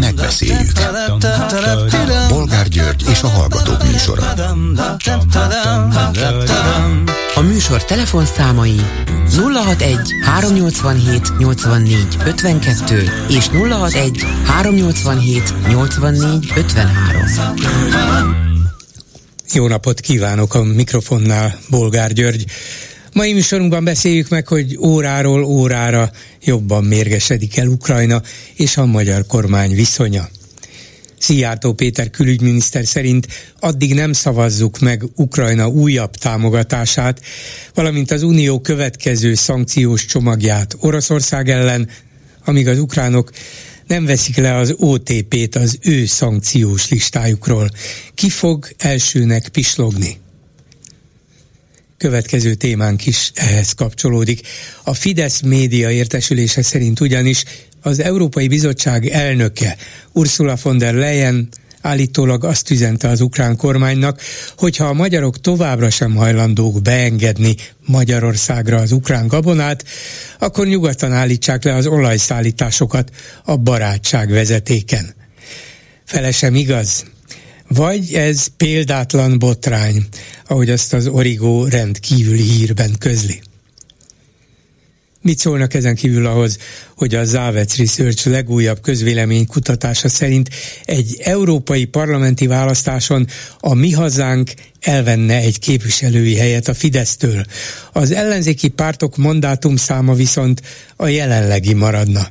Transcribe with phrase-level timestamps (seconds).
[0.00, 0.72] Megbeszéljük.
[2.28, 4.22] Bolgár György és a Hallgatók műsora.
[7.34, 8.80] A műsor telefonszámai
[9.36, 17.22] 061 387 84 52 és 061 387 84 53.
[19.52, 22.44] Jó napot kívánok a mikrofonnál, Bolgár György.
[23.12, 26.10] Mai műsorunkban beszéljük meg, hogy óráról órára
[26.44, 28.22] jobban mérgesedik el Ukrajna
[28.54, 30.28] és a magyar kormány viszonya.
[31.18, 33.26] Szijjártó Péter külügyminiszter szerint
[33.60, 37.20] addig nem szavazzuk meg Ukrajna újabb támogatását,
[37.74, 41.88] valamint az Unió következő szankciós csomagját Oroszország ellen,
[42.44, 43.30] amíg az ukránok
[43.86, 47.70] nem veszik le az OTP-t az ő szankciós listájukról.
[48.14, 50.19] Ki fog elsőnek pislogni?
[52.00, 54.40] Következő témánk is ehhez kapcsolódik.
[54.84, 57.44] A Fidesz média értesülése szerint ugyanis
[57.82, 59.76] az Európai Bizottság elnöke
[60.12, 61.48] Ursula von der Leyen
[61.80, 64.20] állítólag azt üzente az ukrán kormánynak,
[64.56, 67.54] hogyha a magyarok továbbra sem hajlandók beengedni
[67.86, 69.84] Magyarországra az ukrán gabonát,
[70.38, 73.10] akkor nyugodtan állítsák le az olajszállításokat
[73.44, 75.14] a barátság vezetéken.
[76.04, 77.04] Felesem igaz?
[77.74, 80.06] Vagy ez példátlan botrány,
[80.46, 83.40] ahogy azt az Origo rendkívüli hírben közli?
[85.22, 86.58] Mit szólnak ezen kívül ahhoz,
[86.96, 90.50] hogy a Závec Research legújabb közvélemény kutatása szerint
[90.84, 93.26] egy európai parlamenti választáson
[93.58, 97.44] a mi hazánk elvenne egy képviselői helyet a Fidesztől.
[97.92, 100.62] Az ellenzéki pártok mandátum száma viszont
[100.96, 102.30] a jelenlegi maradna.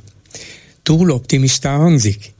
[0.82, 2.32] Túl optimistán hangzik?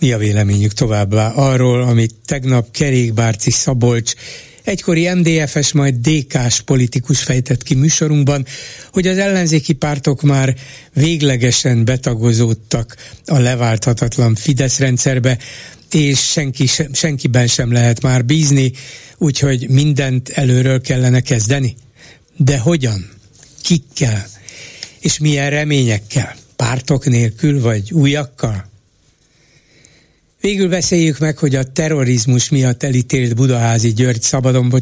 [0.00, 4.12] Mi a véleményük továbbá arról, amit tegnap Kerékbárci Szabolcs
[4.64, 8.46] egykori MDFS, majd DK-s politikus fejtett ki műsorunkban,
[8.92, 10.56] hogy az ellenzéki pártok már
[10.92, 12.96] véglegesen betagozódtak
[13.26, 15.38] a leválthatatlan Fidesz rendszerbe,
[15.92, 18.72] és senki sem, senkiben sem lehet már bízni,
[19.16, 21.76] úgyhogy mindent előről kellene kezdeni.
[22.36, 23.10] De hogyan?
[23.62, 24.26] Kikkel?
[25.00, 26.36] És milyen reményekkel?
[26.56, 28.68] Pártok nélkül vagy újakkal?
[30.40, 34.72] Végül beszéljük meg, hogy a terrorizmus miatt elítélt Budaházi György szabadon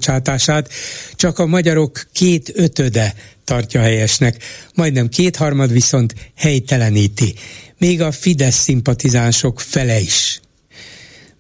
[1.15, 4.43] csak a magyarok két ötöde tartja helyesnek,
[4.75, 7.35] majdnem kétharmad viszont helyteleníti,
[7.79, 10.41] még a Fidesz szimpatizánsok fele is.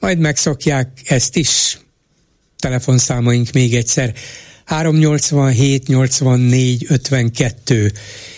[0.00, 1.78] Majd megszokják ezt is.
[2.58, 4.14] Telefonszámaink még egyszer
[4.64, 7.92] 387 84 52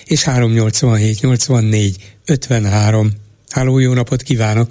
[0.05, 3.12] és 387 84 53.
[3.49, 4.71] Háló, jó napot kívánok!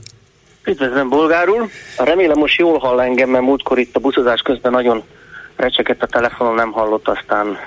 [0.68, 1.70] Üdvözlöm, bolgárul.
[1.98, 5.04] Remélem most jól hall engem, mert múltkor itt a buszozás közben nagyon
[5.56, 7.58] recsegett a telefonon, nem hallott, aztán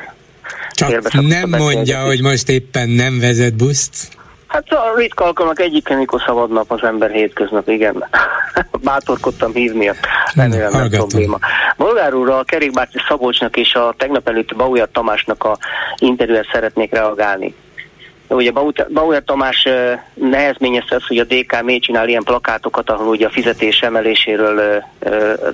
[0.71, 4.09] Csak nem mondja, hogy most éppen nem vezet buszt.
[4.47, 8.05] Hát a ritka alkalmak egyiken, mikor szabad nap az ember hétköznap, igen.
[8.85, 9.91] Bátorkodtam hívni,
[10.35, 11.39] remélem nem probléma.
[11.77, 15.59] Bolgár úr, a kerékbárci Szabolcsnak és a tegnap előtti Bauer Tamásnak a
[15.99, 17.55] interjúet szeretnék reagálni.
[18.35, 18.53] Ugye
[18.89, 19.69] Bauer Tamás
[20.15, 24.85] nehezményezte azt, hogy a DK miért csinál ilyen plakátokat, ahol ugye a fizetés emeléséről,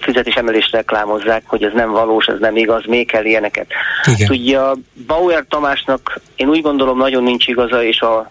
[0.00, 3.66] fizetés emelést reklámozzák, hogy ez nem valós, ez nem igaz, még kell ilyeneket.
[4.04, 4.30] Igen.
[4.30, 4.76] Ugye a
[5.06, 8.30] Bauer Tamásnak én úgy gondolom nagyon nincs igaza, és, a,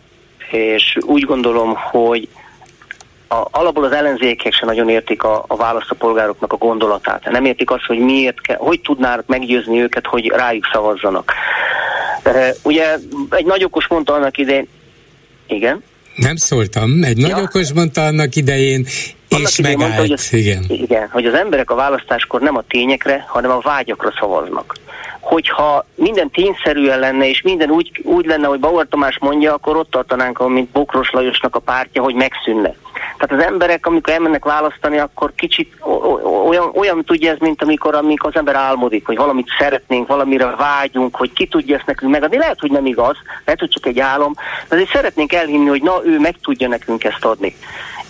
[0.52, 2.28] és úgy gondolom, hogy
[3.28, 7.32] a, alapból az ellenzékek sem nagyon értik a, a választópolgároknak a gondolatát.
[7.32, 11.34] Nem értik azt, hogy miért kell, hogy tudnának meggyőzni őket, hogy rájuk szavazzanak.
[12.64, 12.98] Ugye
[13.30, 14.68] egy nagy okos mondta annak idején,
[15.48, 15.84] igen.
[16.16, 17.28] Nem szóltam, egy ja.
[17.28, 18.86] nagy okos mondta annak idején,
[19.30, 19.80] annak és megállt.
[19.80, 20.66] Mondta, hogy az, igen.
[20.68, 24.76] igen, hogy az emberek a választáskor nem a tényekre, hanem a vágyakra szavaznak
[25.26, 29.92] hogyha minden tényszerűen lenne, és minden úgy, úgy lenne, hogy Bauer Tamás mondja, akkor ott
[29.92, 32.76] tartanánk, mint Bokros Lajosnak a pártja, hogy megszűnne.
[33.18, 35.74] Tehát az emberek, amikor elmennek választani, akkor kicsit
[36.48, 41.16] olyan, olyan tudja ez, mint amikor, amikor az ember álmodik, hogy valamit szeretnénk, valamire vágyunk,
[41.16, 42.38] hogy ki tudja ezt nekünk megadni.
[42.38, 44.34] Lehet, hogy nem igaz, lehet, hogy csak egy álom,
[44.70, 47.56] de azért szeretnénk elhinni, hogy na, ő meg tudja nekünk ezt adni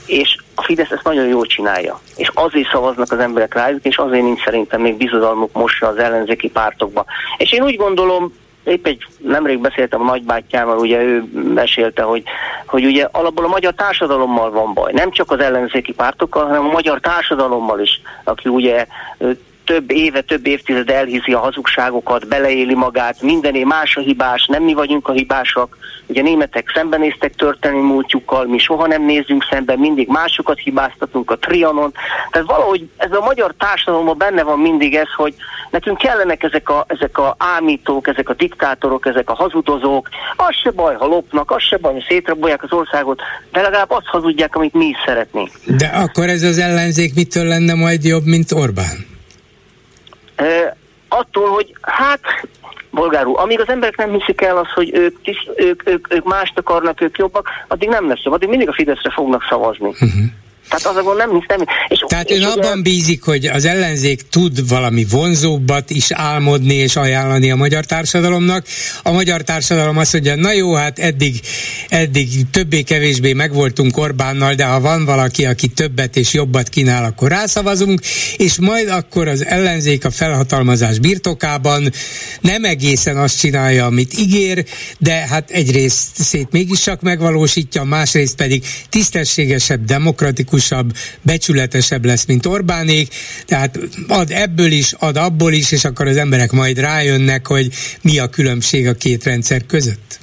[0.06, 2.00] és a Fidesz ezt nagyon jól csinálja.
[2.16, 6.50] És azért szavaznak az emberek rájuk, és azért nincs szerintem még bizodalmuk most az ellenzéki
[6.50, 7.06] pártokba.
[7.38, 8.34] És én úgy gondolom,
[8.66, 11.24] épp egy, nemrég beszéltem a nagybátyával, ugye ő
[11.54, 12.24] mesélte, hogy,
[12.66, 14.92] hogy ugye alapból a magyar társadalommal van baj.
[14.94, 18.86] Nem csak az ellenzéki pártokkal, hanem a magyar társadalommal is, aki ugye
[19.66, 24.74] több éve, több évtized elhiszi a hazugságokat, beleéli magát, mindené más a hibás, nem mi
[24.74, 30.60] vagyunk a hibásak, ugye németek szembenéztek történelmi múltjukkal, mi soha nem nézzünk szembe, mindig másokat
[30.60, 31.94] hibáztatunk a trianon.
[32.31, 35.36] Tehát valahogy ez a magyar társadalomban benne van mindig ez, hogy
[35.72, 40.10] nekünk kellenek ezek a, ezek a ámítók, ezek a diktátorok, ezek a hazudozók.
[40.36, 44.06] Az se baj, ha lopnak, az se baj, ha szétrabolják az országot, de legalább azt
[44.06, 45.50] hazudják, amit mi is szeretnénk.
[45.78, 49.06] De akkor ez az ellenzék mitől lenne majd jobb, mint Orbán?
[50.36, 50.78] E,
[51.08, 52.19] attól, hogy hát
[52.96, 55.18] bolgárul, amíg az emberek nem hiszik el azt, hogy ők,
[55.56, 59.10] ők, ők, ők mást akarnak, ők jobbak, addig nem lesz jobb, addig mindig a Fideszre
[59.10, 59.88] fognak szavazni.
[59.88, 60.10] Uh-huh.
[60.70, 61.66] Tehát az a gond nem, nem.
[61.88, 62.68] És, Tehát és ön ugye...
[62.68, 68.66] abban bízik, hogy az ellenzék tud valami vonzóbbat is álmodni és ajánlani a magyar társadalomnak.
[69.04, 71.40] A magyar társadalom azt mondja, na jó, hát eddig,
[71.90, 78.02] eddig többé-kevésbé megvoltunk Orbánnal, de ha van valaki, aki többet és jobbat kínál, akkor rászavazunk,
[78.38, 81.92] és majd akkor az ellenzék a felhatalmazás birtokában
[82.42, 84.66] nem egészen azt csinálja, amit ígér,
[84.98, 92.46] de hát egyrészt szét mégis csak megvalósítja, másrészt pedig tisztességesebb, demokratikus demokratikusabb, becsületesebb lesz, mint
[92.46, 93.13] Orbánék,
[93.46, 97.69] tehát ad ebből is, ad abból is, és akkor az emberek majd rájönnek, hogy
[98.02, 100.19] mi a különbség a két rendszer között.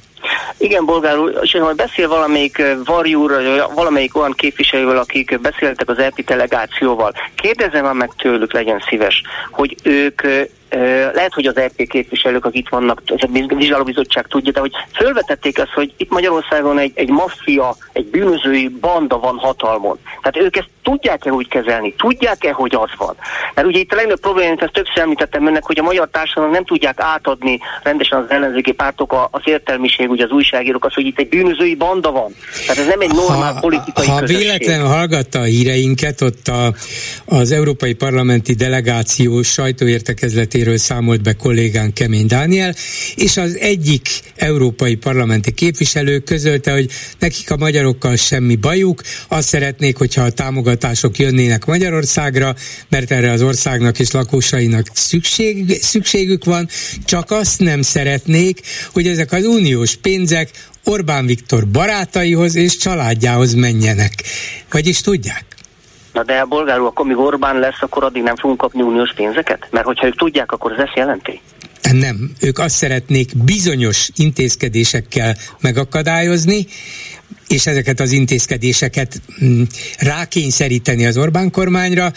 [0.59, 3.33] Igen, bolgár úr, és ha beszél valamelyik varjúr,
[3.75, 10.23] valamelyik olyan képviselővel, akik beszéltek az EPI delegációval, kérdezem meg tőlük, legyen szíves, hogy ők
[11.15, 15.73] lehet, hogy az RP képviselők, akik itt vannak, a vizsgálóbizottság tudja, de hogy fölvetették azt,
[15.73, 19.99] hogy itt Magyarországon egy, egy maffia, egy bűnözői banda van hatalmon.
[20.23, 21.95] Tehát ők ezt tudják-e úgy kezelni?
[21.95, 23.17] Tudják-e, hogy az van?
[23.55, 26.51] Mert ugye itt a legnagyobb probléma, amit ezt többször említettem önnek, hogy a magyar társadalom
[26.51, 31.19] nem tudják átadni rendesen az ellenzéki pártok az értelmiség, ugye az újságírók, az, hogy itt
[31.19, 32.35] egy bűnözői banda van.
[32.67, 34.43] Tehát ez nem egy normál ha, politikai Ha közösség.
[34.43, 36.75] véletlenül hallgatta a híreinket, ott a,
[37.25, 42.75] az Európai Parlamenti Delegáció sajtóértekezletében helyzetéről számolt be kollégánk Kemény Dániel,
[43.15, 49.97] és az egyik európai parlamenti képviselő közölte, hogy nekik a magyarokkal semmi bajuk, azt szeretnék,
[49.97, 52.55] hogyha a támogatások jönnének Magyarországra,
[52.89, 56.69] mert erre az országnak és lakosainak szükség, szükségük van,
[57.05, 58.61] csak azt nem szeretnék,
[58.93, 60.32] hogy ezek az uniós pénzek
[60.85, 64.13] Orbán Viktor barátaihoz és családjához menjenek.
[64.71, 65.45] Vagyis tudják?
[66.13, 69.69] Na de a bolgárul, akkor míg Orbán lesz, akkor addig nem fogunk kapni uniós pénzeket?
[69.71, 71.41] Mert hogyha ők tudják, akkor ez ezt jelenti?
[71.93, 76.67] Nem, ők azt szeretnék bizonyos intézkedésekkel megakadályozni,
[77.49, 79.63] és ezeket az intézkedéseket mm,
[79.99, 82.13] rákényszeríteni az Orbán kormányra,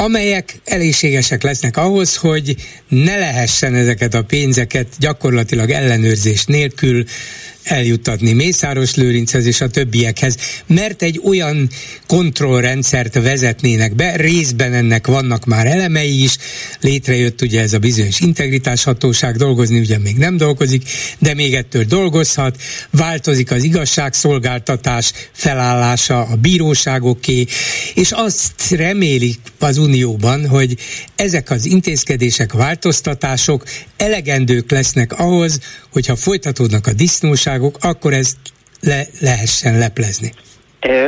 [0.00, 2.56] amelyek elégségesek lesznek ahhoz, hogy
[2.88, 7.04] ne lehessen ezeket a pénzeket gyakorlatilag ellenőrzés nélkül
[7.62, 11.68] eljuttatni Mészáros Lőrinchez és a többiekhez, mert egy olyan
[12.06, 16.36] kontrollrendszert vezetnének be, részben ennek vannak már elemei is,
[16.80, 20.82] létrejött ugye ez a bizonyos integritáshatóság, dolgozni ugye még nem dolgozik,
[21.18, 22.56] de még ettől dolgozhat,
[22.90, 27.46] változik az igazságszolgáltatás felállása a bíróságoké,
[27.94, 30.76] és azt remélik az Unióban, hogy
[31.16, 33.64] ezek az intézkedések, változtatások
[33.96, 35.58] elegendők lesznek ahhoz,
[35.92, 36.92] hogyha folytatódnak a
[37.48, 38.36] disznóságok, akkor ezt
[38.80, 40.32] le lehessen leplezni.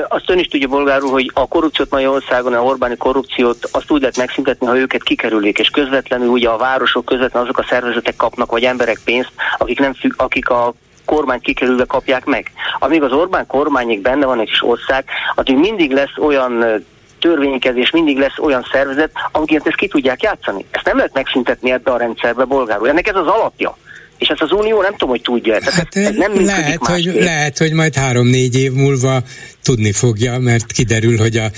[0.08, 4.16] Azt ön is tudja, bolgárul, hogy a korrupciót Magyarországon, a Orbáni korrupciót azt úgy lehet
[4.16, 8.64] megszüntetni, ha őket kikerülik, és közvetlenül ugye a városok közvetlenül azok a szervezetek kapnak, vagy
[8.64, 10.72] emberek pénzt, akik, nem függ, akik a
[11.04, 12.50] kormány kikerülve kapják meg.
[12.78, 15.04] Amíg az Orbán kormányék benne van egy kis ország,
[15.34, 16.84] addig mindig lesz olyan
[17.20, 20.66] törvénykezés, mindig lesz olyan szervezet, akiket ezt ki tudják játszani.
[20.70, 22.88] Ezt nem lehet megszüntetni ebbe a rendszerbe bolgárul.
[22.88, 23.76] Ennek ez az alapja.
[24.20, 25.58] És ezt az Unió nem tudom, hogy tudja.
[25.58, 29.22] Tehát hát ez nem lehet, hogy, lehet, hogy majd három-négy év múlva
[29.62, 31.50] tudni fogja, mert kiderül, hogy a,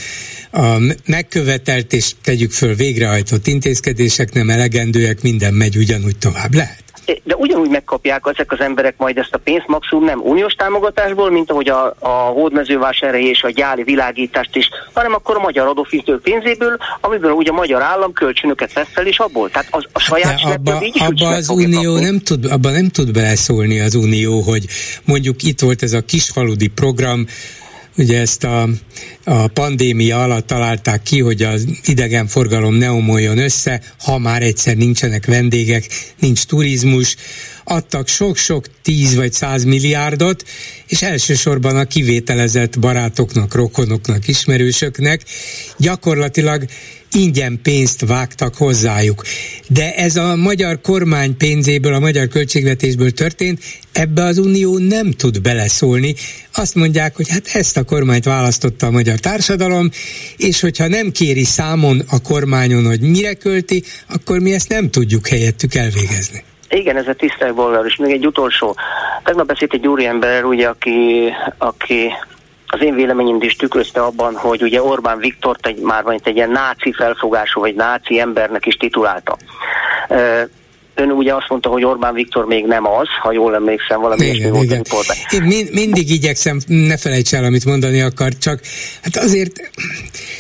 [0.59, 6.55] a megkövetelt és tegyük föl végrehajtott intézkedések nem elegendőek, minden megy ugyanúgy tovább.
[6.55, 11.31] Lehet de ugyanúgy megkapják ezek az emberek majd ezt a pénzt maximum nem uniós támogatásból,
[11.31, 16.23] mint ahogy a, a hódmezővásárhelyi és a gyári világítást is, hanem akkor a magyar adófizetők
[16.23, 19.51] pénzéből, amiből ugye a magyar állam kölcsönöket vesz fel, és abból.
[19.51, 23.13] Tehát az, a saját de abba, így abba az Unió nem tud, abba nem tud
[23.13, 24.67] beleszólni az Unió, hogy
[25.05, 27.27] mondjuk itt volt ez a kisfaludi program,
[27.97, 28.69] Ugye ezt a,
[29.25, 35.27] a pandémia alatt találták ki, hogy az idegenforgalom ne omoljon össze, ha már egyszer nincsenek
[35.27, 37.17] vendégek, nincs turizmus,
[37.65, 40.45] adtak sok-sok tíz vagy száz milliárdot,
[40.87, 45.23] és elsősorban a kivételezett barátoknak, rokonoknak, ismerősöknek
[45.79, 46.65] gyakorlatilag
[47.15, 49.23] ingyen pénzt vágtak hozzájuk.
[49.69, 55.41] De ez a magyar kormány pénzéből, a magyar költségvetésből történt, ebbe az Unió nem tud
[55.41, 56.15] beleszólni.
[56.55, 59.91] Azt mondják, hogy hát ezt a kormányt választotta a magyar társadalom,
[60.37, 65.29] és hogyha nem kéri számon a kormányon, hogy mire költi, akkor mi ezt nem tudjuk
[65.29, 66.43] helyettük elvégezni.
[66.75, 68.77] Igen, ez a tisztelt bolgár, és még egy utolsó.
[69.25, 72.13] Tegnap beszélt egy úriember, ugye, aki, aki
[72.67, 76.37] az én véleményem is tükrözte abban, hogy ugye Orbán Viktort egy, már van itt egy
[76.37, 79.37] ilyen náci felfogású, vagy náci embernek is titulálta.
[80.95, 84.53] Ön ugye azt mondta, hogy Orbán Viktor még nem az, ha jól emlékszem, valami igen,
[84.53, 84.83] volt igen.
[85.31, 88.61] Én mind, mindig igyekszem, ne felejts el, amit mondani akar, csak
[89.03, 89.71] hát azért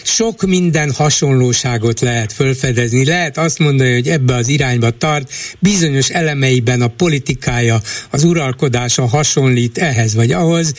[0.03, 3.05] sok minden hasonlóságot lehet fölfedezni.
[3.05, 7.81] Lehet azt mondani, hogy ebbe az irányba tart, bizonyos elemeiben a politikája,
[8.11, 10.75] az uralkodása hasonlít ehhez vagy ahhoz,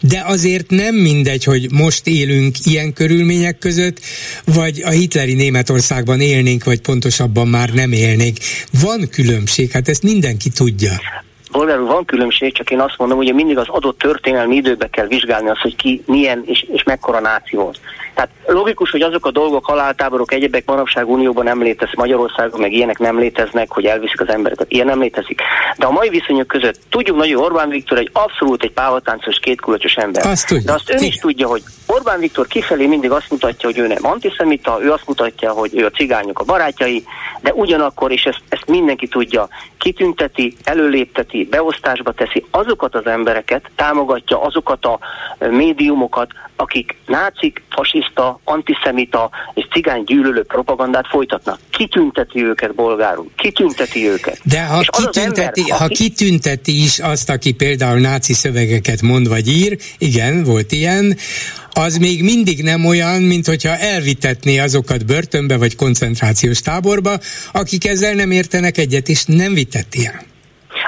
[0.00, 4.00] de azért nem mindegy, hogy most élünk ilyen körülmények között,
[4.44, 8.36] vagy a hitleri Németországban élnénk, vagy pontosabban már nem élnénk.
[8.80, 10.92] Van különbség, hát ezt mindenki tudja.
[11.50, 15.48] Bolgár van különbség, csak én azt mondom, hogy mindig az adott történelmi időbe kell vizsgálni
[15.48, 17.74] azt, hogy ki milyen és, és mekkora náció.
[18.16, 22.98] Tehát logikus, hogy azok a dolgok, haláltáborok, egyebek manapság Unióban nem létez, Magyarországon meg ilyenek
[22.98, 24.66] nem léteznek, hogy elviszik az embereket.
[24.70, 25.40] Ilyen nem létezik.
[25.76, 30.26] De a mai viszonyok között tudjuk hogy Orbán Viktor egy abszolút egy pávatáncos, kétkulacsos ember.
[30.26, 30.64] Azt tudja.
[30.64, 34.06] De azt ön is tudja, hogy Orbán Viktor kifelé mindig azt mutatja, hogy ő nem
[34.06, 37.04] antiszemita, ő azt mutatja, hogy ő a cigányok a barátjai,
[37.40, 44.42] de ugyanakkor, és ezt, ezt mindenki tudja, kitünteti, előlépteti, beosztásba teszi azokat az embereket, támogatja
[44.42, 44.98] azokat a
[45.38, 51.58] médiumokat, akik nácik, fasiszta, antiszemita és cigány gyűlölő propagandát folytatnak.
[51.70, 54.40] Kitünteti őket bolgárul, kitünteti őket.
[54.42, 55.94] De ha, kitünteti, ember, ha aki...
[55.94, 61.16] kitünteti is azt, aki például náci szövegeket mond vagy ír, igen, volt ilyen,
[61.72, 67.18] az még mindig nem olyan, mint hogyha elvitetné azokat börtönbe vagy koncentrációs táborba,
[67.52, 70.34] akik ezzel nem értenek egyet, és nem vitett ilyen.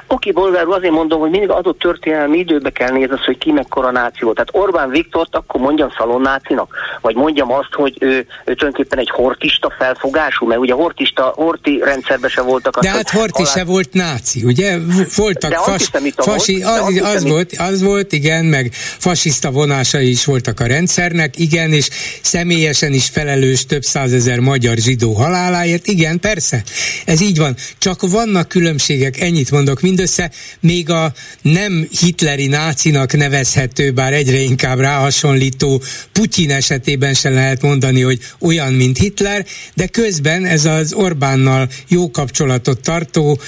[0.07, 3.91] Oké, bolgárul azért mondom, hogy mindig adott történelmi időbe kell nézni azt, hogy ki mekkora
[3.91, 4.33] náció.
[4.33, 8.09] Tehát Orbán Viktort akkor mondjam szalonnácinak, vagy mondjam azt, hogy ő,
[8.45, 12.77] ő tulajdonképpen egy hortista felfogású, mert ugye hortista, horti rendszerben se voltak.
[12.77, 13.51] Az, de hát horti alá...
[13.51, 14.77] se volt náci, ugye?
[15.17, 20.25] Voltak de fas, fasi, volt, az, az, volt, az volt, igen, meg fasiszta vonásai is
[20.25, 21.89] voltak a rendszernek, igen, és
[22.23, 26.63] személyesen is felelős több százezer magyar zsidó haláláért, igen, persze,
[27.05, 27.57] ez így van.
[27.79, 30.31] Csak vannak különbségek, ennyit mondok, mindössze
[30.61, 38.01] még a nem hitleri nácinak nevezhető, bár egyre inkább ráhasonlító Putyin esetében sem lehet mondani,
[38.01, 43.39] hogy olyan, mint Hitler, de közben ez az Orbánnal jó kapcsolatot tartó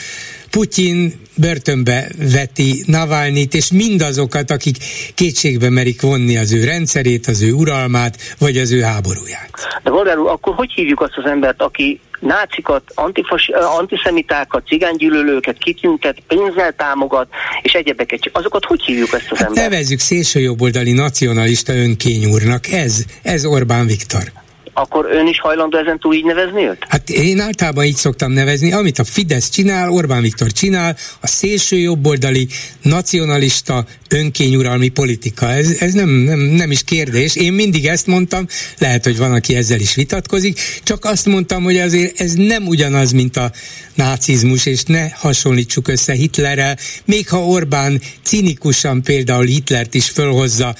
[0.51, 4.77] Putyin börtönbe veti Navalnyit, és mindazokat, akik
[5.15, 9.51] kétségbe merik vonni az ő rendszerét, az ő uralmát, vagy az ő háborúját.
[9.83, 13.49] De Valdár akkor hogy hívjuk azt az embert, aki nácikat, antifas,
[13.79, 17.29] antiszemitákat, cigánygyűlölőket kitüntet, pénzzel támogat,
[17.63, 18.31] és egyebeket.
[18.33, 19.71] Azokat hogy hívjuk ezt az hát embert?
[19.71, 22.67] Nevezzük szélsőjobboldali nacionalista önkényúrnak.
[22.69, 24.33] Ez, ez Orbán Viktor
[24.73, 26.85] akkor ön is hajlandó ezen túl így nevezni őt?
[26.89, 31.79] Hát én általában így szoktam nevezni, amit a Fidesz csinál, Orbán Viktor csinál, a szélső
[31.79, 32.49] jobboldali,
[32.83, 35.47] nacionalista, önkényuralmi politika.
[35.47, 37.37] Ez, ez nem, nem, nem is kérdés.
[37.37, 38.47] Én mindig ezt mondtam,
[38.79, 43.13] lehet, hogy van, aki ezzel is vitatkozik, csak azt mondtam, hogy azért ez nem ugyanaz,
[43.13, 43.51] mint a
[43.95, 50.75] nácizmus, és ne hasonlítsuk össze Hitlerrel, még ha Orbán cinikusan például Hitlert is fölhozza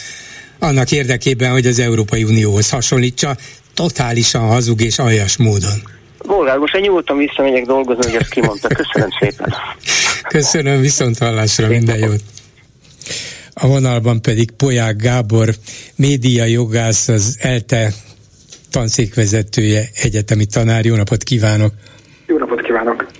[0.61, 3.37] annak érdekében, hogy az Európai Unióhoz hasonlítsa,
[3.81, 5.83] totálisan hazug és aljas módon.
[6.27, 8.69] Bolgár, most én nyugodtan visszamegyek dolgozni, hogy ezt kimondta.
[8.69, 9.55] Köszönöm szépen.
[10.29, 12.21] Köszönöm, viszont hallásra, minden jót.
[13.55, 15.49] A vonalban pedig Poják Gábor,
[15.97, 17.93] média jogász, az ELTE
[18.71, 20.85] tanszékvezetője, egyetemi tanár.
[20.85, 21.73] Jó napot kívánok!
[22.27, 23.11] Jó napot kívánok!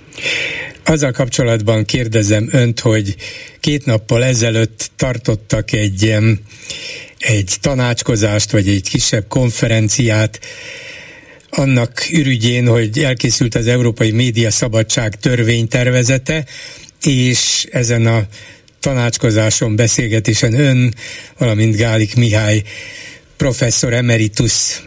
[0.85, 3.15] Azzal kapcsolatban kérdezem önt, hogy
[3.59, 6.15] két nappal ezelőtt tartottak egy
[7.21, 10.39] egy tanácskozást, vagy egy kisebb konferenciát
[11.49, 16.45] annak ürügyén, hogy elkészült az Európai Média Szabadság törvénytervezete,
[17.01, 18.27] és ezen a
[18.79, 20.93] tanácskozáson, beszélgetésen ön,
[21.37, 22.63] valamint Gálik Mihály
[23.37, 24.83] professzor emeritus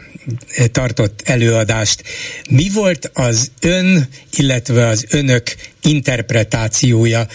[0.72, 2.02] tartott előadást.
[2.50, 7.26] Mi volt az ön, illetve az önök interpretációja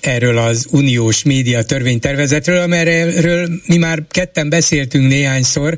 [0.00, 5.76] erről az uniós média törvénytervezetről, amelyről mi már ketten beszéltünk néhányszor,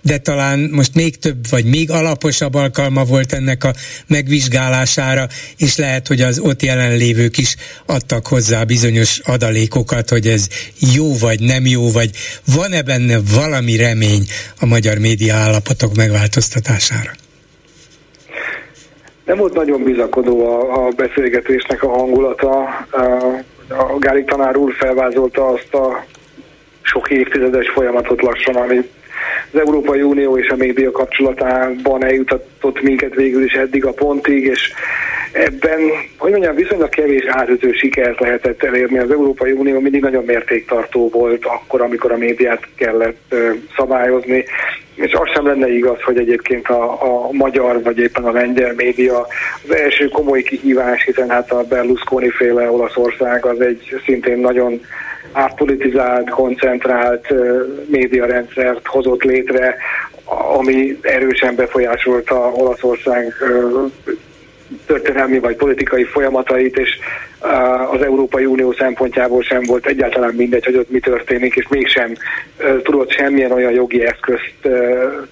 [0.00, 3.72] de talán most még több vagy még alaposabb alkalma volt ennek a
[4.06, 5.26] megvizsgálására,
[5.56, 10.48] és lehet, hogy az ott jelenlévők is adtak hozzá bizonyos adalékokat, hogy ez
[10.94, 12.10] jó vagy nem jó, vagy
[12.54, 14.26] van-e benne valami remény
[14.60, 17.10] a magyar média állapotok megváltoztatására?
[19.24, 22.68] Nem volt nagyon bizakodó a, a beszélgetésnek a hangulata
[23.78, 26.04] a Gálik tanár úr felvázolta azt a
[26.82, 28.90] sok évtizedes folyamatot lassan, ami
[29.52, 34.72] az Európai Unió és a média kapcsolatában eljutatott minket végül is eddig a pontig, és
[35.32, 35.80] ebben,
[36.18, 38.98] hogy mondjam, viszonylag kevés átütő sikert lehetett elérni.
[38.98, 43.34] Az Európai Unió mindig nagyon mértéktartó volt akkor, amikor a médiát kellett
[43.76, 44.44] szabályozni,
[44.94, 49.26] és az sem lenne igaz, hogy egyébként a, a magyar vagy éppen a lengyel média
[49.68, 54.80] az első komoly kihívás, hiszen hát a Berlusconi féle Olaszország az egy szintén nagyon
[55.32, 57.34] átpolitizált, koncentrált
[57.86, 59.76] médiarendszert hozott létre,
[60.56, 63.34] ami erősen befolyásolta Olaszország
[64.86, 66.98] történelmi vagy politikai folyamatait, és
[67.92, 72.14] az Európai Unió szempontjából sem volt egyáltalán mindegy, hogy ott mi történik, és mégsem
[72.82, 74.54] tudott semmilyen olyan jogi eszközt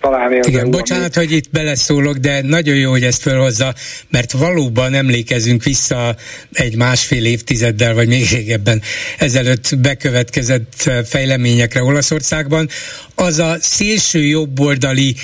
[0.00, 0.38] találni.
[0.38, 1.26] Az Igen, EU, bocsánat, ami...
[1.26, 3.74] hogy itt beleszólok, de nagyon jó, hogy ezt felhozza,
[4.08, 6.14] mert valóban emlékezünk vissza
[6.52, 8.82] egy másfél évtizeddel, vagy még régebben
[9.18, 12.68] ezelőtt bekövetkezett fejleményekre Olaszországban.
[13.14, 15.14] Az a szélső jobboldali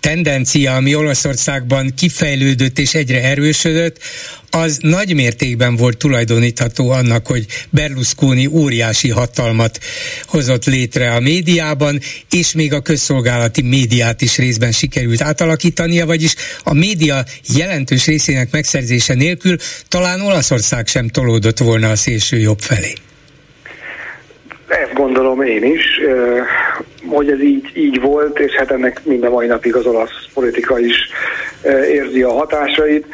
[0.00, 3.98] tendencia, ami Olaszországban kifejlődött és egyre erősödött,
[4.50, 9.78] az nagy mértékben volt tulajdonítható annak, hogy Berlusconi óriási hatalmat
[10.26, 11.98] hozott létre a médiában,
[12.30, 16.34] és még a közszolgálati médiát is részben sikerült átalakítania, vagyis
[16.64, 17.24] a média
[17.56, 19.56] jelentős részének megszerzése nélkül
[19.88, 22.92] talán Olaszország sem tolódott volna a szélső jobb felé.
[24.68, 25.82] Ezt gondolom én is,
[27.06, 30.94] hogy ez így, így volt, és hát ennek minden mai napig az olasz politika is
[31.92, 33.06] érzi a hatásait.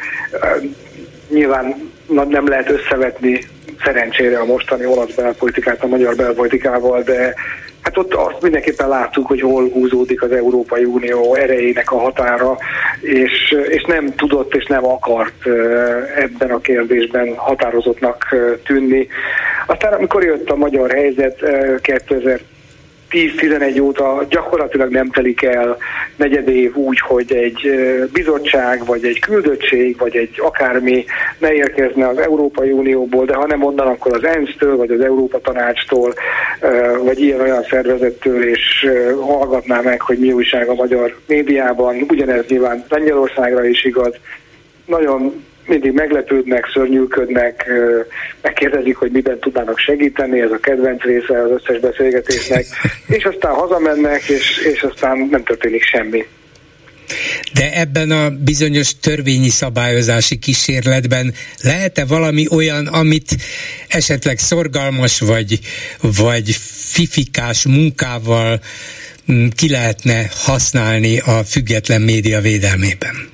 [1.33, 3.43] Nyilván nem lehet összevetni
[3.83, 7.33] szerencsére a mostani olasz belpolitikát a magyar belpolitikával, de
[7.81, 12.57] hát ott azt mindenképpen láttuk, hogy hol húzódik az Európai Unió erejének a határa,
[13.01, 15.47] és, és nem tudott és nem akart
[16.15, 18.35] ebben a kérdésben határozottnak
[18.65, 19.07] tűnni.
[19.65, 21.39] Aztán amikor jött a magyar helyzet
[21.81, 22.39] 2000
[23.13, 25.77] 10-11 óta gyakorlatilag nem telik el
[26.15, 27.69] negyed év úgy, hogy egy
[28.13, 31.05] bizottság, vagy egy küldöttség, vagy egy akármi
[31.37, 35.39] ne érkezne az Európai Unióból, de ha nem onnan, akkor az ENSZ-től, vagy az Európa
[35.39, 36.13] Tanácstól,
[37.03, 38.89] vagy ilyen-olyan szervezettől, és
[39.21, 42.05] hallgatná meg, hogy mi újság a magyar médiában.
[42.09, 44.15] Ugyanez nyilván Lengyelországra is igaz.
[44.85, 47.65] Nagyon mindig meglepődnek, szörnyűködnek,
[48.41, 52.65] megkérdezik, hogy miben tudnának segíteni, ez a kedvenc része az összes beszélgetésnek,
[53.07, 56.25] és aztán hazamennek, és, és aztán nem történik semmi.
[57.53, 63.35] De ebben a bizonyos törvényi szabályozási kísérletben lehet-e valami olyan, amit
[63.87, 65.59] esetleg szorgalmas vagy,
[66.01, 68.61] vagy fifikás munkával
[69.31, 73.32] mm, ki lehetne használni a független média védelmében?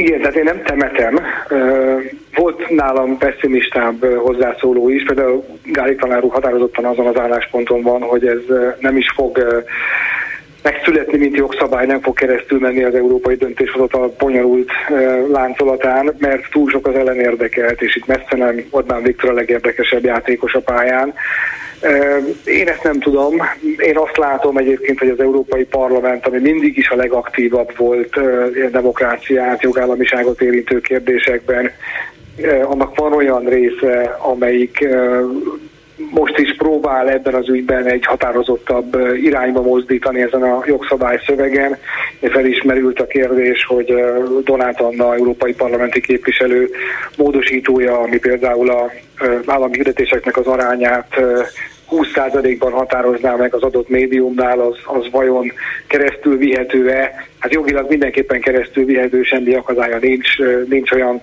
[0.00, 1.20] Igen, tehát én nem temetem.
[2.34, 8.40] Volt nálam pessimistább hozzászóló is, például Gáli tanár határozottan azon az állásponton van, hogy ez
[8.78, 9.62] nem is fog
[10.62, 14.70] megszületni, mint jogszabály, nem fog keresztül menni az európai döntéshozatal bonyolult
[15.32, 20.54] láncolatán, mert túl sok az ellenérdekelt, és itt messze nem Orbán Viktor a legérdekesebb játékos
[20.54, 21.14] a pályán.
[22.44, 23.34] Én ezt nem tudom.
[23.78, 28.20] Én azt látom egyébként, hogy az Európai Parlament, ami mindig is a legaktívabb volt
[28.70, 31.70] demokráciát, jogállamiságot érintő kérdésekben,
[32.62, 34.88] annak van olyan része, amelyik
[36.10, 41.76] most is próbál ebben az ügyben egy határozottabb irányba mozdítani ezen a jogszabály szövegen.
[42.20, 43.94] Felismerült a kérdés, hogy
[44.44, 46.70] Donát Anna, európai parlamenti képviselő
[47.16, 48.90] módosítója, ami például a
[49.46, 51.20] állami hirdetéseknek az arányát
[51.90, 55.52] 20%-ban határozná meg az adott médiumnál, az, az vajon
[55.86, 57.26] keresztül vihető-e?
[57.38, 61.20] Hát jogilag mindenképpen keresztül vihető, semmi akadálya nincs, nincs olyan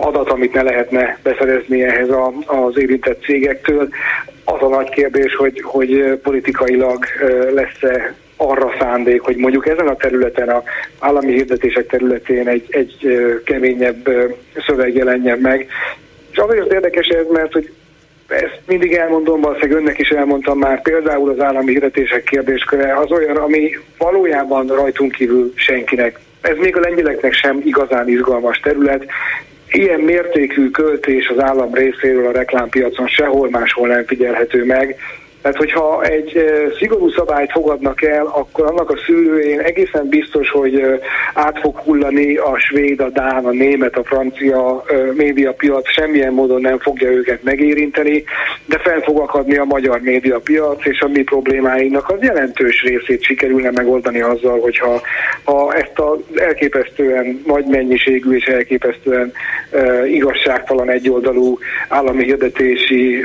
[0.00, 3.88] adat, amit ne lehetne beszerezni ehhez a, az érintett cégektől.
[4.44, 7.04] Az a nagy kérdés, hogy, hogy politikailag
[7.54, 10.62] lesz-e arra szándék, hogy mondjuk ezen a területen, a
[10.98, 12.96] állami hirdetések területén egy, egy
[13.44, 14.08] keményebb
[14.66, 15.68] szöveg jelenjen meg.
[16.30, 17.72] És azért érdekes ez, mert hogy
[18.30, 23.36] ezt mindig elmondom, valószínűleg önnek is elmondtam már, például az állami hirdetések kérdésköre az olyan,
[23.36, 26.18] ami valójában rajtunk kívül senkinek.
[26.40, 29.06] Ez még a lengyeleknek sem igazán izgalmas terület,
[29.70, 34.96] ilyen mértékű költés az állam részéről a reklámpiacon sehol máshol nem figyelhető meg,
[35.42, 36.44] tehát, hogyha egy
[36.78, 40.82] szigorú szabályt fogadnak el, akkor annak a szűrőjén egészen biztos, hogy
[41.34, 46.78] át fog hullani a svéd, a dán, a német, a francia médiapiac, semmilyen módon nem
[46.78, 48.24] fogja őket megérinteni,
[48.66, 53.70] de fel fog akadni a magyar médiapiac, és a mi problémáinknak az jelentős részét sikerülne
[53.70, 55.00] megoldani azzal, hogyha
[55.44, 59.32] ha ezt az elképesztően nagy mennyiségű és elképesztően
[59.72, 63.24] uh, igazságtalan egyoldalú állami hirdetési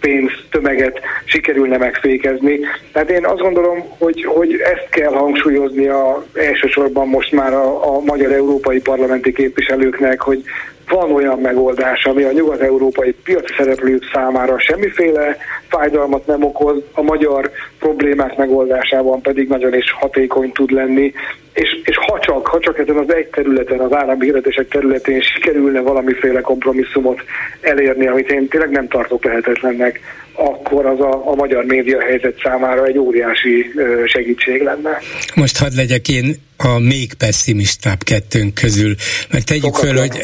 [0.00, 2.60] pénztömeget sikerülne megfékezni.
[2.92, 8.00] Tehát én azt gondolom, hogy, hogy ezt kell hangsúlyozni a, elsősorban most már a, a
[8.00, 10.42] magyar európai parlamenti képviselőknek, hogy
[10.88, 15.36] van olyan megoldás, ami a nyugat-európai piaci szereplők számára semmiféle
[15.68, 21.12] fájdalmat nem okoz, a magyar problémák megoldásában pedig nagyon is hatékony tud lenni,
[21.54, 25.80] és, és ha, csak, ha csak ezen az egy területen, az állami hirdetések területén sikerülne
[25.80, 27.20] valamiféle kompromisszumot
[27.60, 30.00] elérni, amit én tényleg nem tartok lehetetlennek,
[30.32, 33.72] akkor az a, a magyar média helyzet számára egy óriási
[34.06, 34.98] segítség lenne.
[35.34, 38.94] Most hadd legyek én a még pessimistább kettőnk közül,
[39.30, 40.20] mert tegyük föl, hogy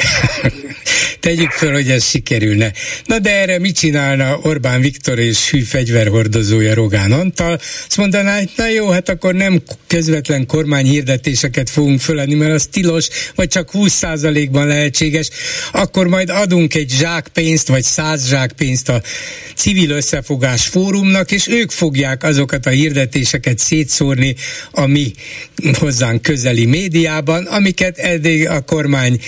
[1.27, 2.73] tegyük föl, hogy ez sikerülne.
[3.05, 7.61] Na de erre mit csinálna Orbán Viktor és hű fegyverhordozója Rogán Antal?
[7.87, 13.09] Azt mondaná, hogy na jó, hát akkor nem közvetlen kormányhirdetéseket fogunk föladni, mert az tilos,
[13.35, 15.29] vagy csak 20%-ban lehetséges,
[15.73, 19.03] akkor majd adunk egy zsákpénzt, vagy száz zsákpénzt a
[19.57, 24.35] civil összefogás fórumnak, és ők fogják azokat a hirdetéseket szétszórni,
[24.71, 25.13] ami
[25.73, 29.21] hozzánk közeli médiában, amiket eddig a kormány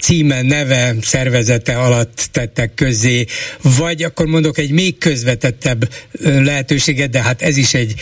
[0.00, 0.94] címe, neve,
[1.42, 3.26] szervezete alatt tettek közé,
[3.62, 5.88] vagy akkor mondok egy még közvetettebb
[6.22, 7.94] lehetőséget, de hát ez is egy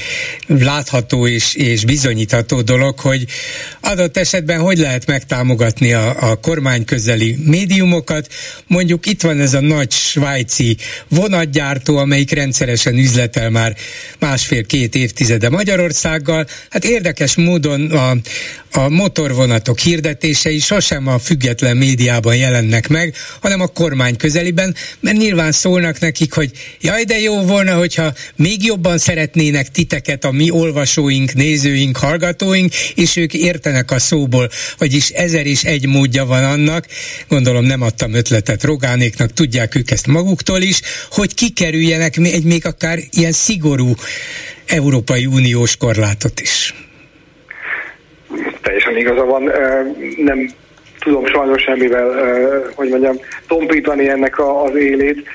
[0.47, 3.27] látható és, és bizonyítható dolog, hogy
[3.81, 8.29] adott esetben hogy lehet megtámogatni a, a kormány közeli médiumokat.
[8.67, 10.77] Mondjuk itt van ez a nagy svájci
[11.09, 13.77] vonatgyártó, amelyik rendszeresen üzletel már
[14.19, 16.47] másfél-két évtizede Magyarországgal.
[16.71, 18.17] Hát érdekes módon a,
[18.73, 25.53] a motorvonatok hirdetései sosem a független médiában jelennek meg, hanem a kormány közeliben, mert nyilván
[25.53, 31.35] szólnak nekik, hogy jaj, de jó volna, hogyha még jobban szeretnének titeket a mi olvasóink,
[31.35, 36.87] nézőink, hallgatóink, és ők értenek a szóból, vagyis ezer és egy módja van annak,
[37.29, 40.81] gondolom nem adtam ötletet Rogánéknak, tudják ők ezt maguktól is,
[41.11, 43.95] hogy kikerüljenek egy még akár ilyen szigorú
[44.67, 46.75] Európai Uniós korlátot is.
[48.63, 49.51] Teljesen igaza van,
[50.17, 50.51] nem
[51.01, 52.11] tudom sajnos semmivel,
[52.75, 53.17] hogy mondjam,
[53.49, 55.29] tompítani ennek a, az élét.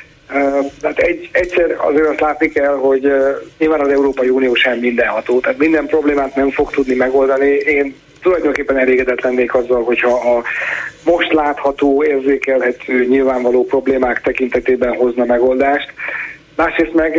[0.82, 3.12] Tehát egy, egyszer azért azt látni kell, hogy
[3.58, 7.49] nyilván az Európai Unió sem mindenható, tehát minden problémát nem fog tudni megoldani.
[7.49, 10.43] Én tulajdonképpen elégedett lennék azzal, hogyha a
[11.04, 15.93] most látható, érzékelhető, nyilvánvaló problémák tekintetében hozna megoldást.
[16.56, 17.12] Másrészt meg,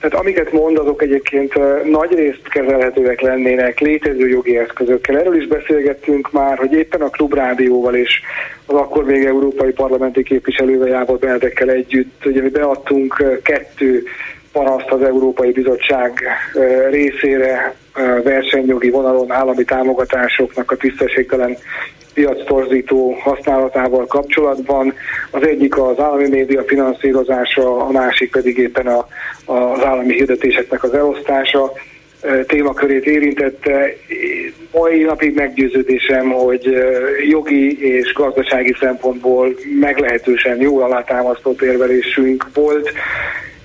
[0.00, 1.54] tehát amiket mond, azok egyébként
[1.90, 5.18] nagy részt kezelhetőek lennének létező jogi eszközökkel.
[5.18, 8.20] Erről is beszélgettünk már, hogy éppen a Klubrádióval és
[8.66, 14.02] az akkor még Európai Parlamenti képviselővel Jávor Benedekkel együtt, ugye mi beadtunk kettő
[14.52, 16.22] panaszt az Európai Bizottság
[16.90, 17.74] részére
[18.22, 21.56] versenyjogi vonalon állami támogatásoknak a tisztességtelen
[22.14, 24.94] piactorzító használatával kapcsolatban.
[25.30, 29.06] Az egyik az állami média finanszírozása, a másik pedig éppen a,
[29.44, 31.72] az állami hirdetéseknek az elosztása
[32.46, 33.96] témakörét érintette.
[34.72, 36.76] Mai napig meggyőződésem, hogy
[37.28, 42.92] jogi és gazdasági szempontból meglehetősen jól alátámasztott érvelésünk volt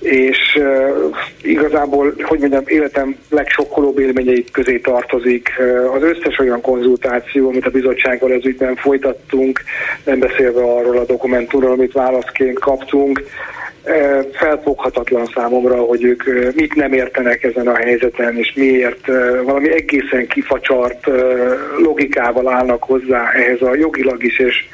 [0.00, 5.50] és uh, igazából, hogy mondjam, életem legsokkolóbb élményeit közé tartozik
[5.94, 9.62] az összes olyan konzultáció, amit a bizottsággal ez ügyben folytattunk,
[10.04, 13.22] nem beszélve arról a dokumentumról, amit válaszként kaptunk,
[14.32, 19.06] felfoghatatlan számomra, hogy ők mit nem értenek ezen a helyzeten, és miért
[19.44, 21.06] valami egészen kifacsart
[21.78, 24.68] logikával állnak hozzá ehhez a jogilag is és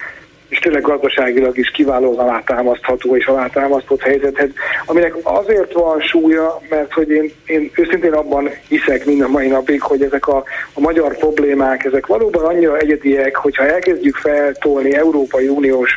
[0.53, 4.49] és tényleg gazdaságilag is kiválóan alátámasztható és alátámasztott helyzethez,
[4.87, 10.03] aminek azért van súlya, mert hogy én, én őszintén abban hiszek minden mai napig, hogy
[10.03, 15.91] ezek a, a magyar problémák, ezek valóban annyira egyediek, hogyha elkezdjük feltolni Európai Uniós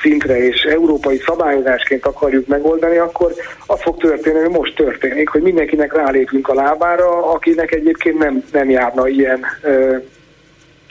[0.00, 3.32] szintre és európai szabályozásként akarjuk megoldani, akkor
[3.66, 8.70] az fog történni, hogy most történik, hogy mindenkinek rálépünk a lábára, akinek egyébként nem, nem
[8.70, 9.46] járna ilyen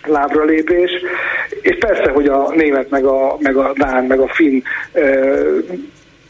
[0.05, 0.91] lábra lépés,
[1.61, 4.61] és persze, hogy a német, meg a, meg a dán, meg a finn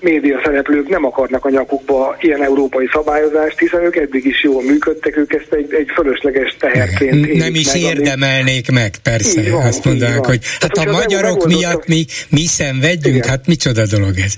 [0.01, 5.17] média szereplők nem akarnak a nyakukba ilyen európai szabályozást, hiszen ők eddig is jól működtek,
[5.17, 9.49] ők ezt egy, egy fölösleges teherként Nem is meg, érdemelnék meg, persze.
[9.49, 13.29] Van, Azt mondanák, hogy hát a magyarok miatt mi, mi szenvedjünk, igen.
[13.29, 14.33] hát micsoda dolog ez.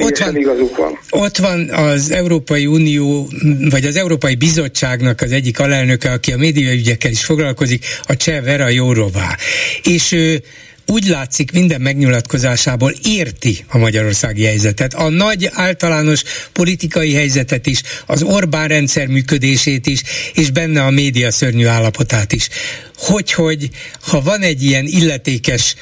[0.00, 0.36] ott van,
[0.76, 0.98] van.
[1.10, 3.28] ott van az Európai Unió,
[3.70, 8.68] vagy az Európai Bizottságnak az egyik alelnöke, aki a médiaügyekkel is foglalkozik, a Cseh Vera
[8.68, 9.36] Jórová.
[9.82, 10.42] És ő
[10.86, 16.22] úgy látszik minden megnyilatkozásából érti a magyarországi helyzetet, a nagy általános
[16.52, 20.02] politikai helyzetet is, az Orbán rendszer működését is,
[20.34, 22.48] és benne a média szörnyű állapotát is.
[22.96, 23.70] Hogy, hogy
[24.00, 25.74] ha van egy ilyen illetékes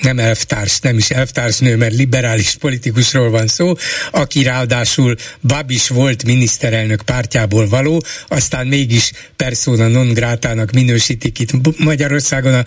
[0.00, 3.74] nem elvtárs, nem is elvtársnő, mert liberális politikusról van szó,
[4.10, 12.54] aki ráadásul Babis volt miniszterelnök pártjából való, aztán mégis persona non grátának minősítik itt Magyarországon
[12.54, 12.64] a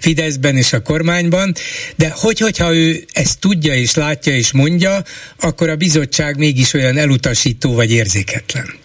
[0.00, 1.54] Fideszben és a kormányban,
[1.96, 5.02] de hogy, hogyha ő ezt tudja és látja és mondja,
[5.40, 8.84] akkor a bizottság mégis olyan elutasító vagy érzéketlen.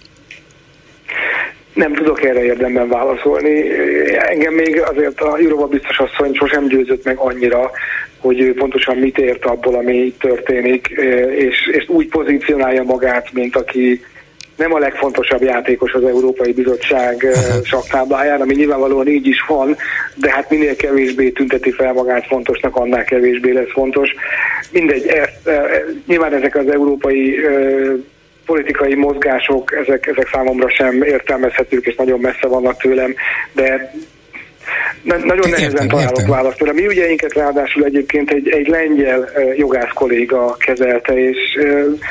[1.74, 3.64] Nem tudok erre érdemben válaszolni.
[4.18, 7.72] Engem még azért a Jurova biztos asszony sosem győzött meg annyira,
[8.20, 10.88] hogy ő pontosan mit ért abból, ami itt történik,
[11.36, 14.02] és, és úgy pozícionálja magát, mint aki
[14.56, 17.28] nem a legfontosabb játékos az Európai Bizottság
[17.64, 19.76] saktábláján, ami nyilvánvalóan így is van,
[20.16, 24.10] de hát minél kevésbé tünteti fel magát fontosnak, annál kevésbé lesz fontos.
[24.72, 25.50] Mindegy, ezt,
[26.08, 27.36] nyilván ezek az európai
[28.46, 33.16] politikai mozgások, ezek, ezek számomra sem értelmezhetők, és nagyon messze vannak tőlem,
[33.52, 33.94] de
[35.04, 36.32] nagyon nehezen értem, találok értem.
[36.32, 36.62] választ.
[36.62, 41.38] A mi ügyeinket ráadásul egyébként egy, egy lengyel jogász kolléga kezelte, és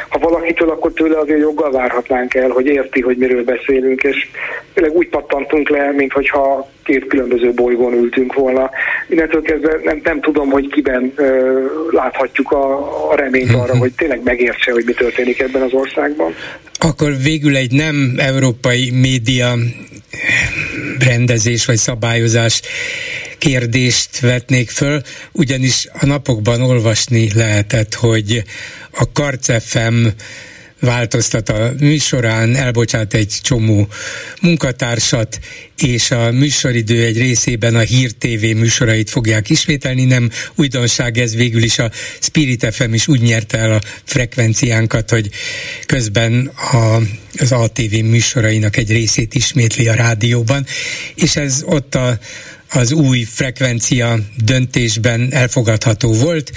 [0.09, 4.29] ha valakitől, akkor tőle azért joggal várhatnánk el, hogy érti, hogy miről beszélünk, és
[4.75, 8.71] tényleg úgy pattantunk le, mint hogyha két különböző bolygón ültünk volna.
[9.09, 12.75] Innentől kezdve nem, nem tudom, hogy kiben ö, láthatjuk a,
[13.11, 16.35] a reményt arra, hogy tényleg megértse, hogy mi történik ebben az országban.
[16.79, 19.55] Akkor végül egy nem európai média
[20.99, 22.63] rendezés vagy szabályozás
[23.39, 25.01] kérdést vetnék föl,
[25.33, 28.43] ugyanis a napokban olvasni lehetett, hogy
[28.91, 30.13] a Karcefem
[30.81, 33.89] változtat a műsorán, elbocsát egy csomó
[34.41, 35.39] munkatársat,
[35.77, 40.05] és a műsoridő egy részében a Hír TV műsorait fogják ismételni.
[40.05, 41.91] Nem újdonság ez végül is a
[42.21, 45.31] Spirit FM is úgy nyerte el a frekvenciánkat, hogy
[45.87, 47.01] közben a,
[47.39, 50.67] az ATV műsorainak egy részét ismétli a rádióban,
[51.15, 52.19] és ez ott a,
[52.71, 56.53] az új frekvencia döntésben elfogadható volt.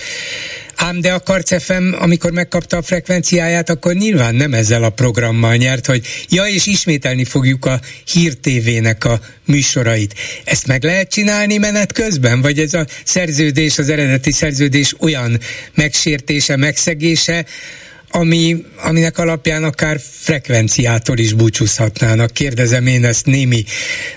[0.75, 5.85] Ám de a Karcefem, amikor megkapta a frekvenciáját, akkor nyilván nem ezzel a programmal nyert,
[5.85, 7.79] hogy ja, és ismételni fogjuk a
[8.11, 10.15] Hír TV-nek a műsorait.
[10.43, 12.41] Ezt meg lehet csinálni menet közben?
[12.41, 15.39] Vagy ez a szerződés, az eredeti szerződés olyan
[15.73, 17.45] megsértése, megszegése,
[18.15, 22.31] ami, aminek alapján akár frekvenciától is búcsúzhatnának.
[22.33, 23.63] Kérdezem én ezt némi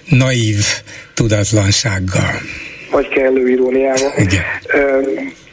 [0.09, 0.57] naív
[1.15, 2.35] tudatlansággal.
[2.91, 4.13] Vagy kellő iróniával.
[4.17, 4.43] Igen.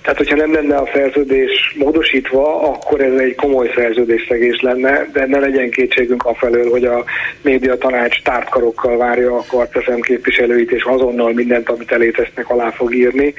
[0.04, 5.40] Tehát, hogyha nem lenne a szerződés módosítva, akkor ez egy komoly szerződésszegés lenne, de ne
[5.40, 7.04] legyen kétségünk afelől, hogy a
[7.42, 13.34] média tanács tártkarokkal várja a karteszem képviselőit, és azonnal mindent, amit elétesznek, alá fog írni.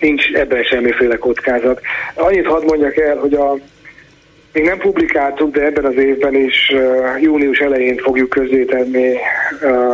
[0.00, 1.80] Nincs ebben semmiféle kockázat.
[2.14, 3.58] Annyit hadd mondjak el, hogy a
[4.56, 6.72] még nem publikáltuk, de ebben az évben is
[7.20, 9.14] június elején fogjuk közzétenni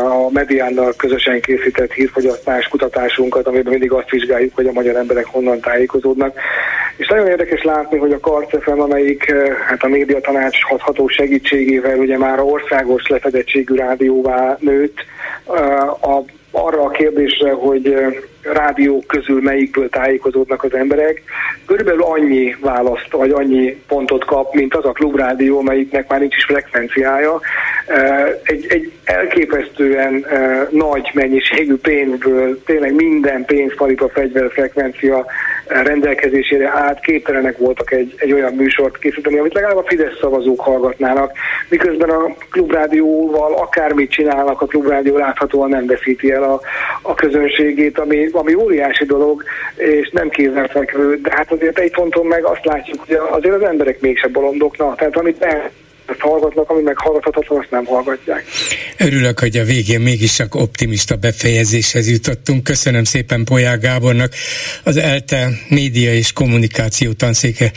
[0.04, 5.60] a Mediánnal közösen készített hírfogyasztás kutatásunkat, amiben mindig azt vizsgáljuk, hogy a magyar emberek honnan
[5.60, 6.38] tájékozódnak.
[6.96, 9.32] És nagyon érdekes látni, hogy a Karcefem, amelyik
[9.66, 14.96] hát a média tanács hatható segítségével ugye már országos lefedettségű rádióvá nőtt,
[16.02, 16.20] a
[16.50, 17.96] arra a kérdésre, hogy
[18.42, 21.22] rádiók közül melyikből tájékozódnak az emberek,
[21.66, 26.44] körülbelül annyi választ, vagy annyi pontot kap, mint az a klubrádió, melyiknek már nincs is
[26.44, 27.40] frekvenciája.
[28.42, 30.26] Egy, egy elképesztően
[30.70, 35.26] nagy mennyiségű pénzből, tényleg minden pénzpalipa fegyverfrekvencia
[35.66, 41.32] rendelkezésére át képtelenek voltak egy, egy olyan műsort készíteni, amit legalább a Fidesz szavazók hallgatnának,
[41.68, 46.60] miközben a klubrádióval akármit csinálnak, a klubrádió láthatóan nem veszíti el a,
[47.02, 49.44] a közönségét, ami, ami óriási dolog,
[49.76, 54.00] és nem kézenfekvő, de hát azért egy ponton meg azt látjuk, hogy azért az emberek
[54.00, 55.70] mégse bolondoknak, tehát amit el
[56.06, 58.44] ezt hallgatnak, ami meg hallgathatatlan, azt nem hallgatják.
[58.98, 62.64] Örülök, hogy a végén mégis csak optimista befejezéshez jutottunk.
[62.64, 64.32] Köszönöm szépen Polyák Gábornak,
[64.84, 67.72] az ELTE média és kommunikáció tanszéke,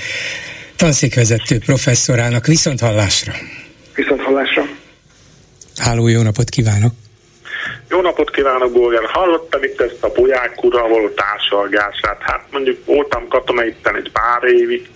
[0.75, 2.45] tanszékvezető professzorának.
[2.45, 3.33] Viszont hallásra!
[3.95, 4.63] Viszont hallásra!
[5.77, 7.04] Háló, jó napot kívánok!
[7.89, 9.03] Jó napot kívánok, Bolgár!
[9.03, 12.17] Hallottam itt ezt a Polyák urral való társalgását.
[12.19, 14.89] Hát mondjuk voltam katona itt egy pár évig,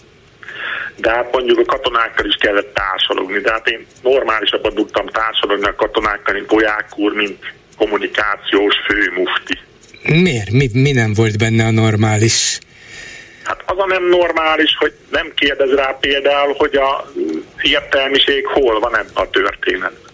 [0.95, 5.75] de hát mondjuk a katonákkal is kellett társalogni, de hát én normálisabban tudtam társalogni a
[5.75, 9.57] katonákkal, mint Poják úr, mint kommunikációs főmufti.
[10.03, 10.51] Miért?
[10.51, 12.59] Mi, mi nem volt benne a normális?
[13.43, 17.11] Hát az a nem normális, hogy nem kérdez rá például, hogy a
[17.61, 20.08] értelmiség hol van ebben a történetben.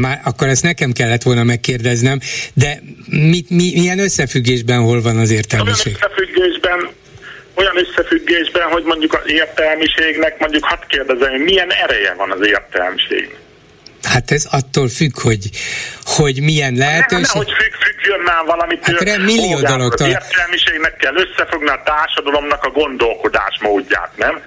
[0.00, 2.18] Már akkor ezt nekem kellett volna megkérdeznem,
[2.54, 5.86] de mit, mi, milyen összefüggésben hol van az értelmiség?
[5.86, 6.88] Olyan összefüggésben,
[7.54, 13.40] olyan összefüggésben, hogy mondjuk az értelmiségnek, mondjuk hadd kérdezem, milyen ereje van az értelmiségnek?
[14.02, 15.50] Hát ez attól függ, hogy,
[16.04, 17.26] hogy milyen lehetőség.
[17.34, 18.84] Nem, hogy függ, függjön már valamit.
[18.84, 20.06] Hát rend, millió dologtól.
[20.06, 24.42] Az értelmiségnek kell összefogni a társadalomnak a gondolkodásmódját, nem?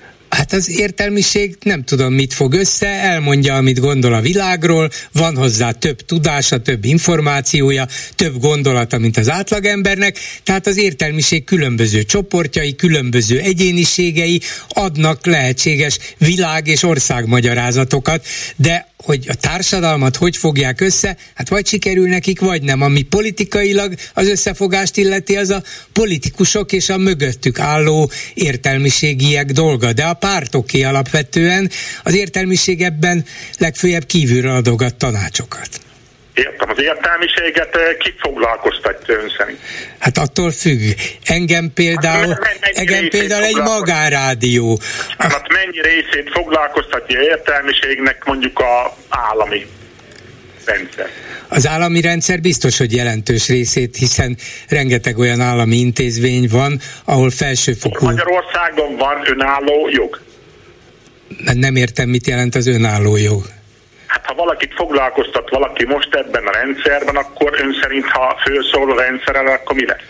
[0.46, 5.72] Hát az értelmiség nem tudom mit fog össze, elmondja, amit gondol a világról, van hozzá
[5.72, 13.40] több tudása, több információja, több gondolata, mint az átlagembernek, tehát az értelmiség különböző csoportjai, különböző
[13.40, 21.68] egyéniségei adnak lehetséges világ- és országmagyarázatokat, de hogy a társadalmat hogy fogják össze, hát vagy
[21.68, 22.82] sikerül nekik, vagy nem.
[22.82, 25.63] Ami politikailag az összefogást illeti, az a
[25.94, 31.70] politikusok és a mögöttük álló értelmiségiek dolga, de a pártoké alapvetően
[32.04, 33.26] az értelmiség ebben
[33.58, 35.80] legfőjebb kívülre adogat tanácsokat.
[36.36, 39.60] Értem, az értelmiséget eh, ki foglalkoztatja ön szerint?
[40.00, 40.82] Hát attól függ.
[41.26, 44.80] Engem például, hát, engem például egy magárádió.
[45.17, 49.65] Hát mennyi részét foglalkoztatja értelmiségnek mondjuk a állami
[50.65, 51.10] rendszer?
[51.48, 54.38] Az állami rendszer biztos, hogy jelentős részét, hiszen
[54.69, 58.06] rengeteg olyan állami intézmény van, ahol felsőfokú...
[58.06, 60.21] Magyarországon van önálló jog?
[61.54, 63.55] Nem értem, mit jelent az önálló jog.
[64.36, 69.48] Ha valakit foglalkoztat valaki most ebben a rendszerben, akkor ön szerint, ha fölszól a rendszerrel,
[69.48, 70.04] akkor mi lesz?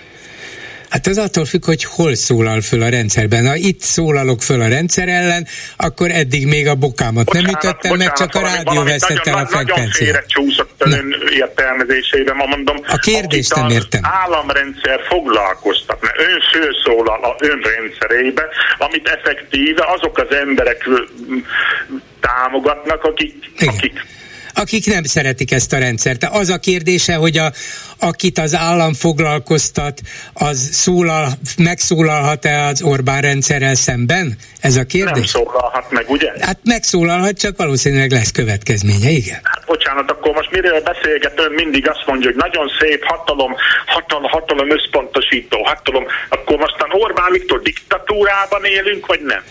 [0.95, 3.47] Hát ez attól függ, hogy hol szólal föl a rendszerben.
[3.47, 7.91] Ha itt szólalok föl a rendszer ellen, akkor eddig még a bokámat bocsánat, nem ütöttem
[7.91, 10.13] bocsánat, meg, csak a rádió veszett el a frekvenciát.
[10.13, 12.75] Nagyon csúszott ön értelmezésében, ma mondom.
[12.87, 14.01] A kérdést nem értem.
[14.03, 18.45] Az államrendszer foglalkoztat, mert ön főszólal a ön rendszerébe,
[18.77, 20.89] amit effektíve azok az emberek
[22.19, 23.33] támogatnak, akik,
[23.65, 24.05] akik
[24.55, 26.23] akik nem szeretik ezt a rendszert.
[26.23, 27.51] Az a kérdése, hogy a,
[27.99, 30.01] akit az állam foglalkoztat,
[30.33, 34.37] az szólal, megszólalhat-e az Orbán rendszerrel szemben?
[34.59, 35.11] Ez a kérdés?
[35.33, 36.31] Nem szólalhat meg, ugye?
[36.39, 39.39] Hát megszólalhat, csak valószínűleg lesz következménye, igen.
[39.43, 44.23] Hát bocsánat, akkor most miről beszélget ön mindig azt mondja, hogy nagyon szép hatalom, hatalom,
[44.23, 49.43] hatalom összpontosító, hatalom, akkor mostan Orbán Viktor diktatúrában élünk, vagy nem?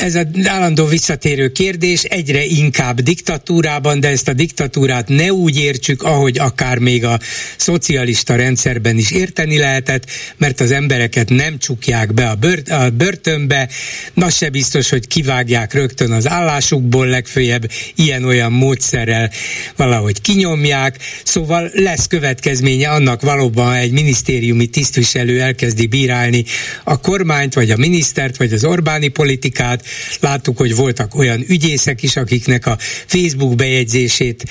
[0.00, 6.02] Ez a állandó visszatérő kérdés, egyre inkább diktatúrában, de ezt a diktatúrát ne úgy értsük,
[6.02, 7.18] ahogy akár még a
[7.56, 10.04] szocialista rendszerben is érteni lehetett,
[10.36, 13.68] mert az embereket nem csukják be a, bört, a börtönbe,
[14.14, 19.30] na se biztos, hogy kivágják rögtön az állásukból, legfőjebb ilyen-olyan módszerrel
[19.76, 26.44] valahogy kinyomják, szóval lesz következménye annak valóban, ha egy minisztériumi tisztviselő elkezdi bírálni
[26.84, 29.84] a kormányt, vagy a minisztert, vagy az Orbáni politikát,
[30.20, 32.76] Láttuk, hogy voltak olyan ügyészek is, akiknek a
[33.06, 34.44] Facebook bejegyzését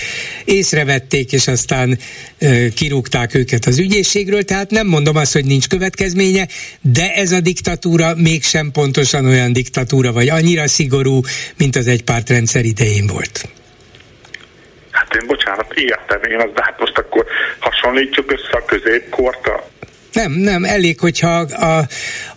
[0.45, 1.99] észrevették, és aztán
[2.75, 6.47] kirúgták őket az ügyészségről, tehát nem mondom azt, hogy nincs következménye,
[6.81, 11.21] de ez a diktatúra mégsem pontosan olyan diktatúra, vagy annyira szigorú,
[11.57, 13.49] mint az egypártrendszer idején volt.
[14.91, 17.25] Hát én bocsánat, értem én azt, de hát most akkor
[17.59, 19.69] hasonlítjuk össze a középkort a
[20.13, 21.87] nem, nem, elég, hogyha a,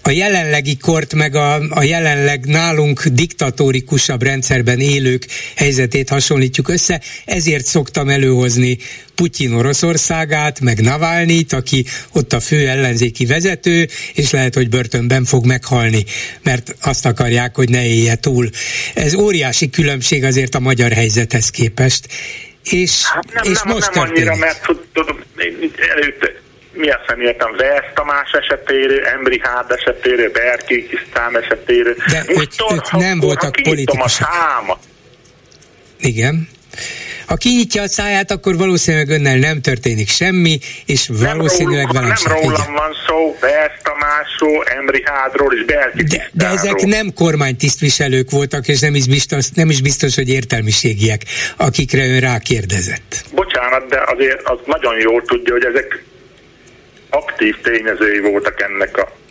[0.02, 7.64] a jelenlegi kort, meg a, a jelenleg nálunk diktatórikusabb rendszerben élők helyzetét hasonlítjuk össze, ezért
[7.64, 8.78] szoktam előhozni
[9.14, 15.46] Putyin Oroszországát, meg Navalnyit, aki ott a fő ellenzéki vezető, és lehet, hogy börtönben fog
[15.46, 16.04] meghalni,
[16.42, 18.50] mert azt akarják, hogy ne élje túl.
[18.94, 22.06] Ez óriási különbség azért a magyar helyzethez képest.
[22.62, 25.18] És, hát nem, és nem, most nem annyira, mert tudom,
[25.96, 26.41] előtte
[26.72, 31.94] mi a személyetem Vesz Tamás esetéről, Embri Hárd esetéről, Berki Kisztán esetéről.
[32.10, 34.28] De ők, ők nem voltak politikusok.
[34.68, 34.78] A
[35.98, 36.48] Igen.
[37.26, 42.14] Ha kinyitja a száját, akkor valószínűleg önnel nem történik semmi, és nem valószínűleg róluk, velem
[42.24, 42.72] Nem rólam igen.
[42.72, 48.80] van szó, Vesz Tamásról, Embri Hádról és Berki de, de ezek nem kormánytisztviselők voltak, és
[48.80, 51.22] nem is, biztos, nem is biztos, hogy értelmiségiek,
[51.56, 53.24] akikre ön rákérdezett.
[53.34, 56.04] Bocsánat, de azért az nagyon jól tudja, hogy ezek
[57.12, 59.21] aktív tényezői voltak ennek a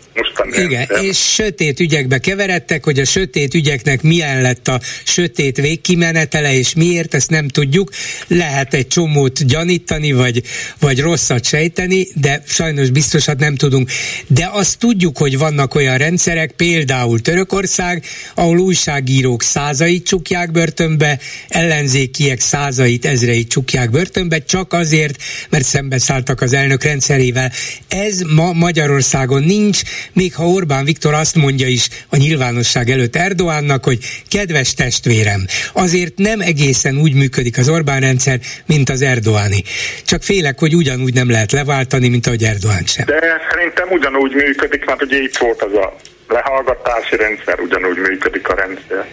[0.52, 1.04] igen, rendszer.
[1.04, 7.13] és sötét ügyekbe keveredtek, hogy a sötét ügyeknek milyen lett a sötét végkimenetele, és miért,
[7.13, 7.91] ezt nem tudjuk.
[8.28, 10.41] Lehet egy csomót gyanítani, vagy,
[10.80, 13.89] vagy rosszat sejteni, de sajnos biztosat nem tudunk.
[14.28, 22.39] De azt tudjuk, hogy vannak olyan rendszerek, például Törökország, ahol újságírók százait csukják börtönbe, ellenzékiek
[22.39, 27.52] százait, ezreit csukják börtönbe, csak azért, mert szembeszálltak az elnök rendszerével.
[27.88, 29.82] Ez ma Magyarországon nincs,
[30.14, 36.18] még ha Orbán Viktor azt mondja is a nyilvánosság előtt Erdoánnak, hogy kedves testvérem, azért
[36.18, 39.64] nem egészen úgy működik az Orbán rendszer, mint az Erdoáni.
[40.06, 43.06] Csak félek, hogy ugyanúgy nem lehet leváltani, mint ahogy Erdoán sem.
[43.06, 45.95] De szerintem ugyanúgy működik, mert ugye itt volt az a
[46.28, 49.06] lehallgatási rendszer, ugyanúgy működik a rendszer.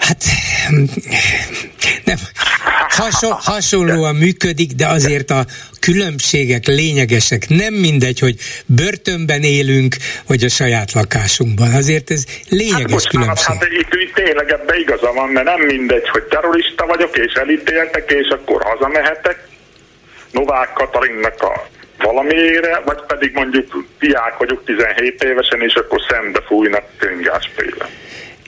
[0.00, 0.24] Hát
[2.04, 2.16] Nem,
[2.88, 5.44] haso, hasonlóan működik, de azért a
[5.80, 7.48] különbségek lényegesek.
[7.48, 8.36] Nem mindegy, hogy
[8.66, 9.96] börtönben élünk,
[10.26, 11.74] vagy a saját lakásunkban.
[11.74, 13.46] Azért ez lényeges hát, különbség.
[13.46, 18.10] Hát itt, itt tényleg ebben igaza van, mert nem mindegy, hogy terrorista vagyok, és elítéltek,
[18.10, 19.48] és akkor hazamehetek.
[20.30, 26.84] Novák Katalinnak a valamiére, vagy pedig mondjuk diák vagyok 17 évesen, és akkor szembe fújnak
[26.98, 27.88] könygáspéle.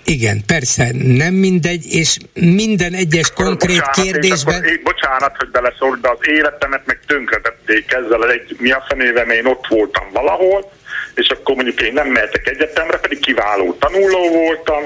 [0.04, 4.54] Igen, persze, nem mindegy, és minden egyes konkrét bocsánat, kérdésben...
[4.54, 8.30] Akkor, bocsánat, hogy beleszólok, de az életemet meg tönkretették ezzel.
[8.30, 10.72] Egy mi a fenével, én ott voltam valahol,
[11.14, 14.82] és akkor mondjuk én nem mehetek egyetemre, pedig kiváló tanuló voltam,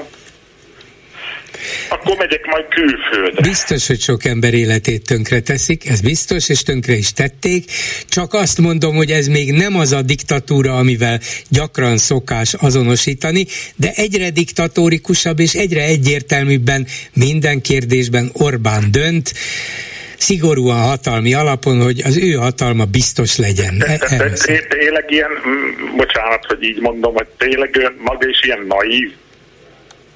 [1.89, 3.41] akkor megyek majd külföldre.
[3.41, 7.71] Biztos, hogy sok ember életét tönkre teszik, ez biztos, és tönkre is tették.
[8.09, 13.45] Csak azt mondom, hogy ez még nem az a diktatúra, amivel gyakran szokás azonosítani,
[13.75, 19.33] de egyre diktatórikusabb és egyre egyértelműbben minden kérdésben Orbán dönt
[20.17, 23.77] szigorúan hatalmi alapon, hogy az ő hatalma biztos legyen.
[23.77, 25.29] De, de, de, tényleg ilyen,
[25.95, 29.11] bocsánat, hogy így mondom, hogy tényleg maga is ilyen naív,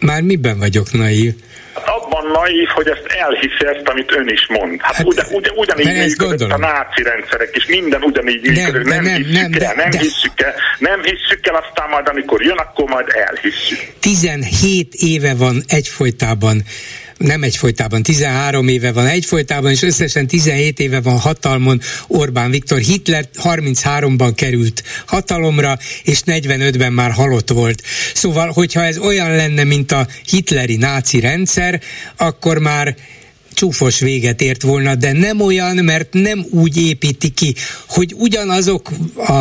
[0.01, 1.33] már miben vagyok naív?
[1.73, 4.81] Hát abban naív, hogy ezt elhiszi ezt, amit ön is mond.
[4.81, 8.85] Hát, hát ugyan, ugyan, ugyanígy működött a náci rendszerek, és minden ugyanígy működött.
[8.85, 12.07] Nem, nem, nem, hisszük nem, el, nem de, hisszük el, nem hisszük el, aztán majd
[12.07, 13.79] amikor jön, akkor majd elhisszük.
[13.99, 16.63] 17 éve van egyfolytában
[17.21, 22.79] nem egyfolytában, 13 éve van egyfolytában, és összesen 17 éve van hatalmon Orbán Viktor.
[22.79, 27.83] Hitler 33-ban került hatalomra, és 45-ben már halott volt.
[28.13, 31.81] Szóval, hogyha ez olyan lenne, mint a hitleri náci rendszer,
[32.17, 32.95] akkor már
[33.53, 37.55] csúfos véget ért volna, de nem olyan, mert nem úgy építi ki,
[37.87, 39.31] hogy ugyanazok a,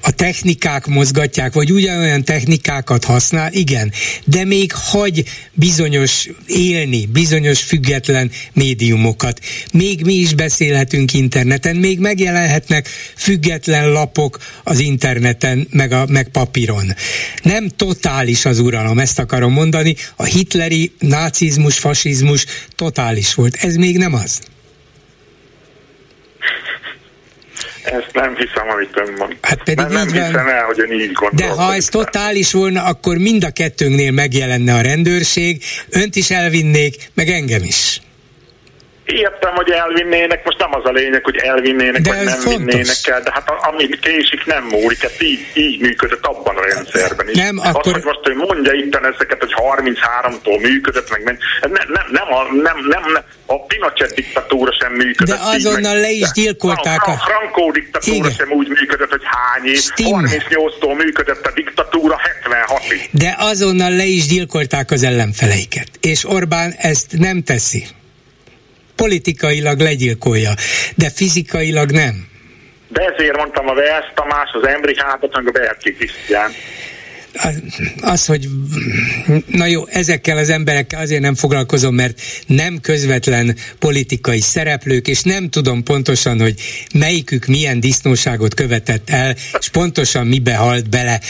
[0.00, 3.92] a technikák mozgatják, vagy ugyanolyan technikákat használ, igen,
[4.24, 9.40] de még hagy bizonyos élni, bizonyos független médiumokat.
[9.72, 16.94] Még mi is beszélhetünk interneten, még megjelenhetnek független lapok az interneten, meg, a, meg papíron.
[17.42, 22.44] Nem totális az uralom, ezt akarom mondani, a hitleri nácizmus, fasizmus
[22.74, 23.56] totális totális volt.
[23.60, 24.40] Ez még nem az.
[27.84, 29.36] Ezt nem hiszem, amit ön mond.
[29.40, 31.46] Hát pedig nem, nem hiszem el, hogy ön így gondol.
[31.46, 37.10] De ha ez totális volna, akkor mind a kettőnknél megjelenne a rendőrség, önt is elvinnék,
[37.14, 38.00] meg engem is.
[39.12, 42.64] Értem, hogy elvinnének, most nem az a lényeg, hogy elvinnének, de vagy nem fontos.
[42.64, 47.28] vinnének el, de hát ami késik nem múlik, hát így, így működött abban a rendszerben
[47.28, 47.36] is.
[47.36, 47.86] Nem, akkor...
[47.86, 52.32] Az, hogy most ő mondja itt ezeket, hogy 33-tól működött, meg nem, nem, nem, nem,
[52.32, 55.36] a, nem, nem, nem, a Pinochet diktatúra sem működött.
[55.36, 57.02] De azonnal így, le is gyilkolták.
[57.02, 58.30] A, a Franco diktatúra Igen.
[58.30, 59.80] sem úgy működött, hogy hány év.
[59.96, 63.08] 38-tól működött a diktatúra 76-ig.
[63.10, 65.88] De azonnal le is gyilkolták az ellenfeleiket.
[66.00, 67.84] És Orbán ezt nem teszi
[69.02, 70.52] politikailag legyilkolja,
[70.94, 72.28] de fizikailag nem.
[72.88, 76.50] De ezért mondtam a Vesz Tamás, az Embrihátot, meg a Berki Krisztián
[78.00, 78.48] az, hogy
[79.46, 85.50] na jó, ezekkel az emberekkel azért nem foglalkozom, mert nem közvetlen politikai szereplők, és nem
[85.50, 86.54] tudom pontosan, hogy
[86.94, 91.20] melyikük milyen disznóságot követett el, és pontosan mibe halt bele.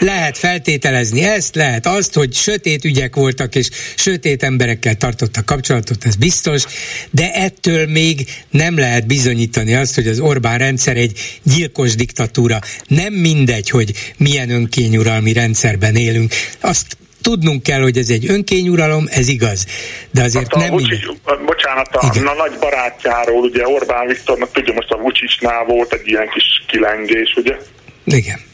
[0.00, 6.16] Lehet feltételezni ezt, lehet azt, hogy sötét ügyek voltak, és sötét emberekkel tartottak kapcsolatot, ez
[6.16, 6.64] biztos,
[7.10, 12.58] de ettől még nem lehet bizonyítani azt, hogy az Orbán rendszer egy gyilkos diktatúra.
[12.86, 16.32] Nem mindegy, hogy milyen önkényuralmi rendszerben élünk.
[16.60, 19.66] Azt tudnunk kell, hogy ez egy önkényuralom, ez igaz.
[20.10, 21.00] De azért hát nem Vucic,
[21.46, 26.28] Bocsánat, a, a nagy barátjáról, ugye Orbán Viktornak, tudja, most a Vucicsnál volt egy ilyen
[26.28, 27.56] kis kilengés, ugye?
[28.04, 28.48] Igen.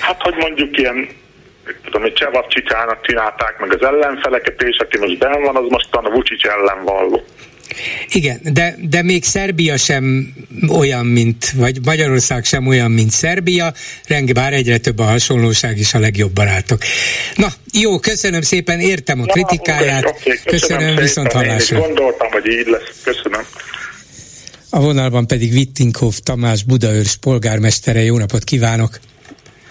[0.00, 1.08] Hát, hogy mondjuk ilyen
[1.84, 6.10] tudom, hogy Csevapcsikának csinálták meg az ellenfeleket, és aki most benn van, az mostan a
[6.10, 7.24] Vucic ellen valló.
[8.12, 10.34] Igen, de, de még Szerbia sem
[10.68, 13.72] olyan, mint, vagy Magyarország sem olyan, mint Szerbia,
[14.06, 16.82] renge bár egyre több a hasonlóság is a legjobb barátok.
[17.36, 21.78] Na, jó, köszönöm szépen, értem a kritikáját, ja, okay, okay, köszönöm, köszönöm viszont hallásra.
[21.78, 23.42] Gondoltam, hogy így lesz, köszönöm.
[24.70, 28.98] A vonalban pedig Wittinghoff Tamás Budaörs polgármestere, jó napot kívánok!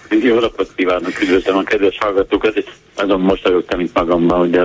[0.09, 4.55] Jó napot kívánok, üdvözlöm a kedves hallgatókat, és azon mosolyogtam itt magamban, hogy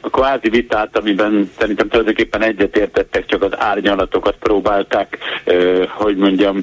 [0.00, 5.18] a kvázi vitát, amiben szerintem tulajdonképpen egyetértettek, csak az árnyalatokat próbálták,
[5.88, 6.62] hogy mondjam,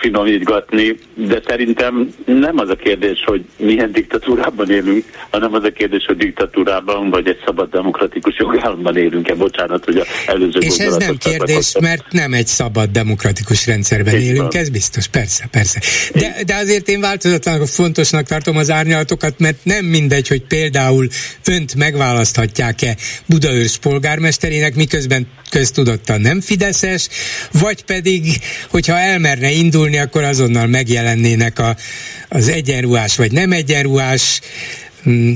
[0.00, 6.04] finomítgatni, de szerintem nem az a kérdés, hogy milyen diktatúrában élünk, hanem az a kérdés,
[6.04, 9.34] hogy diktatúrában vagy egy szabad demokratikus jogállamban élünk-e.
[9.34, 14.20] Bocsánat, hogy a előző És ez nem kérdés, mert nem egy szabad demokratikus rendszerben Itt
[14.20, 14.60] élünk, van.
[14.60, 15.80] ez biztos, persze, persze.
[16.14, 21.08] De, de azért én változatlanul fontosnak tartom az árnyalatokat, mert nem mindegy, hogy például
[21.46, 22.96] önt megválaszthatják választják-e
[23.26, 27.08] Budaörs polgármesterének, miközben köztudottan nem Fideszes,
[27.52, 28.40] vagy pedig,
[28.70, 31.76] hogyha elmerne indulni, akkor azonnal megjelennének a,
[32.28, 34.40] az egyenruhás vagy nem egyenruhás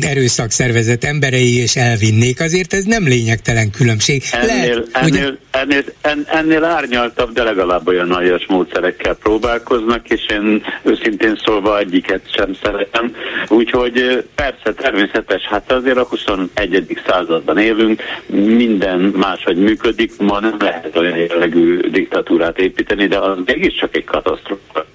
[0.00, 4.22] erőszakszervezet emberei és elvinnék, azért ez nem lényegtelen különbség.
[4.32, 5.32] Ennél, Lehet, ennél, ugye...
[5.50, 12.20] ennél, en, ennél árnyaltabb, de legalább olyan aljas módszerekkel próbálkoznak, és én őszintén szólva egyiket
[12.34, 13.14] sem szeretem.
[13.48, 17.00] Úgyhogy persze természetes, hát azért a 21.
[17.06, 23.96] században élünk, minden máshogy működik, ma nem lehet olyan jellegű diktatúrát építeni, de az mégiscsak
[23.96, 24.86] egy katasztrófa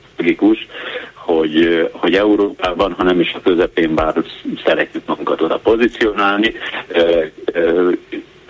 [1.15, 4.23] hogy, hogy Európában, hanem is a közepén, bár
[4.65, 6.53] szeretjük magunkat oda pozícionálni,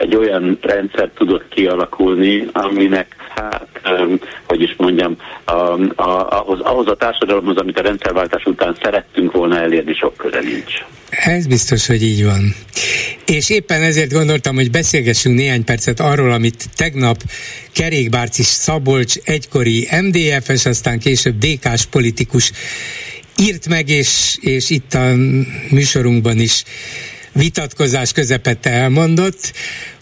[0.01, 3.67] egy olyan rendszer tudott kialakulni, aminek, hát,
[4.47, 9.57] hogy is mondjam, a, a, ahhoz, ahhoz a társadalomhoz, amit a rendszerváltás után szerettünk volna
[9.57, 10.73] elérni, sok köze nincs.
[11.09, 12.55] Ez biztos, hogy így van.
[13.25, 17.17] És éppen ezért gondoltam, hogy beszélgessünk néhány percet arról, amit tegnap
[17.73, 22.51] Kerékbárci Szabolcs egykori MDF-es, aztán később DK-s politikus
[23.37, 25.15] írt meg, és, és itt a
[25.69, 26.63] műsorunkban is
[27.33, 29.53] vitatkozás közepette elmondott,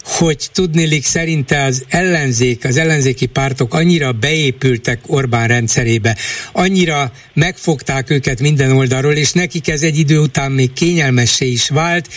[0.04, 6.18] hogy tudnélik szerinte az ellenzék, az ellenzéki pártok annyira beépültek Orbán rendszerébe,
[6.52, 12.08] annyira megfogták őket minden oldalról, és nekik ez egy idő után még kényelmessé is vált,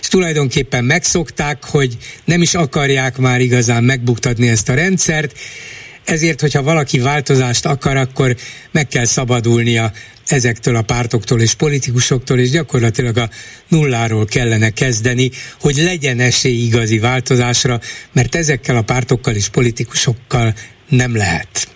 [0.00, 5.38] és tulajdonképpen megszokták, hogy nem is akarják már igazán megbuktatni ezt a rendszert,
[6.04, 8.36] ezért, hogyha valaki változást akar, akkor
[8.70, 9.92] meg kell szabadulnia
[10.26, 13.30] ezektől a pártoktól és politikusoktól, és gyakorlatilag a
[13.68, 17.80] nulláról kellene kezdeni, hogy legyen esély igazi változásra,
[18.12, 20.54] mert ezekkel a pártokkal és politikusokkal
[20.88, 21.68] nem lehet.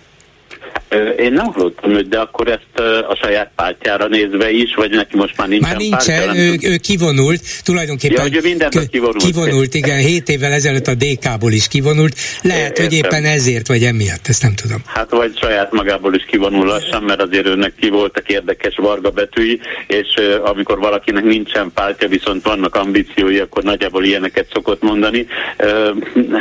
[1.18, 5.37] Én nem hallottam őt, de akkor ezt a saját pártjára nézve is, vagy neki most
[5.37, 8.37] már nincsen Már nincsen, pártja, ő, ő kivonult, tulajdonképpen ja, hogy
[8.74, 9.22] ő kivonult.
[9.22, 13.82] Kivonult, igen, hét évvel ezelőtt a DK-ból is kivonult, lehet, é, hogy éppen ezért, vagy
[13.82, 14.82] emiatt, ezt nem tudom.
[14.87, 19.61] Hát vagy saját magából is kivonul lassan, mert azért őnek ki voltak érdekes varga betűi,
[19.87, 20.07] és
[20.45, 25.26] amikor valakinek nincsen pártja, viszont vannak ambíciói, akkor nagyjából ilyeneket szokott mondani.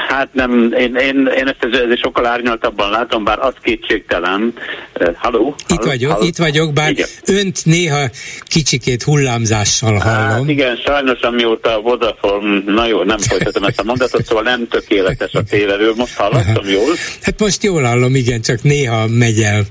[0.08, 5.55] Hát nem, én, én, én ezt ezért sokkal árnyaltabban látom, bár az kétségtelen, Uh, halló?
[5.67, 6.25] Itt vagyok, halló?
[6.25, 7.07] itt vagyok, bár igen.
[7.25, 8.09] önt néha
[8.43, 10.29] kicsikét hullámzással hallom.
[10.29, 14.67] Hát igen, sajnos amióta a Vodafone, na jó, nem folytatom ezt a mondatot, szóval nem
[14.67, 15.91] tökéletes a télerő.
[15.95, 16.95] Most hallottam jól?
[17.21, 19.63] Hát most jól hallom, igen, csak néha megy el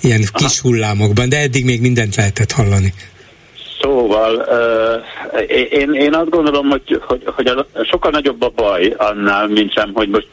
[0.00, 0.46] ilyen Aha.
[0.46, 2.94] kis hullámokban, de eddig még mindent lehetett hallani.
[3.80, 9.46] Szóval uh, én, én azt gondolom, hogy, hogy, hogy a, sokkal nagyobb a baj annál,
[9.46, 10.28] mint sem, hogy most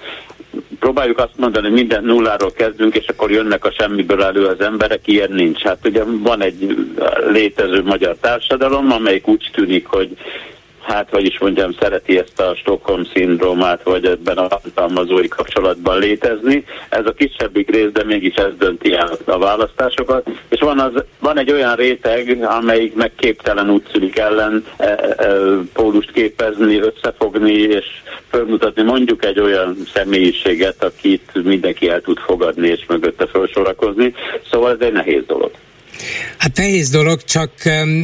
[0.80, 5.08] próbáljuk azt mondani, hogy minden nulláról kezdünk, és akkor jönnek a semmiből elő az emberek,
[5.08, 5.62] ilyen nincs.
[5.64, 6.76] Hát ugye van egy
[7.32, 10.10] létező magyar társadalom, amelyik úgy tűnik, hogy
[10.90, 16.66] hát, hogy is mondjam, szereti ezt a Stockholm szindrómát, vagy ebben a hatalmazói kapcsolatban létezni.
[16.90, 20.30] Ez a kisebbik rész, de mégis ez dönti el a választásokat.
[20.50, 25.28] És van, az, van egy olyan réteg, amelyik meg képtelen úgy szülik ellen e, e,
[25.74, 27.86] pólust képezni, összefogni, és
[28.30, 34.14] felmutatni mondjuk egy olyan személyiséget, akit mindenki el tud fogadni, és mögötte felsorakozni.
[34.52, 35.52] Szóval ez egy nehéz dolog.
[36.38, 37.52] Hát nehéz dolog, csak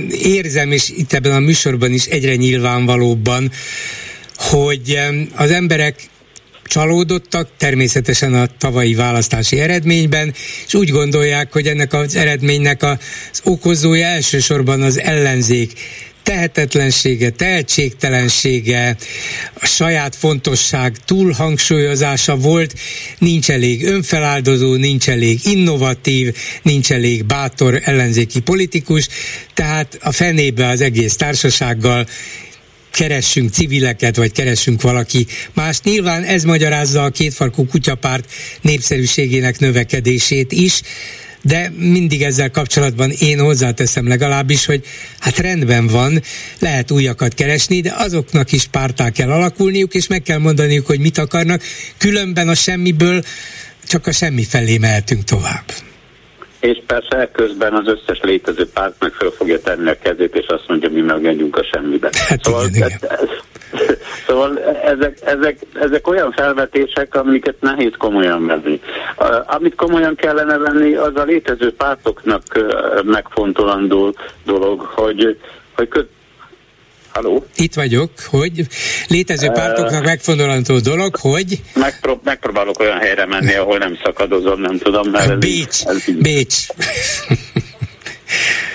[0.10, 3.52] érzem, és itt ebben a műsorban is egyre nyilvánvalóbban,
[4.36, 5.00] hogy
[5.36, 6.10] az emberek
[6.64, 10.34] csalódottak természetesen a tavalyi választási eredményben,
[10.66, 12.98] és úgy gondolják, hogy ennek az eredménynek az
[13.44, 15.74] okozója elsősorban az ellenzék
[16.26, 18.96] tehetetlensége, tehetségtelensége,
[19.54, 22.74] a saját fontosság túlhangsúlyozása volt,
[23.18, 29.08] nincs elég önfeláldozó, nincs elég innovatív, nincs elég bátor ellenzéki politikus,
[29.54, 32.08] tehát a fenébe az egész társasággal
[32.92, 35.80] keressünk civileket, vagy keressünk valaki más.
[35.84, 40.82] Nyilván ez magyarázza a kétfarkú kutyapárt népszerűségének növekedését is,
[41.46, 44.86] de mindig ezzel kapcsolatban én hozzáteszem legalábbis, hogy
[45.20, 46.22] hát rendben van,
[46.60, 51.18] lehet újakat keresni, de azoknak is pártá kell alakulniuk, és meg kell mondaniuk, hogy mit
[51.18, 51.64] akarnak,
[51.98, 53.24] különben a semmiből
[53.88, 55.64] csak a semmi felé mehetünk tovább.
[56.66, 60.68] És persze közben az összes létező párt meg fel fogja tenni a kezét, és azt
[60.68, 62.10] mondja, mi megjönjünk a semmibe.
[62.30, 63.10] Hát szóval igen, igen.
[63.10, 63.30] Ez,
[64.28, 68.82] Szóval ezek, ezek, ezek olyan felvetések, amiket nehéz komolyan venni.
[69.46, 72.44] Amit komolyan kellene venni, az a létező pártoknak
[73.04, 75.40] megfontolandó dolog, hogy,
[75.76, 76.08] hogy
[77.16, 77.46] Halló?
[77.56, 78.68] Itt vagyok, hogy
[79.08, 81.62] létező pártoknak uh, dolog, hogy...
[81.74, 85.10] Megprób- megpróbálok olyan helyre menni, ahol nem szakadozom, nem tudom.
[85.10, 86.18] Mert ez Bécs, ez így...
[86.18, 86.56] Bécs.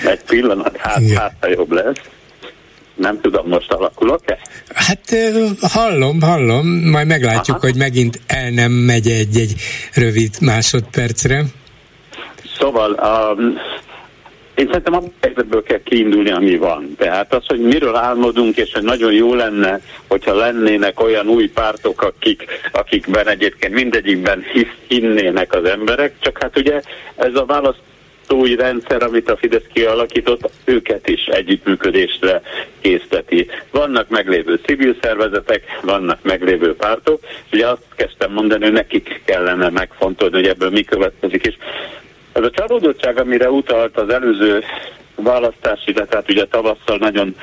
[0.04, 1.96] Egy pillanat, hát, hát jobb lesz.
[2.94, 4.38] Nem tudom, most alakulok-e?
[4.74, 5.16] Hát
[5.60, 7.66] hallom, hallom, majd meglátjuk, Aha.
[7.66, 9.54] hogy megint el nem megy egy-egy
[9.94, 11.44] rövid másodpercre.
[12.58, 13.54] Szóval um,
[14.60, 16.94] én szerintem a helyzetből kell kiindulni, ami van.
[16.98, 22.02] Tehát az, hogy miről álmodunk, és hogy nagyon jó lenne, hogyha lennének olyan új pártok,
[22.02, 26.80] akik, akikben egyébként mindegyikben hisz, hinnének az emberek, csak hát ugye
[27.14, 27.80] ez a választ
[28.28, 32.42] új rendszer, amit a Fidesz kialakított, őket is együttműködésre
[32.80, 33.46] készteti.
[33.70, 39.68] Vannak meglévő civil szervezetek, vannak meglévő pártok, és ugye azt kezdtem mondani, hogy nekik kellene
[39.68, 41.54] megfontolni, hogy ebből mi következik, és
[42.40, 44.64] ez a csalódottság, amire utalt az előző
[45.14, 47.36] választási, de tehát ugye tavasszal nagyon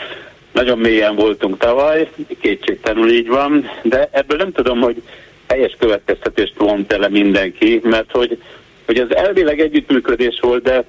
[0.51, 2.09] nagyon mélyen voltunk tavaly,
[2.41, 5.01] kétségtelenül így van, de ebből nem tudom, hogy
[5.47, 8.41] helyes következtetést vont ele mindenki, mert hogy,
[8.85, 10.83] hogy az elvileg együttműködés volt, de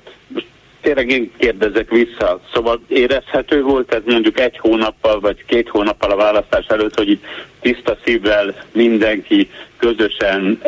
[0.81, 2.41] tényleg én kérdezek vissza.
[2.53, 7.25] Szóval érezhető volt ez mondjuk egy hónappal vagy két hónappal a választás előtt, hogy itt
[7.61, 10.59] tiszta szívvel mindenki közösen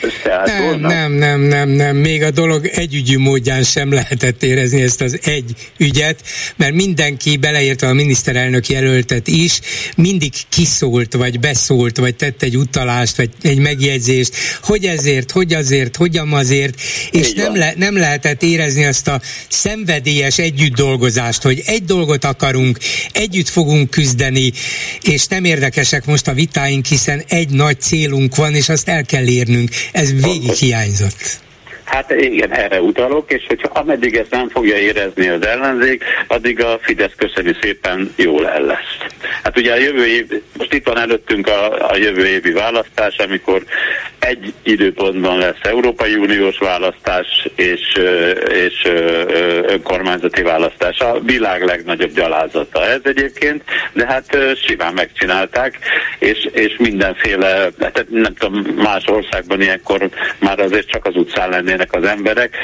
[0.00, 1.96] együgyért nem, nem, nem, nem, nem.
[1.96, 6.22] Még a dolog együgyű módján sem lehetett érezni ezt az egy ügyet,
[6.56, 9.60] mert mindenki, beleértve a miniszterelnök jelöltet is,
[9.96, 15.96] mindig kiszólt, vagy beszólt, vagy tett egy utalást, vagy egy megjegyzést, hogy ezért, hogy azért,
[15.96, 16.80] hogyan azért,
[17.10, 22.78] és nem, le, nem lehetett érezni azt a szenvedélyes együtt dolgozást, hogy egy dolgot akarunk,
[23.12, 24.52] együtt fogunk küzdeni,
[25.02, 29.26] és nem érdekesek most a vitáink, hiszen egy nagy célunk van, és azt el kell
[29.26, 29.70] érnünk.
[29.92, 31.40] Ez végig hiányzott.
[31.88, 36.78] Hát igen, erre utalok, és hogyha ameddig ezt nem fogja érezni az ellenzék, addig a
[36.82, 38.96] Fidesz köszönjük szépen jól el lesz.
[39.42, 43.64] Hát ugye a jövő év, most itt van előttünk a, a jövő évi választás, amikor
[44.18, 48.00] egy időpontban lesz Európai Uniós választás és,
[48.48, 48.88] és
[49.66, 50.98] önkormányzati választás.
[50.98, 53.62] A világ legnagyobb gyalázata ez egyébként,
[53.92, 54.36] de hát
[54.66, 55.78] simán megcsinálták,
[56.18, 60.08] és, és mindenféle, hát nem tudom, más országban ilyenkor
[60.38, 62.54] már azért csak az utcán lennének az emberek.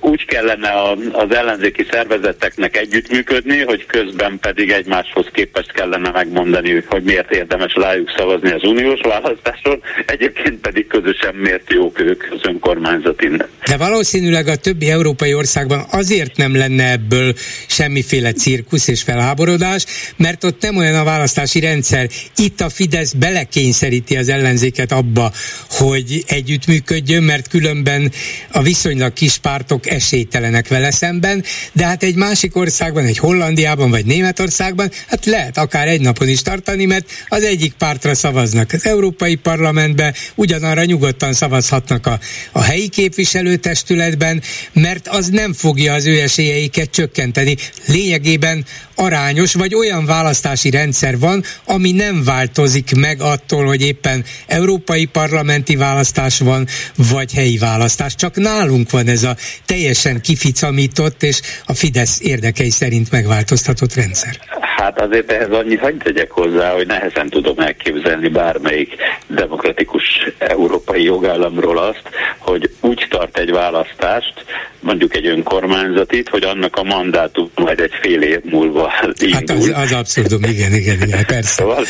[0.00, 0.70] Úgy kellene
[1.12, 8.12] az ellenzéki szervezeteknek együttműködni, hogy közben pedig egymáshoz képest kellene megmondani, hogy miért érdemes rájuk
[8.16, 13.28] szavazni az uniós választáson, egyébként pedig közösen miért jók ők az önkormányzati.
[13.66, 17.34] De valószínűleg a többi európai országban azért nem lenne ebből
[17.66, 19.84] semmiféle cirkusz és felháborodás,
[20.16, 22.08] mert ott nem olyan a választási rendszer.
[22.36, 25.32] Itt a Fidesz belekényszeríti az ellenzéket abba,
[25.70, 28.12] hogy együttműködjön, mert különben
[28.50, 34.04] a viszonylag kis pártok esélytelenek vele szemben, de hát egy másik országban, egy Hollandiában vagy
[34.04, 38.72] Németországban, hát lehet akár egy napon is tartani, mert az egyik pártra szavaznak.
[38.72, 42.18] Az Európai Parlamentben ugyanarra arra nyugodtan szavazhatnak a,
[42.52, 47.56] a helyi képviselőtestületben, mert az nem fogja az ő esélyeiket csökkenteni.
[47.86, 48.64] Lényegében
[48.94, 55.76] arányos, vagy olyan választási rendszer van, ami nem változik meg attól, hogy éppen európai parlamenti
[55.76, 56.66] választás van,
[56.96, 58.14] vagy helyi választás.
[58.14, 64.65] Csak nálunk van ez a teljesen kificamított és a Fidesz érdekei szerint megváltoztatott rendszer.
[64.76, 68.94] Hát azért ehhez annyit hagyd tegyek hozzá, hogy nehezen tudom elképzelni bármelyik
[69.26, 70.02] demokratikus
[70.38, 72.02] európai jogállamról azt,
[72.38, 74.44] hogy úgy tart egy választást,
[74.80, 79.32] mondjuk egy önkormányzatit, hogy annak a mandátum majd egy fél év múlva indul.
[79.32, 81.62] Hát az, az abszurdum, igen, igen, igen, persze.
[81.62, 81.84] Szóval,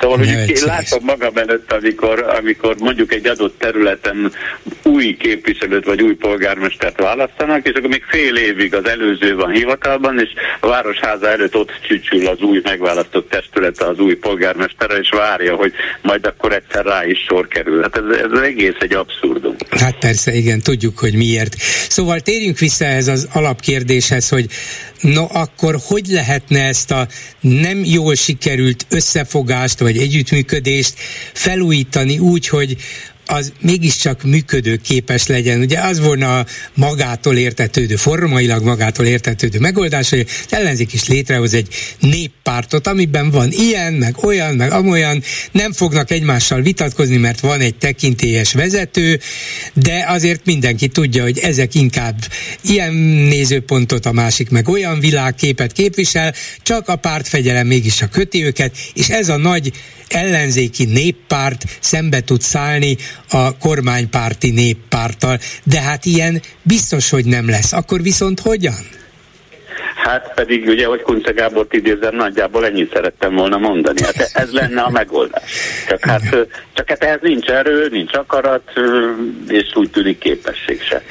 [0.00, 4.32] szóval hogy én látom magam előtt, amikor, amikor mondjuk egy adott területen
[4.82, 10.20] új képviselőt vagy új polgármestert választanak, és akkor még fél évig az előző van hivatalban,
[10.20, 10.28] és
[10.60, 15.72] a városháza előtt ott csücsül az új megválasztott testülete az új polgármestere, és várja, hogy
[16.02, 17.82] majd akkor egyszer rá is sor kerül.
[17.82, 19.56] Hát ez, ez egész egy abszurdum.
[19.70, 21.54] Hát persze, igen, tudjuk, hogy miért.
[21.88, 24.46] Szóval térjünk vissza ehhez az alapkérdéshez, hogy
[25.00, 27.06] no akkor hogy lehetne ezt a
[27.40, 30.94] nem jól sikerült összefogást vagy együttműködést
[31.32, 32.76] felújítani úgy, hogy
[33.30, 35.60] az mégiscsak működőképes legyen.
[35.60, 41.68] Ugye az volna magától értetődő, formailag magától értetődő megoldás, hogy az ellenzék is létrehoz egy
[42.00, 45.22] néppártot, amiben van ilyen, meg olyan, meg amolyan,
[45.52, 49.20] nem fognak egymással vitatkozni, mert van egy tekintélyes vezető,
[49.74, 52.16] de azért mindenki tudja, hogy ezek inkább
[52.62, 58.76] ilyen nézőpontot, a másik meg olyan világképet képvisel, csak a pártfegyelem mégis a köti őket,
[58.94, 59.72] és ez a nagy
[60.14, 62.96] ellenzéki néppárt szembe tud szállni
[63.30, 67.72] a kormánypárti néppárttal, de hát ilyen biztos, hogy nem lesz.
[67.72, 68.98] Akkor viszont hogyan?
[70.04, 74.02] Hát pedig ugye, hogy Kunce Gábort idézem, nagyjából ennyit szerettem volna mondani.
[74.02, 75.52] Hát ez lenne a megoldás.
[75.88, 76.22] Csak hát,
[76.72, 78.72] csak hát ehhez nincs erő, nincs akarat,
[79.48, 81.02] és úgy tűnik képesség se.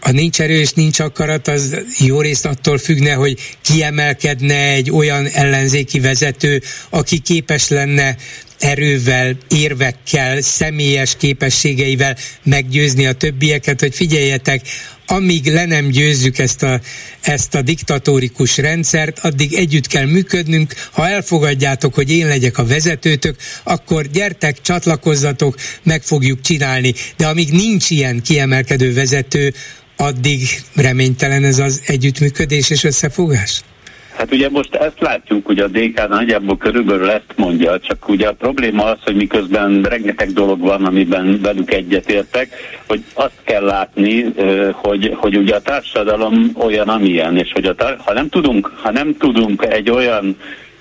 [0.00, 6.00] A nincs erős, nincs akarat, az jó részt attól függne, hogy kiemelkedne egy olyan ellenzéki
[6.00, 8.16] vezető, aki képes lenne
[8.58, 14.60] erővel, érvekkel, személyes képességeivel meggyőzni a többieket, hogy figyeljetek,
[15.10, 16.80] amíg le nem győzzük ezt a,
[17.20, 20.74] ezt a diktatórikus rendszert, addig együtt kell működnünk.
[20.90, 26.94] Ha elfogadjátok, hogy én legyek a vezetőtök, akkor gyertek, csatlakozzatok, meg fogjuk csinálni.
[27.16, 29.54] De amíg nincs ilyen kiemelkedő vezető,
[30.00, 30.40] addig
[30.76, 33.62] reménytelen ez az együttműködés és összefogás?
[34.16, 38.32] Hát ugye most ezt látjuk, hogy a DK nagyjából körülbelül ezt mondja, csak ugye a
[38.32, 42.48] probléma az, hogy miközben rengeteg dolog van, amiben velük egyetértek,
[42.86, 44.34] hogy azt kell látni,
[44.72, 48.90] hogy, hogy ugye a társadalom olyan, amilyen, és hogy a tar- ha nem tudunk, ha
[48.90, 50.36] nem tudunk egy olyan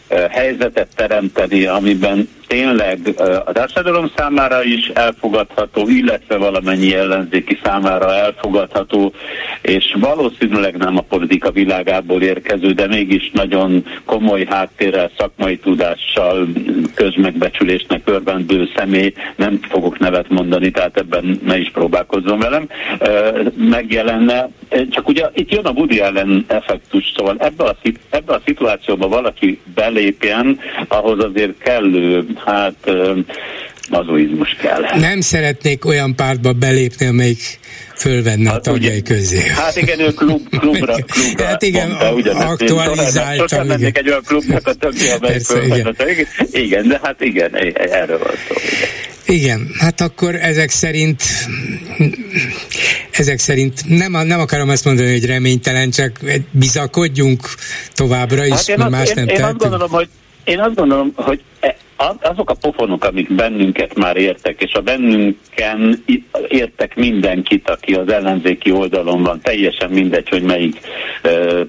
[0.09, 2.99] helyzetet teremteni, amiben tényleg
[3.45, 9.13] a társadalom számára is elfogadható, illetve valamennyi ellenzéki számára elfogadható,
[9.61, 16.47] és valószínűleg nem a politika világából érkező, de mégis nagyon komoly háttérrel, szakmai tudással,
[16.93, 22.67] közmegbecsülésnek örvendő személy, nem fogok nevet mondani, tehát ebben ne is próbálkozzon velem,
[23.55, 24.49] megjelenne.
[24.89, 27.75] Csak ugye itt jön a Woody Allen effektus, szóval ebbe a,
[28.09, 29.59] ebbe a szituációba valaki
[29.99, 32.91] belépjen, ahhoz azért kellő hát
[33.89, 34.99] mazoizmus kell.
[34.99, 37.59] Nem szeretnék olyan pártba belépni, amelyik
[37.95, 39.47] fölvenne hát, a tagjai ugye, közé.
[39.47, 43.47] Hát igen, ő klub, klubra, klubra Hát igen, mondta, aktualizáltam.
[43.47, 46.27] Sosem mennék egy olyan klubnak a tagja, amelyik fölvenne igen.
[46.51, 48.55] igen, de hát igen, erről van szó.
[48.55, 49.08] Igen.
[49.29, 51.23] Igen, hát akkor ezek szerint
[53.11, 56.19] ezek szerint nem, nem akarom azt mondani, hogy reménytelen, csak
[56.51, 57.49] bizakodjunk
[57.93, 60.09] továbbra is, hát mert más én, nem én azt gondolom, hogy
[60.43, 61.77] én azt gondolom, hogy e-
[62.21, 66.03] azok a pofonok, amik bennünket már értek, és a bennünken
[66.47, 70.79] értek mindenkit, aki az ellenzéki oldalon van, teljesen mindegy, hogy melyik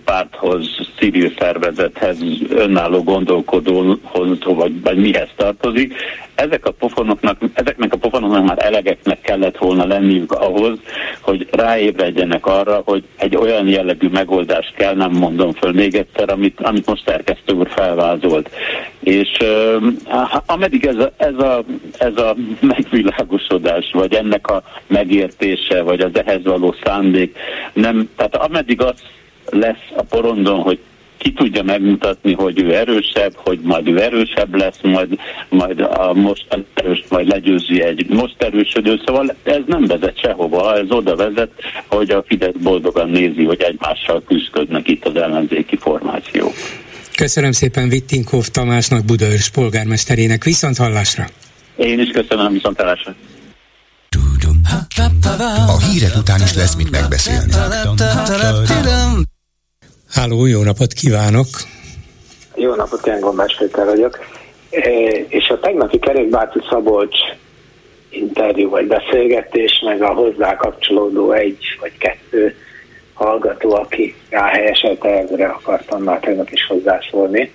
[0.05, 0.67] párthoz,
[0.99, 2.19] civil szervezethez,
[2.51, 5.95] önálló gondolkodóhoz, vagy, vagy mihez tartozik,
[6.41, 10.79] ezek a pofonoknak, ezeknek a pofonoknak már elegeknek kellett volna lenniük ahhoz,
[11.21, 16.61] hogy ráébredjenek arra, hogy egy olyan jellegű megoldást kell, nem mondom föl még egyszer, amit,
[16.61, 18.51] amit most szerkesztő úr felvázolt.
[19.01, 19.39] És
[20.47, 21.65] ameddig ez a, ez, a,
[21.99, 27.39] ez a megvilágosodás, vagy ennek a megértése, vagy az ehhez való szándék
[27.73, 29.03] nem, tehát ameddig az
[29.51, 30.79] lesz a porondon, hogy
[31.21, 35.19] ki tudja megmutatni, hogy ő erősebb, hogy majd ő erősebb lesz, majd,
[35.49, 40.91] majd a most erős majd legyőzi egy most erősödő, szóval ez nem vezet sehova, ez
[40.91, 41.51] oda vezet,
[41.87, 46.53] hogy a Fidesz boldogan nézi, hogy egymással küzdködnek itt az ellenzéki formációk.
[47.21, 50.45] Köszönöm szépen Vittinkov Tamásnak, Budaörs polgármesterének.
[50.45, 51.25] Viszont hallásra!
[51.77, 53.15] Én is köszönöm, viszont hallásra!
[55.67, 57.53] A hírek után is lesz mit megbeszélni.
[60.11, 61.47] Háló, jó napot kívánok!
[62.55, 64.19] Jó napot, én Gombás Péter vagyok.
[64.71, 64.91] E,
[65.29, 67.17] és a tegnapi Kerékbáti Szabolcs
[68.11, 72.55] interjú vagy beszélgetés, meg a hozzá kapcsolódó egy vagy kettő
[73.25, 77.51] hallgató, aki ráhelyeselt ezre akartam már tegnap is hozzászólni.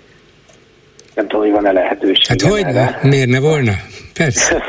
[1.16, 2.28] Nem tudom, hogy van-e lehetőség.
[2.28, 3.00] Hát hogy erre.
[3.04, 3.72] miért ne volna?
[4.14, 4.66] Persze.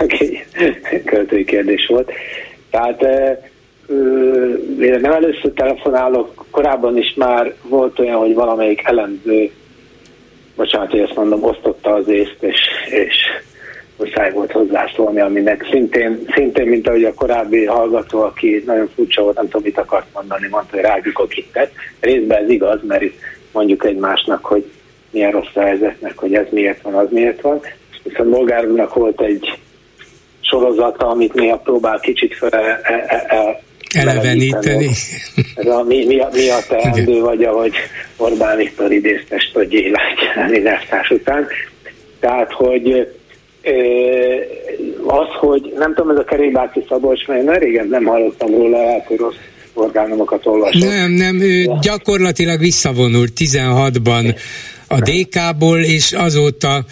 [1.04, 2.12] Költői kérdés volt.
[2.70, 3.00] Tehát
[4.76, 9.50] nem először telefonálok, korábban is már volt olyan, hogy valamelyik elemző,
[10.56, 13.16] bocsánat, hogy ezt mondom, osztotta az észt, és, és
[13.98, 19.36] muszáj volt hozzászólni, aminek szintén, szintén, mint ahogy a korábbi hallgató, aki nagyon furcsa volt,
[19.36, 21.72] nem tudom, mit akart mondani, mondta, hogy rágjuk a kittet.
[22.00, 23.18] Részben ez igaz, mert itt
[23.52, 24.64] mondjuk egymásnak, hogy
[25.10, 27.60] milyen rossz a helyzetnek, hogy ez miért van, az miért van.
[28.02, 29.58] Viszont Bolgár volt egy
[30.40, 33.62] sorozata, amit néha próbál kicsit fel, e, e, e,
[33.94, 34.90] eleveníteni.
[35.54, 37.74] Ez a, mi, mi, a, mi a teendő, vagy ahogy
[38.16, 40.62] Orbán Viktor idézte Stodgyi Lágy
[41.10, 41.46] után.
[42.20, 43.14] Tehát, hogy
[45.06, 49.16] az, hogy nem tudom, ez a Kerékbácsi Szabolcs, mert én régen nem hallottam róla, hogy
[49.16, 49.36] rossz
[49.74, 50.82] orgánumokat olvasok.
[50.82, 51.78] Nem, nem, ő ja.
[51.82, 54.34] gyakorlatilag visszavonult 16-ban
[54.88, 56.84] a DK-ból, és azóta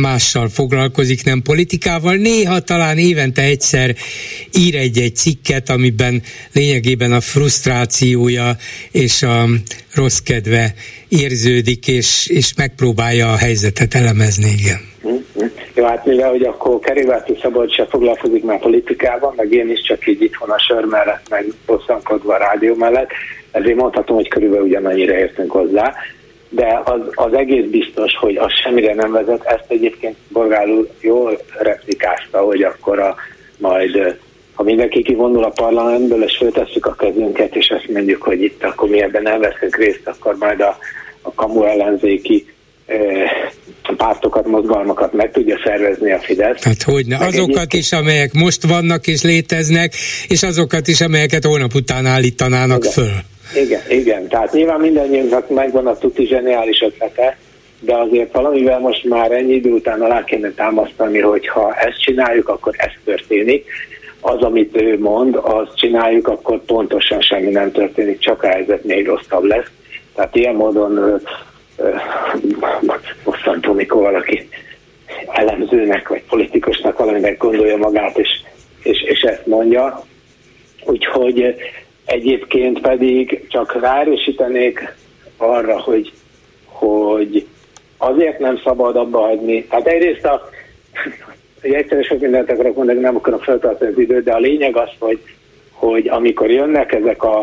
[0.00, 2.14] mással foglalkozik, nem politikával.
[2.14, 3.94] Néha talán évente egyszer
[4.58, 6.22] ír egy-egy cikket, amiben
[6.52, 8.56] lényegében a frusztrációja
[8.90, 9.48] és a
[9.94, 10.74] rossz kedve
[11.08, 14.89] érződik, és, és megpróbálja a helyzetet elemezni, igen.
[15.74, 20.06] Jó, hát mivel, hogy akkor Keribáti Szabad se foglalkozik már politikában, meg én is csak
[20.06, 23.10] így itthon a sör mellett, meg bosszankodva a rádió mellett,
[23.50, 25.94] ezért mondhatom, hogy körülbelül ugyanannyira értünk hozzá
[26.50, 29.44] de az, az egész biztos, hogy az semmire nem vezet.
[29.44, 33.14] Ezt egyébként Borgál úr jól replikázta, hogy akkor a,
[33.58, 34.18] majd
[34.54, 38.88] ha mindenki kivonul a parlamentből, és föltesszük a kezünket, és azt mondjuk, hogy itt akkor
[38.88, 40.78] mi ebben nem veszünk részt, akkor majd a,
[41.22, 42.46] a kamu ellenzéki
[43.96, 46.62] pártokat, mozgalmakat meg tudja szervezni a Fidesz.
[46.62, 47.82] Hát hogyne, meg azokat egyébként...
[47.82, 49.94] is, amelyek most vannak és léteznek,
[50.28, 52.92] és azokat is, amelyeket hónap után állítanának igen.
[52.92, 53.12] föl.
[53.62, 57.36] Igen, igen, tehát nyilván mindannyiunknak megvan a tuti zseniális ötlete,
[57.80, 62.48] de azért valamivel most már ennyi idő után alá kéne támasztani, hogy ha ezt csináljuk,
[62.48, 63.66] akkor ez történik.
[64.20, 69.06] Az, amit ő mond, azt csináljuk, akkor pontosan semmi nem történik, csak a helyzet még
[69.06, 69.66] rosszabb lesz.
[70.14, 71.20] Tehát ilyen módon
[73.24, 74.48] bosszantó, mikor valaki
[75.26, 78.28] elemzőnek vagy politikusnak valaminek gondolja magát, és,
[78.82, 80.04] és, és ezt mondja.
[80.84, 81.54] Úgyhogy
[82.04, 84.94] egyébként pedig csak ráerősítenék
[85.36, 86.12] arra, hogy,
[86.64, 87.46] hogy
[87.96, 89.66] azért nem szabad abba hagyni.
[89.68, 90.48] Hát egyrészt a,
[91.60, 94.88] hogy egyszerűen sok mindent akarok mondani, nem akarok feltartani az időt, de a lényeg az,
[94.98, 95.20] hogy,
[95.70, 97.38] hogy amikor jönnek ezek a,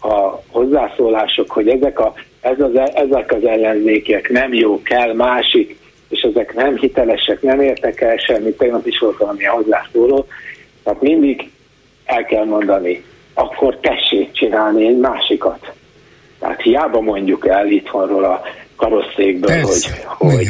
[0.00, 5.78] a hozzászólások, hogy ezek, a, ez az, ezek az ellenzékek nem jó, kell másik,
[6.08, 10.26] és ezek nem hitelesek, nem értek el semmit, tegnap is volt valami hozzászóló,
[10.82, 11.50] tehát mindig
[12.04, 15.72] el kell mondani, akkor tessék csinálni egy másikat.
[16.38, 18.42] Tehát hiába mondjuk el itthonról a
[18.76, 20.46] karosszékből, hogy, hogy,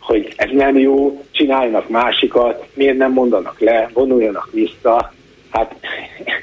[0.00, 5.12] hogy ez nem jó, csináljanak másikat, miért nem mondanak le, vonuljanak vissza.
[5.50, 5.74] Hát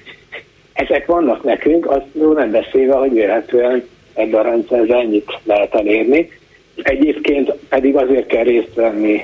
[0.74, 6.32] ezek vannak nekünk, azt nem beszélve, hogy véletlenül ebben a rendszerben ennyit lehet elérni.
[6.76, 9.22] Egyébként pedig azért kell részt venni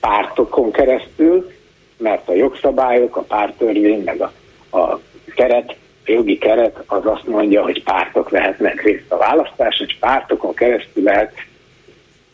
[0.00, 1.50] pártokon keresztül,
[1.96, 4.32] mert a jogszabályok, a pártörvény, meg a,
[4.78, 5.00] a
[5.34, 5.76] keret
[6.08, 11.02] a jogi keret az azt mondja, hogy pártok vehetnek részt a választáson, és pártokon keresztül
[11.02, 11.32] lehet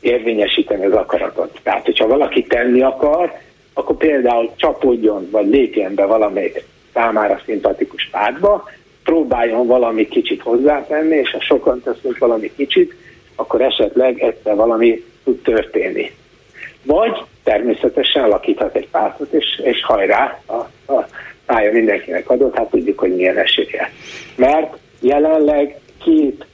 [0.01, 1.61] érvényesíteni az akaratot.
[1.63, 3.33] Tehát, hogyha valaki tenni akar,
[3.73, 8.65] akkor például csapódjon, vagy lépjen be valamelyik számára szimpatikus pártba,
[9.05, 12.95] próbáljon valami kicsit hozzátenni, és ha sokan teszünk valami kicsit,
[13.37, 16.11] akkor esetleg egyszer valami tud történni.
[16.83, 21.09] Vagy természetesen alakíthat egy pártot, és, és hajrá, a, a
[21.47, 23.91] pálya mindenkinek adott, hát tudjuk, hogy milyen esélye.
[24.37, 26.47] Mert jelenleg két,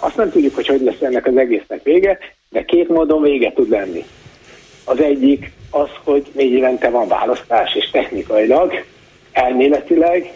[0.00, 2.18] azt nem tudjuk, hogy hogy lesz ennek az egésznek vége,
[2.50, 4.04] de két módon vége tud lenni.
[4.84, 8.84] Az egyik az, hogy négy évente van választás, és technikailag,
[9.32, 10.32] elméletileg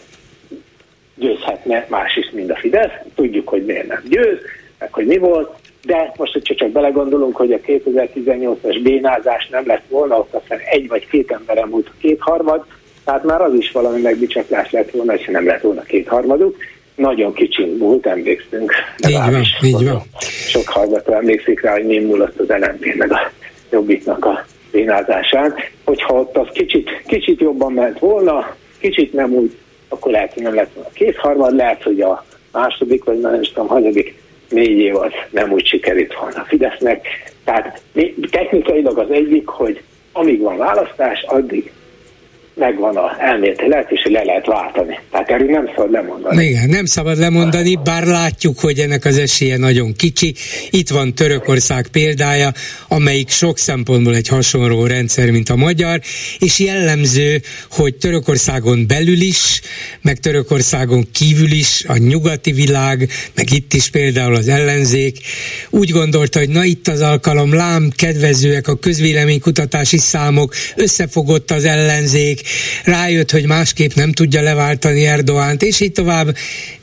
[1.18, 2.92] győzhetne más is, mint a Fidesz.
[3.14, 4.38] Tudjuk, hogy miért nem győz,
[4.78, 5.50] meg hogy mi volt,
[5.84, 10.88] de most, hogyha csak belegondolunk, hogy a 2018-as bénázás nem lett volna, ott aztán egy
[10.88, 12.64] vagy két emberem múlt kétharmad,
[13.04, 16.56] tehát már az is valami megbicsaklás lett volna, és nem lett volna kétharmaduk.
[16.94, 18.72] Nagyon kicsi múlt, emlékszünk.
[19.08, 20.02] Így van, így van.
[20.48, 23.30] Sok hallgató emlékszik rá, hogy mi múlott az LNP meg a
[23.70, 25.54] Jobbiknak a bénázásán.
[25.84, 29.56] Hogyha ott az kicsit, kicsit jobban ment volna, kicsit nem úgy,
[29.88, 33.68] akkor lehet, hogy nem lett volna kétharmad, lehet, hogy a második, vagy nem is tudom,
[33.68, 37.06] hanyadik négy év az nem úgy sikerült volna a Fidesznek.
[37.44, 37.80] Tehát
[38.30, 39.82] technikailag az egyik, hogy
[40.12, 41.72] amíg van választás, addig
[42.58, 44.98] megvan a elméleti lehetőség, le lehet váltani.
[45.10, 46.44] Tehát erről nem szabad lemondani.
[46.44, 50.34] Igen, nem szabad lemondani, bár látjuk, hogy ennek az esélye nagyon kicsi.
[50.70, 52.52] Itt van Törökország példája,
[52.88, 56.00] amelyik sok szempontból egy hasonló rendszer, mint a magyar,
[56.38, 57.40] és jellemző,
[57.70, 59.60] hogy Törökországon belül is,
[60.00, 65.18] meg Törökországon kívül is a nyugati világ, meg itt is például az ellenzék
[65.70, 72.40] úgy gondolta, hogy na itt az alkalom, lám, kedvezőek a közvéleménykutatási számok, összefogott az ellenzék,
[72.84, 76.36] rájött, hogy másképp nem tudja leváltani Erdoánt, és így tovább,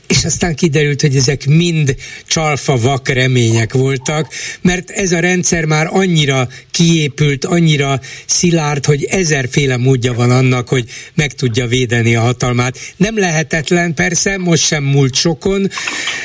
[0.06, 1.94] és aztán kiderült, hogy ezek mind
[2.26, 9.76] csalfa vak remények voltak, mert ez a rendszer már annyira kiépült, annyira szilárd, hogy ezerféle
[9.76, 10.84] módja van annak, hogy
[11.14, 12.78] meg tudja védeni a hatalmát.
[12.96, 15.70] Nem lehetetlen persze, most sem múlt sokon,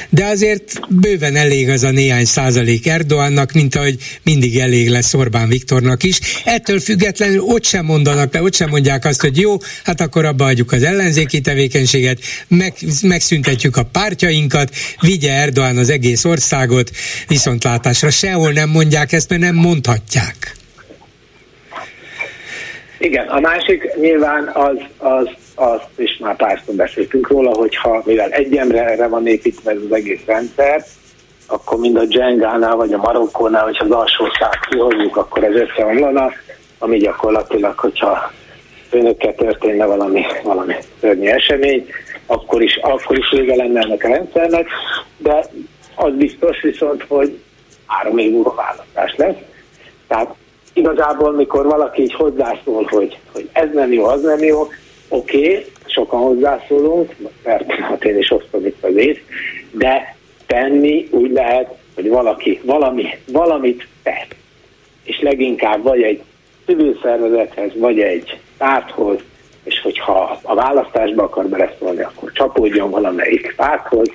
[0.10, 5.50] de azért bőven elég az a néhány százalék Erdoánnak, mint ahogy mindig elég lesz Orbán
[5.50, 6.20] Viktornak is.
[6.44, 10.46] Ettől függetlenül ott sem mondanak le, ott sem mondják azt, hogy jó, hát akkor abba
[10.46, 14.70] adjuk az ellenzéki tevékenységet, meg, megszüntetjük építsük a pártjainkat,
[15.02, 16.90] vigye Erdoğan az egész országot
[17.28, 18.10] viszontlátásra.
[18.10, 20.56] Sehol nem mondják ezt, mert nem mondhatják.
[23.00, 28.56] Igen, a másik nyilván az, az, az és már párszor beszéltünk róla, hogyha mivel egy
[28.56, 30.86] emberre van építve ez az egész rendszer,
[31.48, 36.32] akkor mind a Dzsengánál vagy a Marokkónál, hogyha az alsó szák kihozzuk, akkor ez összeomlana,
[36.80, 38.32] ami gyakorlatilag, hogyha
[38.92, 41.86] önökkel történne valami, valami szörnyű esemény,
[42.32, 44.68] akkor is, akkor is vége lenne ennek a rendszernek,
[45.18, 45.46] de
[45.96, 47.40] az biztos viszont, hogy
[47.86, 49.38] három év múlva választás lesz.
[50.08, 50.36] Tehát
[50.74, 54.62] igazából, mikor valaki így hozzászól, hogy, hogy ez nem jó, az nem jó,
[55.10, 59.22] oké, okay, sokan hozzászólunk, mert hát én is osztom itt az ét,
[59.72, 60.16] de
[60.46, 64.28] tenni úgy lehet, hogy valaki valami, valamit tesz.
[65.04, 66.22] És leginkább vagy egy
[66.66, 69.20] civil szervezethez, vagy egy párthoz,
[69.64, 74.10] és hogyha a választásba akar beleszólni, akkor csapódjon valamelyik párthoz,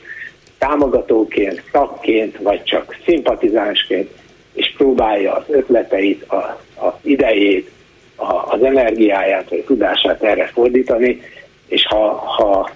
[0.58, 4.10] támogatóként, szakként, vagy csak szimpatizánsként,
[4.52, 7.70] és próbálja az ötleteit, a, az idejét,
[8.16, 11.20] a, az energiáját, vagy tudását erre fordítani,
[11.66, 12.70] és ha, ha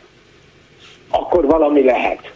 [1.11, 2.33] akkor valami lehet.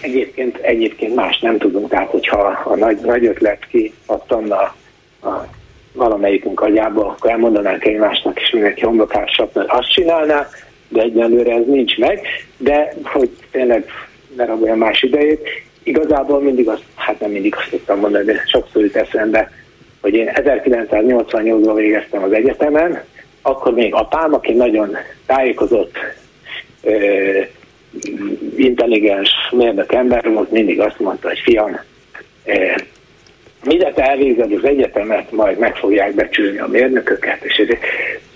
[0.00, 3.66] Egyébként, egyébként más nem tudunk, tehát hogyha a nagy, nagy ötlet
[4.06, 4.74] pattanna
[5.22, 5.46] a
[5.94, 10.48] valamelyikünk agyába, akkor elmondanánk egymásnak, és mindenki homlokásat, mert azt csinálná,
[10.88, 12.20] de egyelőre ez nincs meg,
[12.56, 13.84] de hogy tényleg
[14.36, 15.48] ne rabolja más idejét,
[15.82, 19.50] igazából mindig azt, hát nem mindig azt tudtam mondani, de sokszor jut eszembe,
[20.00, 23.02] hogy én 1988-ban végeztem az egyetemen,
[23.42, 25.96] akkor még apám, aki nagyon tájékozott,
[28.56, 31.80] intelligens mérnök ember volt, mindig azt mondta, hogy fiam,
[33.64, 37.76] mire te elvégzed az egyetemet, majd meg fogják becsülni a mérnököket, és ez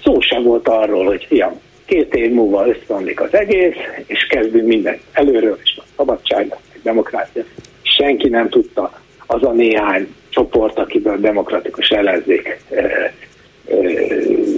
[0.02, 3.74] szó sem volt arról, hogy fiam, két év múlva összeomlik az egész,
[4.06, 7.44] és kezdünk mindent előről, és van szabadság, demokrácia.
[7.82, 12.60] Senki nem tudta, az a néhány csoport, akiből demokratikus ellenzék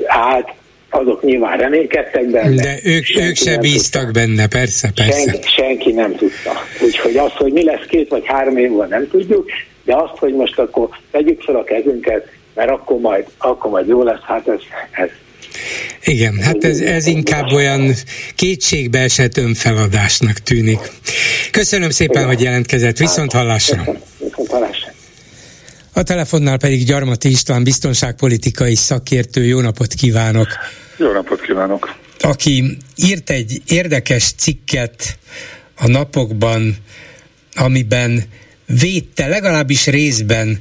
[0.06, 0.48] állt,
[0.90, 2.62] azok nyilván reménykedtek benne.
[2.62, 4.20] De ők, ők se bíztak tudta.
[4.20, 5.30] benne, persze, persze.
[5.30, 6.52] Senki, senki nem tudta.
[6.84, 9.50] Úgyhogy az, hogy mi lesz két vagy három év múlva nem tudjuk,
[9.90, 14.02] de azt, hogy most akkor tegyük fel a kezünket, mert akkor majd, akkor majd jó
[14.02, 14.60] lesz, hát ez,
[14.90, 15.08] ez
[16.04, 17.92] igen, hát ez, ez inkább olyan
[18.34, 20.78] kétségbe esett önfeladásnak tűnik.
[21.50, 22.96] Köszönöm szépen, hogy jelentkezett.
[22.96, 23.84] Viszont hallásra.
[24.18, 24.92] Viszont hallásra.
[25.92, 29.44] A telefonnál pedig Gyarmati István biztonságpolitikai szakértő.
[29.44, 30.48] Jó napot kívánok!
[30.96, 31.94] Jó napot kívánok!
[32.20, 35.18] Aki írt egy érdekes cikket
[35.76, 36.76] a napokban,
[37.54, 38.24] amiben
[38.78, 40.58] védte legalábbis részben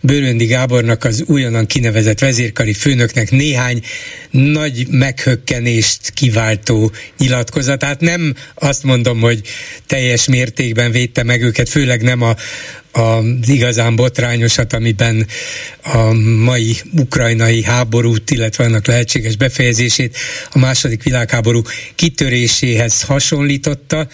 [0.00, 3.82] Bőröndi Gábornak az újonnan kinevezett vezérkari főnöknek néhány
[4.30, 8.00] nagy meghökkenést kiváltó nyilatkozatát.
[8.00, 9.40] Nem azt mondom, hogy
[9.86, 12.36] teljes mértékben védte meg őket, főleg nem a,
[12.92, 15.26] az igazán botrányosat, amiben
[15.82, 16.12] a
[16.44, 20.16] mai ukrajnai háborút, illetve annak lehetséges befejezését
[20.50, 21.62] a második világháború
[21.94, 24.08] kitöréséhez hasonlította,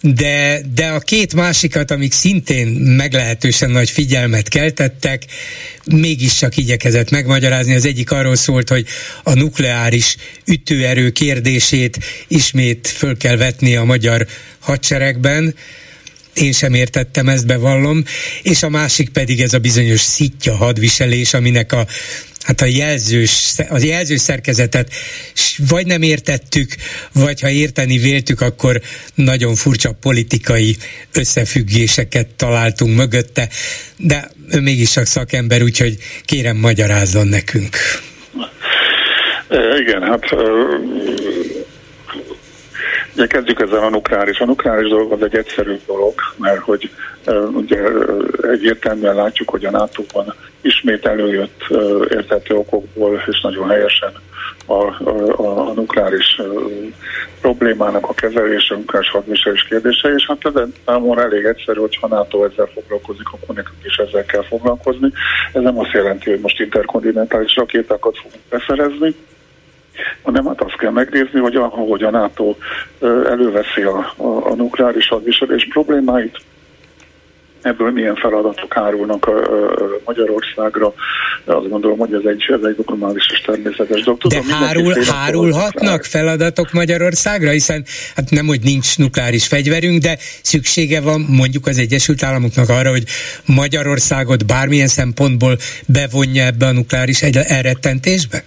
[0.00, 5.24] de, de a két másikat, amik szintén meglehetősen nagy figyelmet keltettek,
[5.84, 7.74] mégis csak igyekezett megmagyarázni.
[7.74, 8.86] Az egyik arról szólt, hogy
[9.22, 14.26] a nukleáris ütőerő kérdését ismét föl kell vetni a magyar
[14.58, 15.54] hadseregben,
[16.40, 18.04] én sem értettem ezt, bevallom,
[18.42, 21.86] és a másik pedig ez a bizonyos szitja hadviselés, aminek a
[22.48, 24.92] hát a jelzős, az jelző szerkezetet
[25.68, 26.74] vagy nem értettük,
[27.12, 28.80] vagy ha érteni véltük, akkor
[29.14, 30.76] nagyon furcsa politikai
[31.12, 33.48] összefüggéseket találtunk mögötte,
[33.96, 37.76] de ő mégis csak szakember, úgyhogy kérem magyarázzon nekünk.
[39.80, 40.24] Igen, hát
[43.18, 44.40] Ugye kezdjük ezzel a nukleáris.
[44.40, 46.90] A nukleáris dolog az egy egyszerű dolog, mert hogy
[47.52, 47.78] ugye
[48.42, 51.64] egyértelműen látjuk, hogy a NATO-ban ismét előjött
[52.10, 54.12] értető okokból, és nagyon helyesen
[54.66, 56.40] a, a, a nukleáris
[57.40, 62.44] problémának a kezelése, nukleáris hadviselés kérdése, és hát ez számomra elég egyszerű, hogy ha NATO
[62.44, 65.12] ezzel foglalkozik, akkor nekünk is ezzel kell foglalkozni.
[65.52, 69.14] Ez nem azt jelenti, hogy most interkontinentális rakétákat fogunk beszerezni,
[70.22, 72.56] hanem hát azt kell megnézni, hogy ahogy a NATO
[73.28, 76.38] előveszi a, a, a nukleáris hadviselés problémáit,
[77.62, 80.94] ebből milyen feladatok árulnak a, a Magyarországra.
[81.44, 84.20] Azt gondolom, hogy ez egy, ez egy normális és természetes dolog.
[84.20, 87.84] De hárul, hárulhatnak feladatok Magyarországra, hiszen
[88.16, 93.04] hát nem, hogy nincs nukleáris fegyverünk, de szüksége van mondjuk az Egyesült Államoknak arra, hogy
[93.46, 98.42] Magyarországot bármilyen szempontból bevonja ebbe a nukleáris elrettentésbe?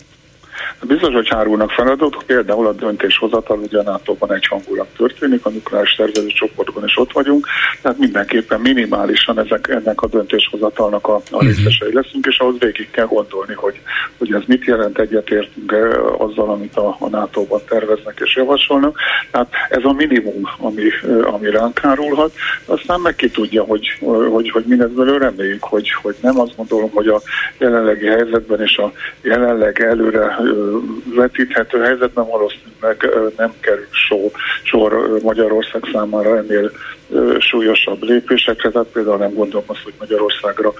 [0.83, 5.93] Biztos, hogy hárulnak feladatok, például a döntéshozatal ugye a NATO-ban egy hangulat történik, a nukleáris
[5.97, 7.47] szervező csoportban is ott vagyunk,
[7.81, 11.45] tehát mindenképpen minimálisan ezek, ennek a döntéshozatalnak a, a mhm.
[11.45, 13.81] részesei leszünk, és ahhoz végig kell gondolni, hogy,
[14.17, 15.75] hogy ez mit jelent egyetértünk
[16.17, 18.97] azzal, amit a, a NATO-ban terveznek és javasolnak.
[19.31, 20.83] Tehát ez a minimum, ami,
[21.23, 22.33] ami ránk hárulhat.
[22.65, 23.87] Aztán meg ki tudja, hogy,
[24.31, 27.21] hogy, hogy mindezből reméljük, hogy, hogy nem azt gondolom, hogy a
[27.57, 30.37] jelenlegi helyzetben és a jelenleg előre
[31.15, 34.31] vetíthető helyzetben valószínűleg nem kerül sor,
[34.63, 36.71] sor Magyarország számára ennél
[37.39, 40.73] súlyosabb lépésekre, tehát például nem gondolom azt, hogy Magyarországra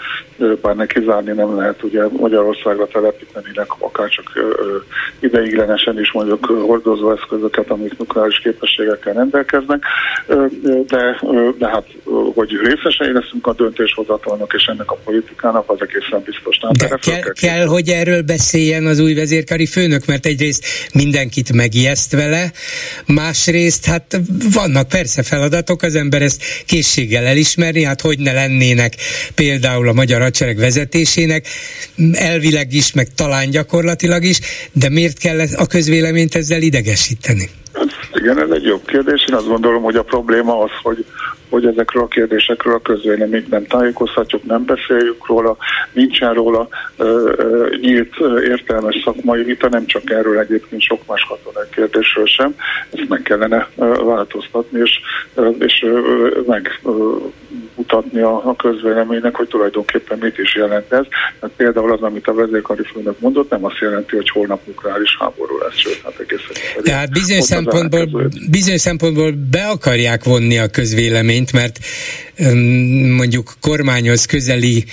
[0.62, 4.32] bár neki zárni nem lehet, ugye Magyarországra telepíteni akár csak
[5.20, 9.84] ideiglenesen is mondjuk hordozó eszközöket, amik nukleáris képességekkel rendelkeznek,
[10.88, 11.20] de,
[11.58, 11.86] de hát,
[12.34, 16.72] hogy részesei leszünk a döntéshozatalnak és ennek a politikának, az egészen biztos nem.
[16.78, 22.12] De kell, kell, kell, hogy erről beszéljen az új vezérkari főnök, mert egyrészt mindenkit megijeszt
[22.12, 22.52] vele,
[23.06, 24.20] másrészt hát
[24.54, 28.96] vannak persze feladatok, az ember ezt készséggel elismerni, hát hogy ne lennének
[29.36, 31.48] például a magyar hadsereg vezetésének,
[32.14, 34.40] elvileg is, meg talán gyakorlatilag is,
[34.72, 37.50] de miért kell a közvéleményt ezzel idegesíteni?
[37.74, 39.26] Hát igen, ez egy jobb kérdés.
[39.30, 41.06] Én azt gondolom, hogy a probléma az, hogy
[41.52, 45.58] hogy ezekről a kérdésekről a közvéleményt nem tájékoztatjuk, nem beszéljük róla,
[45.92, 51.68] nincsen róla ö, ö, nyílt értelmes szakmai vita, nem csak erről egyébként sok más katonai
[51.72, 52.56] kérdésről sem,
[52.92, 55.00] ezt meg kellene ö, változtatni, és,
[55.36, 61.06] ö, és ö, megmutatni a, a közvéleménynek, hogy tulajdonképpen mit is jelent ez.
[61.42, 65.58] Hát például az, amit a vezérkari főnök mondott, nem azt jelenti, hogy holnap nukleáris háború
[65.58, 66.84] lesz, sőt, hát egészen.
[66.84, 71.80] Tehát bizonyos szempontból, bizonyos szempontból be akarják vonni a közvéleményt, törvényt, mert
[73.16, 74.86] mondjuk kormányhoz közeli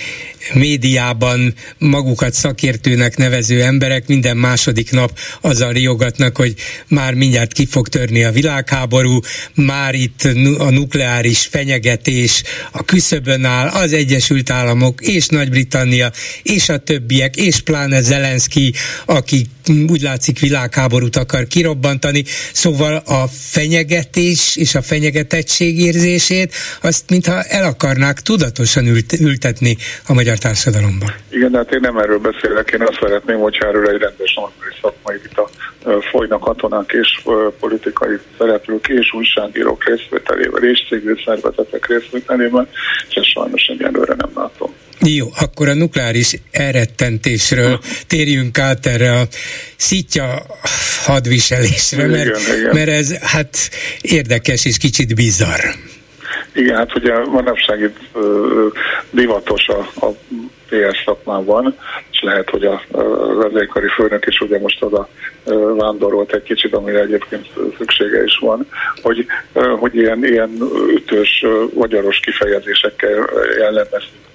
[0.53, 6.53] médiában magukat szakértőnek nevező emberek minden második nap azzal riogatnak, hogy
[6.87, 9.19] már mindjárt ki fog törni a világháború,
[9.53, 10.23] már itt
[10.57, 16.11] a nukleáris fenyegetés a küszöbön áll, az Egyesült Államok és Nagy-Britannia
[16.43, 18.73] és a többiek, és pláne Zelenszky,
[19.05, 19.45] aki
[19.87, 22.23] úgy látszik világháborút akar kirobbantani,
[22.53, 29.77] szóval a fenyegetés és a fenyegetettség érzését, azt mintha el akarnák tudatosan ült, ültetni
[30.07, 31.13] a magyar társadalomban.
[31.29, 34.77] Igen, de hát én nem erről beszélek, én azt szeretném, hogyha erről egy rendes normális
[34.81, 35.49] szakmai vita
[36.11, 37.21] folynak katonák és
[37.59, 42.67] politikai szereplők és újságírók részvételével és civil szervezetek részvételével,
[43.09, 44.73] és ezt sajnos egyelőre nem látom.
[45.05, 49.27] Jó, akkor a nukleáris elrettentésről térjünk át erre a
[49.75, 50.45] szitja
[51.05, 52.75] hadviselésre, mert, igen, igen.
[52.75, 53.57] mert ez hát
[54.01, 55.63] érdekes és kicsit bizarr.
[56.53, 57.97] Igen, hát ugye manapság itt
[59.11, 60.09] divatos a, a
[60.69, 61.75] PS szakmában,
[62.11, 65.09] és lehet, hogy a, a vezérkari főnök is ugye most oda
[65.77, 67.47] vándorolt egy kicsit, amire egyébként
[67.77, 68.67] szüksége is van,
[69.01, 69.25] hogy,
[69.79, 70.57] hogy ilyen, ilyen
[70.95, 74.27] ütős, magyaros kifejezésekkel jellemezni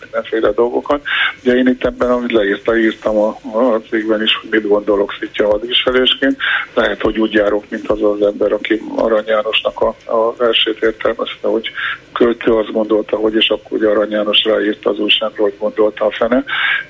[0.00, 1.02] mindenféle dolgokat.
[1.42, 5.46] Ugye én itt ebben, amit leírta, írtam a, a cégben is, hogy mit gondolok szitja
[5.46, 6.36] hadviselésként.
[6.74, 11.48] Lehet, hogy úgy járok, mint az az ember, aki Arany Jánosnak a, a versét értelmezte,
[11.48, 11.70] hogy
[12.12, 16.10] költő azt gondolta, hogy és akkor ugye Arany János ráírta az újságról, hogy gondolta a
[16.10, 16.44] fene.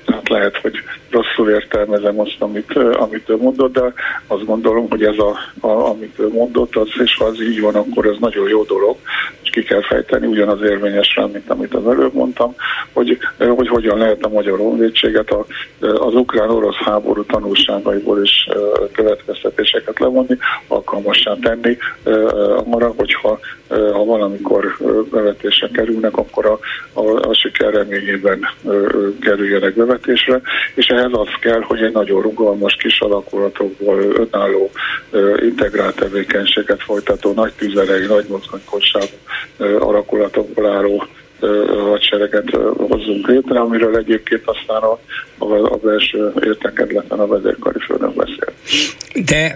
[0.05, 3.93] Tehát lehet, hogy rosszul értelmezem azt, amit, amit ő mondott, de
[4.27, 7.75] azt gondolom, hogy ez, a, a, amit ő mondott, az, és ha az így van,
[7.75, 8.97] akkor ez nagyon jó dolog,
[9.43, 12.48] és ki kell fejteni, ugyanaz érvényes rá, mint amit az előbb mondtam,
[12.93, 15.35] hogy, hogy hogyan lehet a magyar honvédséget
[15.79, 18.47] az ukrán-orosz háború tanulságaiból is
[18.91, 20.37] következtetéseket levonni,
[20.67, 21.77] alkalmassá tenni.
[22.79, 23.39] Arra, hogyha
[23.69, 24.77] ha valamikor
[25.11, 26.59] bevetésre kerülnek, akkor a,
[26.93, 28.39] a, a siker reményében
[29.21, 30.41] kerüljenek bevetésre,
[30.75, 34.69] és ehhez az kell, hogy egy nagyon rugalmas kis alakulatokból önálló
[35.41, 39.15] integrált tevékenységet folytató nagy tüzelei, nagy mozgánykosságú
[39.79, 41.07] alakulatokból álló
[41.89, 44.99] hadsereget hozzunk létre, amiről egyébként aztán a,
[45.37, 48.53] a, a belső értekedletlen a vezérkari főnök beszél.
[49.25, 49.55] De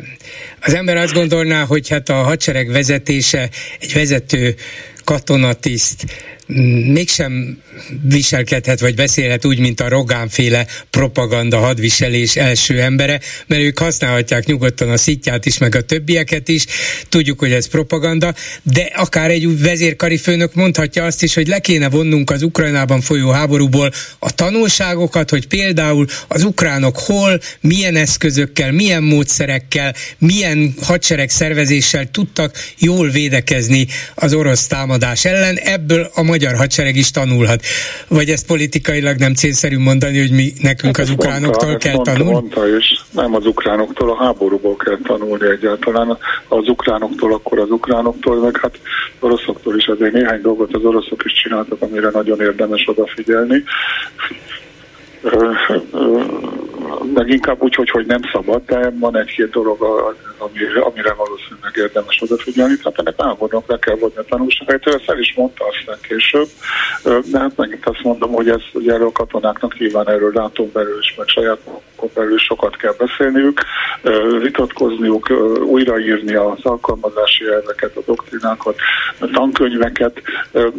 [0.61, 4.55] az ember azt gondolná, hogy hát a hadsereg vezetése egy vezető
[5.03, 6.05] katonatiszt
[6.47, 7.61] mégsem
[8.01, 14.89] viselkedhet vagy beszélhet úgy, mint a Rogánféle propaganda hadviselés első embere, mert ők használhatják nyugodtan
[14.89, 16.65] a szitját is, meg a többieket is,
[17.09, 18.33] tudjuk, hogy ez propaganda,
[18.63, 23.29] de akár egy vezérkari főnök mondhatja azt is, hogy le kéne vonnunk az Ukrajnában folyó
[23.29, 32.11] háborúból a tanulságokat, hogy például az ukránok hol, milyen eszközökkel, milyen módszerekkel, milyen hadsereg szervezéssel
[32.11, 37.61] tudtak jól védekezni az orosz támadás ellen, ebből a magyar hadsereg is tanulhat.
[38.07, 42.31] Vagy ezt politikailag nem célszerű mondani, hogy mi nekünk hát az ukránoktól mondta, kell tanulni?
[42.31, 46.17] Mondta, és nem az ukránoktól, a háborúból kell tanulni egyáltalán.
[46.47, 48.79] Az ukránoktól, akkor az ukránoktól, meg hát
[49.19, 53.63] oroszoktól is azért néhány dolgot az oroszok is csináltak, amire nagyon érdemes odafigyelni
[57.13, 59.81] meg inkább úgy, hogy, hogy nem szabad, de van egy-két dolog,
[60.37, 65.09] amire, amire valószínűleg érdemes odafigyelni, tehát ennek álmodnak le kell vonni a tanulságait, ő ezt
[65.09, 66.47] el is mondta aztán később,
[67.31, 71.15] de hát megint azt mondom, hogy ez ugye a katonáknak nyilván erről látom belül is,
[71.17, 71.59] meg saját
[72.03, 73.61] országokon belül sokat kell beszélniük,
[74.41, 75.29] vitatkozniuk,
[75.65, 78.75] újraírni az alkalmazási elveket, a doktrinákat,
[79.19, 80.21] a tankönyveket,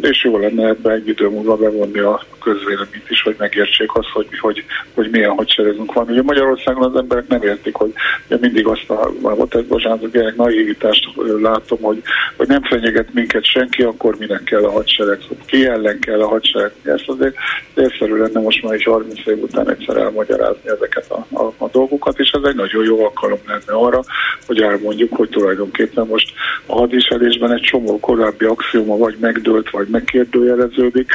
[0.01, 4.27] és jó lenne ebbe egy idő múlva bevonni a közvéleményt is, hogy megértsék azt, hogy,
[4.39, 6.09] hogy, hogy milyen hadseregünk van.
[6.09, 7.93] Ugye Magyarországon az emberek nem értik, hogy
[8.27, 11.05] mindig azt a, a bocsánat, gyerek naivitást
[11.41, 12.01] látom, hogy,
[12.37, 16.71] hogy nem fenyeget minket senki, akkor minek kell a hadsereg, ki ellen kell a hadsereg.
[16.83, 17.35] Ezt azért
[17.75, 22.19] érszerű lenne most már is 30 év után egyszer elmagyarázni ezeket a, a, a dolgokat,
[22.19, 24.03] és ez egy nagyon jó alkalom lenne arra,
[24.45, 26.31] hogy elmondjuk, hogy tulajdonképpen most
[26.65, 31.09] a hadviselésben egy csomó korábbi axioma vagy megdőlt, vagy megkérdőjeleződik,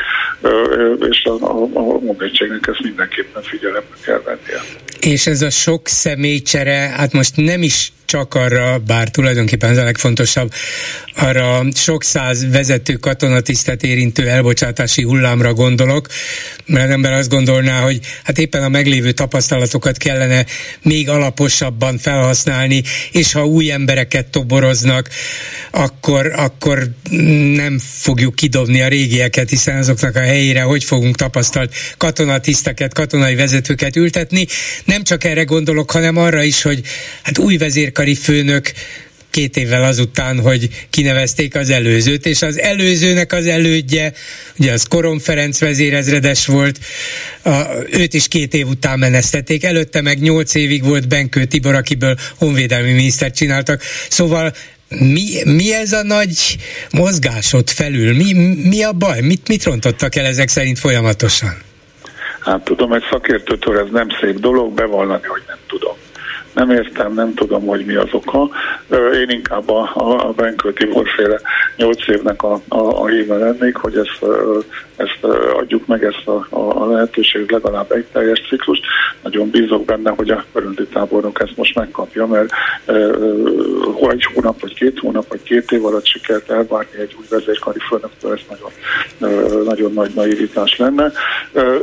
[1.10, 4.62] és a, a, a munkaegységnek ezt mindenképpen figyelembe kell vennie.
[5.00, 9.84] És ez a sok személycsere, hát most nem is csak arra, bár tulajdonképpen ez a
[9.84, 10.52] legfontosabb,
[11.16, 16.06] arra sok száz vezető katonatisztet érintő elbocsátási hullámra gondolok,
[16.66, 20.46] mert az ember azt gondolná, hogy hát éppen a meglévő tapasztalatokat kellene
[20.82, 25.08] még alaposabban felhasználni, és ha új embereket toboroznak,
[25.70, 26.90] akkor, akkor
[27.54, 33.96] nem fogjuk kidobni a régieket, hiszen azoknak a helyére hogy fogunk tapasztalt katonatiszteket, katonai vezetőket
[33.96, 34.46] ültetni.
[34.84, 36.80] Nem csak erre gondolok, hanem arra is, hogy
[37.22, 38.72] hát új vezérkari főnök
[39.30, 44.12] két évvel azután, hogy kinevezték az előzőt, és az előzőnek az elődje,
[44.58, 46.78] ugye az Korom Ferenc vezérezredes volt,
[47.42, 47.50] a,
[47.92, 52.92] őt is két év után menesztették, előtte meg nyolc évig volt Benkő Tibor, akiből honvédelmi
[52.92, 54.52] minisztert csináltak, szóval
[54.98, 56.56] mi, mi ez a nagy
[56.90, 58.16] mozgás felül?
[58.16, 58.32] Mi,
[58.68, 59.20] mi a baj?
[59.20, 61.56] Mit, mit rontottak el ezek szerint folyamatosan?
[62.40, 65.96] Hát tudom, egy szakértőtől ez nem szép dolog, bevallani, hogy nem tudom
[66.54, 68.48] nem értem, nem tudom, hogy mi az oka.
[69.14, 71.40] Én inkább a, a, Benkő Tibor féle
[71.76, 74.24] nyolc évnek a, a, a híve lennék, hogy ezt,
[74.96, 75.24] ezt
[75.54, 78.82] adjuk meg ezt a, a, lehetőséget legalább egy teljes ciklust.
[79.22, 82.50] Nagyon bízok benne, hogy a körönti tábornok ezt most megkapja, mert
[82.86, 87.78] uh, egy hónap, vagy két hónap, vagy két év alatt sikert elvárni egy új vezérkari
[87.88, 88.58] főnöktől, ez
[89.18, 91.12] nagyon, nagyon nagy naivitás lenne.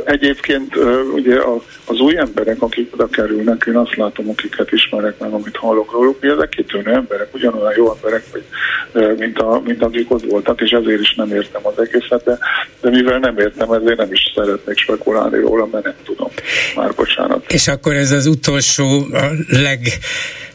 [0.04, 0.76] Egyébként
[1.14, 1.40] ugye
[1.86, 5.92] az új emberek, akik oda kerülnek, én azt látom, akiket akiket ismerek meg, amit hallok
[5.92, 8.44] róluk, mi ezek kitűnő emberek, ugyanolyan jó emberek, vagy,
[9.18, 12.38] mint, a, mint akik ott voltak, és ezért is nem értem az egészet, de,
[12.80, 16.30] de mivel nem értem, ezért nem is szeretnék spekulálni róla, mert nem tudom.
[16.76, 17.52] Már bocsánat.
[17.52, 19.80] És akkor ez az utolsó, a leg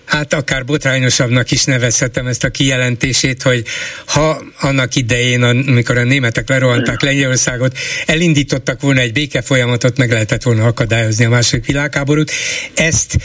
[0.06, 3.64] hát akár botrányosabbnak is nevezhetem ezt a kijelentését, hogy
[4.06, 10.44] ha annak idején, amikor a németek lerohanták Lengyelországot, elindítottak volna egy béke folyamatot, meg lehetett
[10.44, 12.32] volna akadályozni a második világháborút.
[12.76, 13.18] Ezt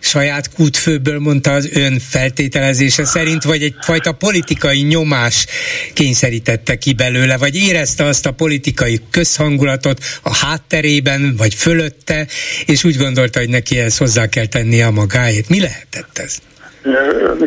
[0.00, 5.46] saját kútfőből mondta az ön feltételezése szerint, vagy egyfajta politikai nyomás
[5.94, 12.26] kényszerítette ki belőle, vagy érezte azt a politikai közhangulatot a hátterében, vagy fölötte,
[12.66, 15.48] és úgy gondolta, hogy neki ezt hozzá kell tennie a magáét.
[15.48, 16.38] Mi lehetett ez?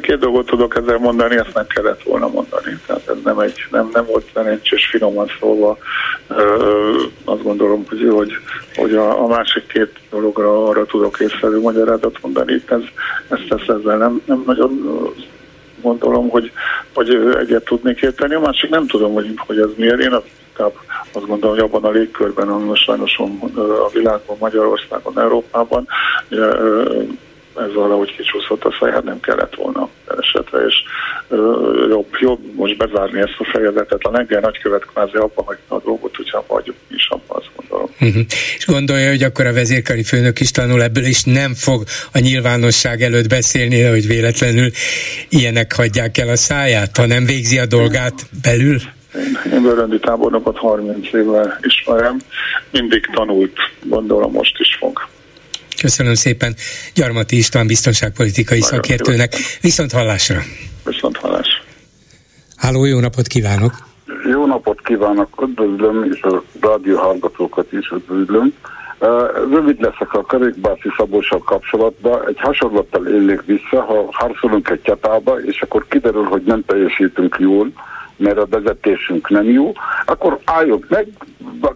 [0.01, 2.79] Két dolgot tudok ezzel mondani, ezt nem kellett volna mondani.
[2.85, 5.77] Tehát ez nem, egy, nem, nem volt szerencsés, finoman szólva.
[7.25, 8.31] Azt gondolom, hogy, hogy,
[8.75, 12.53] hogy a, a másik két dologra arra tudok észrevő magyarázatot mondani.
[12.53, 12.81] Itt ez,
[13.29, 14.91] ezt, ezt ezzel nem, nem nagyon
[15.81, 16.51] gondolom, hogy,
[16.93, 18.33] hogy egyet tudnék érteni.
[18.33, 19.99] A másik nem tudom, hogy, hogy ez miért.
[19.99, 20.29] Én azt,
[21.11, 23.19] azt gondolom, hogy abban a légkörben, ami sajnos
[23.55, 25.87] a világban, Magyarországon, Európában,
[27.55, 30.75] ez valahogy kicsúszott a száját, nem kellett volna esetre, és
[31.27, 34.03] ö, jobb, jobb most bezárni ezt a fejezetet.
[34.03, 37.89] A lengyel nagykövet kvázi abba hagyta a dolgot, hogyha hagyjuk is abba, azt gondolom.
[37.99, 38.23] Uh-huh.
[38.57, 41.83] És gondolja, hogy akkor a vezérkari főnök is tanul ebből, és nem fog
[42.13, 44.69] a nyilvánosság előtt beszélni, hogy véletlenül
[45.29, 48.13] ilyenek hagyják el a száját, ha nem végzi a dolgát
[48.43, 48.77] belül?
[49.15, 52.19] Én, én Bőröndi tábornokot 30 évvel ismerem,
[52.71, 55.09] mindig tanult, gondolom most is fog.
[55.81, 56.55] Köszönöm szépen
[56.93, 59.33] Gyarmati István biztonságpolitikai Nagyon szakértőnek.
[59.61, 60.39] Viszont hallásra!
[60.85, 61.61] Viszont hallásra!
[62.55, 63.73] Háló, jó napot kívánok!
[64.31, 68.53] Jó napot kívánok, üdvözlöm, és a rádió hallgatókat is üdvözlöm.
[69.51, 72.27] Rövid leszek a kerékbászi szabóssal kapcsolatban.
[72.27, 77.71] Egy hasonlattal élnék vissza, ha harcolunk egy csatába, és akkor kiderül, hogy nem teljesítünk jól,
[78.15, 79.73] mert a vezetésünk nem jó,
[80.05, 81.07] akkor álljunk meg,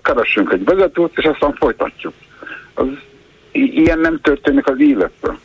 [0.02, 2.14] keressünk egy vezetőt, és aztán folytatjuk.
[2.74, 2.88] Az
[3.56, 5.40] ilyen nem történik az életben.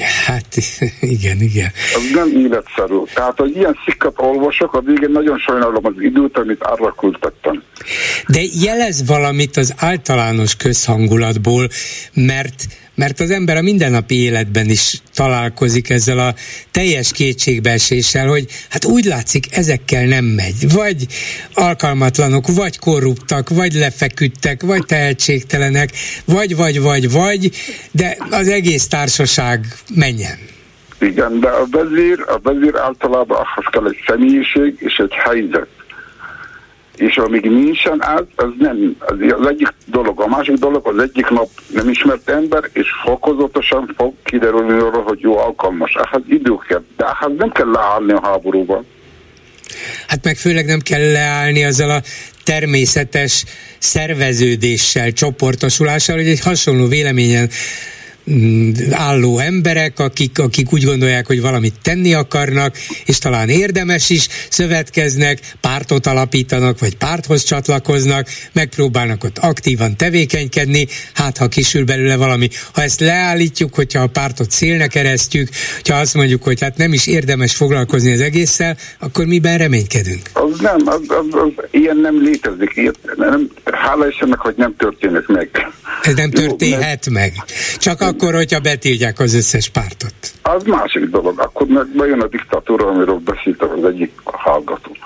[0.00, 0.56] Hát
[1.00, 1.70] igen, igen.
[1.94, 2.96] Az nem életszerű.
[3.14, 7.62] Tehát, hogy ilyen szikkat olvasok, a végén nagyon sajnálom az időt, amit arra küldtettem.
[8.26, 11.68] De jelez valamit az általános közhangulatból,
[12.12, 16.34] mert mert az ember a mindennapi életben is találkozik ezzel a
[16.70, 20.72] teljes kétségbeeséssel, hogy hát úgy látszik, ezekkel nem megy.
[20.72, 21.06] Vagy
[21.54, 25.90] alkalmatlanok, vagy korruptak, vagy lefeküdtek, vagy tehetségtelenek,
[26.24, 27.50] vagy, vagy, vagy, vagy,
[27.90, 30.38] de az egész társaság menjen.
[31.00, 35.68] Igen, de a vezér, a vezér általában ahhoz kell egy személyiség és egy helyzet.
[36.96, 40.20] És amíg nincsen az, az nem, az, az egyik dolog.
[40.20, 45.20] A másik dolog, az egyik nap nem ismert ember, és fokozatosan fog kiderülni arra, hogy
[45.20, 45.94] jó alkalmas.
[45.94, 48.86] Ehhez idő kell, de ehhez nem kell leállni a háborúban.
[50.06, 52.02] Hát meg főleg nem kell leállni azzal a
[52.44, 53.44] természetes
[53.78, 57.50] szerveződéssel, csoportosulással, hogy egy hasonló véleményen
[58.90, 65.38] álló emberek, akik, akik úgy gondolják, hogy valamit tenni akarnak, és talán érdemes is, szövetkeznek,
[65.60, 72.48] pártot alapítanak, vagy párthoz csatlakoznak, megpróbálnak ott aktívan tevékenykedni, hát ha kisül belőle valami.
[72.72, 75.48] Ha ezt leállítjuk, hogyha a pártot szélnek keresztjük,
[75.88, 80.22] ha azt mondjuk, hogy hát nem is érdemes foglalkozni az egésszel, akkor miben reménykedünk?
[80.32, 82.72] Az nem, az, az, az ilyen nem létezik.
[82.74, 85.50] Ilyen, nem, hála Istennek, hogy nem történik meg.
[86.02, 87.32] Ez nem történhet Jó, meg.
[87.78, 90.14] Csak a akkor, hogyha betiltják az összes pártot.
[90.42, 94.96] Az másik dolog, akkor meg bejön a diktatúra, amiről beszélt az egyik hallgató.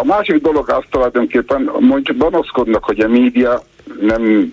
[0.00, 3.62] A másik dolog az tulajdonképpen, mondjuk panaszkodnak, hogy a média
[4.00, 4.50] nem,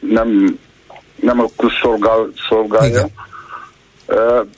[0.00, 0.58] nem,
[1.20, 2.88] nem a közszolgál, szolgálja.
[2.88, 3.10] Igen.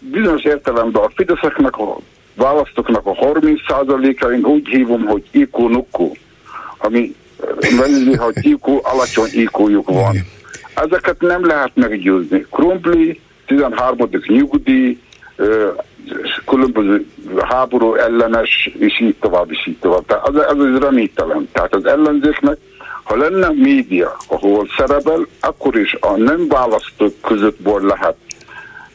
[0.01, 1.99] Bizonyos értelemben a Fideszeknek, a
[2.35, 6.13] választóknak a 30%-a én úgy hívom, hogy IQ-nukku,
[6.79, 7.15] ami
[8.17, 10.15] hogy IQ, alacsony IQ-juk van.
[10.15, 10.41] Igen
[10.75, 12.47] ezeket nem lehet meggyőzni.
[12.51, 14.09] Krumpli, 13.
[14.27, 14.99] nyugdíj,
[16.47, 17.07] különböző
[17.49, 20.07] háború ellenes, és így tovább, és így tovább.
[20.07, 21.49] Tehát ez, ez az reménytelen.
[21.53, 22.57] Tehát az ellenzéknek,
[23.03, 28.17] ha lenne média, ahol szerepel, akkor is a nem választók közöttból lehet.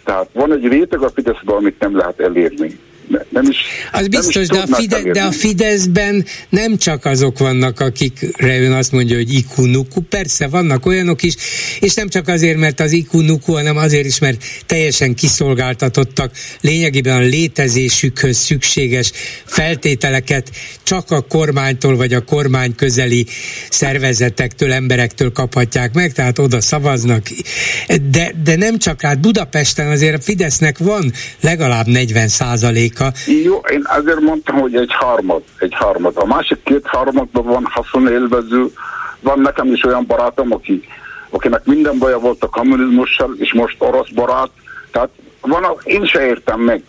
[0.04, 2.80] Tehát van egy réteg a Fideszben, amit nem lehet elérni
[3.30, 3.58] nem is
[3.92, 8.92] Az biztos, de, a Fide, de a Fideszben nem csak azok vannak, akikre ön azt
[8.92, 11.36] mondja, hogy ikunuku, persze vannak olyanok is,
[11.80, 16.32] és nem csak azért, mert az ikunuku, hanem azért is, mert teljesen kiszolgáltatottak,
[16.62, 19.12] lényegében a létezésükhöz szükséges
[19.46, 20.52] feltételeket
[20.84, 23.26] csak a kormánytól vagy a kormány közeli
[23.70, 27.28] szervezetektől, emberektől kaphatják meg, tehát oda szavaznak.
[28.12, 33.50] De, de nem csak hát Budapesten azért a Fidesznek van legalább 40 százalék százaléka.
[33.50, 36.18] Jó, én azért mondtam, hogy egy harmad, egy harmad.
[36.18, 38.66] A másik két harmadban van haszonélvező.
[39.20, 40.84] Van nekem is olyan barátom, aki,
[41.30, 44.50] akinek minden baja volt a kommunizmussal, és most orosz barát.
[44.92, 45.10] Tehát
[45.42, 46.84] van, én se értem meg.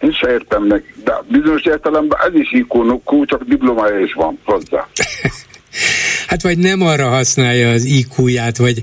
[0.00, 4.86] Én se értem meg, de bizonyos értelemben ez is ikonokú, csak diplomája is van hozzá.
[6.28, 8.82] hát vagy nem arra használja az IQ-ját, vagy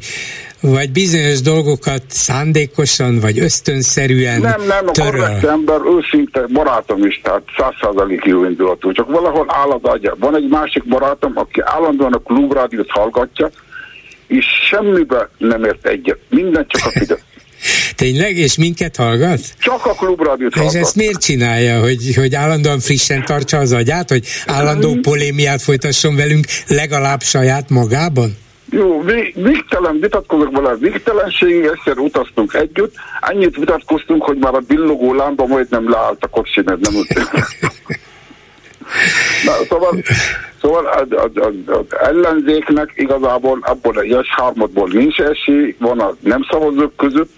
[0.61, 7.41] vagy bizonyos dolgokat szándékosan, vagy ösztönszerűen Nem, nem, a korrekt ember őszinte barátom is, tehát
[7.57, 10.15] százszázalék jó indulatú, csak valahol áll az agya.
[10.19, 13.49] Van egy másik barátom, aki állandóan a klubrádiót hallgatja,
[14.27, 16.19] és semmibe nem ért egyet.
[16.29, 17.23] Minden csak a Fidesz.
[17.95, 18.37] Tényleg?
[18.37, 19.39] És minket hallgat?
[19.59, 20.73] Csak a klubrádiót hallgat.
[20.73, 21.79] És ezt miért csinálja?
[21.79, 24.09] Hogy, hogy állandóan frissen tartsa az agyát?
[24.09, 28.37] Hogy állandó polémiát folytasson velünk legalább saját magában?
[28.69, 29.01] Jó,
[29.33, 35.89] végtelen vitatkozok vele, végtelenségig, egyszer utaztunk együtt, annyit vitatkoztunk, hogy már a billogó lámba majdnem
[35.89, 36.93] leállt a kocsi, mert nem
[39.45, 40.03] Na, szóval,
[40.61, 46.45] szóval az, az, az, az ellenzéknek igazából abból a harmadból nincs esély, van a nem
[46.49, 47.31] szavazók között,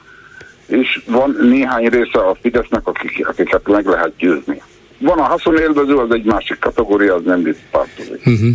[0.68, 4.62] és van néhány része a Fidesznek, akik, akiket meg lehet győzni.
[5.00, 8.26] Van a haszonélvező, az egy másik kategória, az nem tartozik.
[8.26, 8.50] Uh-huh.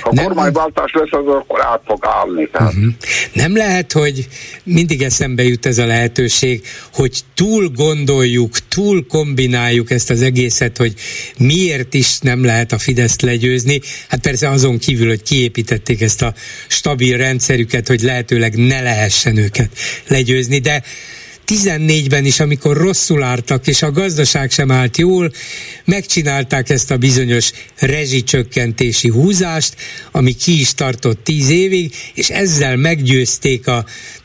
[0.00, 2.48] Ha nem, kormányváltás lesz, az akkor át fog állni.
[2.52, 2.84] Uh-huh.
[3.32, 4.28] Nem lehet, hogy
[4.64, 6.62] mindig eszembe jut ez a lehetőség,
[6.92, 10.94] hogy túl gondoljuk, túl kombináljuk ezt az egészet, hogy
[11.38, 13.80] miért is nem lehet a Fideszt legyőzni.
[14.08, 16.34] Hát persze azon kívül, hogy kiépítették ezt a
[16.68, 19.70] stabil rendszerüket, hogy lehetőleg ne lehessen őket
[20.08, 20.82] legyőzni, de
[21.46, 25.32] 14-ben is, amikor rosszul álltak, és a gazdaság sem állt jól,
[25.84, 29.76] megcsinálták ezt a bizonyos rezsicsökkentési húzást,
[30.10, 33.84] ami ki is tartott 10 évig, és ezzel meggyőzték a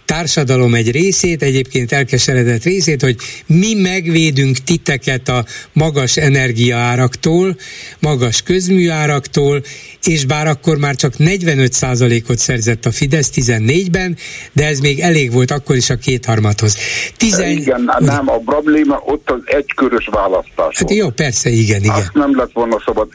[0.10, 3.16] társadalom egy részét, egyébként elkeseredett részét, hogy
[3.46, 7.56] mi megvédünk titeket a magas energiaáraktól,
[8.00, 9.62] magas közműáraktól,
[10.04, 14.18] és bár akkor már csak 45%-ot szerzett a Fidesz 14-ben,
[14.54, 16.78] de ez még elég volt akkor is a kétharmadhoz.
[17.18, 17.50] Tizen...
[17.50, 21.96] Igen, nem, a probléma ott az egykörös választás Hát jó, persze, igen, igen.
[21.96, 23.08] Azt nem lett volna szabad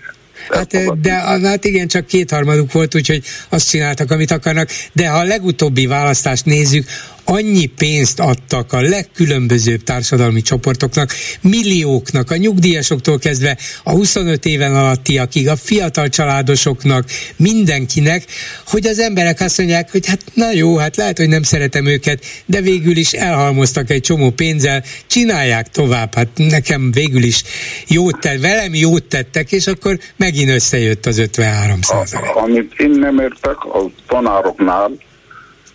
[0.48, 4.68] Hát, de hát igen, csak kétharmaduk volt, úgyhogy azt csináltak, amit akarnak.
[4.92, 6.86] De ha a legutóbbi választást nézzük,
[7.24, 15.48] annyi pénzt adtak a legkülönbözőbb társadalmi csoportoknak, millióknak, a nyugdíjasoktól kezdve a 25 éven alattiakig,
[15.48, 17.04] a fiatal családosoknak,
[17.36, 18.24] mindenkinek,
[18.66, 22.24] hogy az emberek azt mondják, hogy hát na jó, hát lehet, hogy nem szeretem őket,
[22.46, 27.42] de végül is elhalmoztak egy csomó pénzzel, csinálják tovább, hát nekem végül is
[27.88, 32.34] jót tett, velem jót tettek, és akkor megint összejött az 53 százalék.
[32.34, 34.90] Amit én nem értek a tanároknál,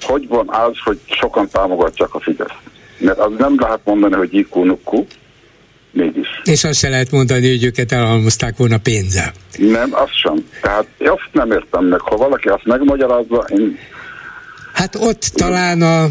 [0.01, 2.57] hogy van az, hogy sokan támogatják a Fidesz.
[2.97, 4.63] Mert az nem lehet mondani, hogy ikú
[5.91, 6.27] mégis.
[6.43, 9.31] És azt se lehet mondani, hogy őket elhalmozták volna pénzzel.
[9.57, 10.45] Nem, azt sem.
[10.61, 11.99] Tehát azt nem értem meg.
[11.99, 13.77] Ha valaki azt megmagyarázza, én...
[14.73, 16.03] Hát ott talán a,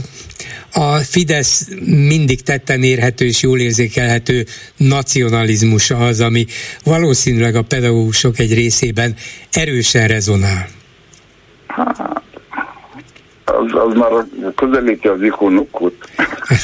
[0.72, 4.46] a Fidesz mindig tetten érhető és jól érzékelhető
[4.76, 6.46] nacionalizmusa az, ami
[6.84, 9.14] valószínűleg a pedagógusok egy részében
[9.52, 10.68] erősen rezonál.
[11.66, 12.17] Hát,
[13.48, 14.10] az, az már
[14.54, 15.94] közelíti az ikonukot.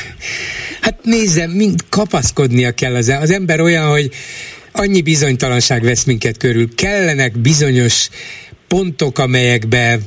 [0.80, 4.10] hát nézzem, mind kapaszkodnia kell az, az ember olyan, hogy
[4.72, 6.74] annyi bizonytalanság vesz minket körül.
[6.74, 8.08] Kellenek bizonyos
[8.68, 9.98] pontok, amelyekbe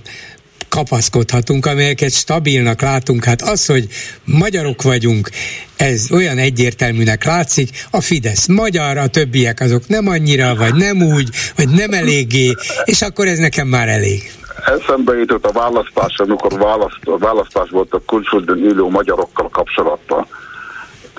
[0.70, 3.24] kapaszkodhatunk, amelyeket stabilnak látunk.
[3.24, 3.88] Hát az, hogy
[4.24, 5.30] magyarok vagyunk,
[5.76, 11.30] ez olyan egyértelműnek látszik, a Fidesz magyar, a többiek azok nem annyira, vagy nem úgy,
[11.56, 12.54] vagy nem eléggé,
[12.86, 14.37] és akkor ez nekem már elég
[14.68, 20.28] eszembe jutott a választás, amikor választ, a választás volt a külföldön élő magyarokkal kapcsolatban.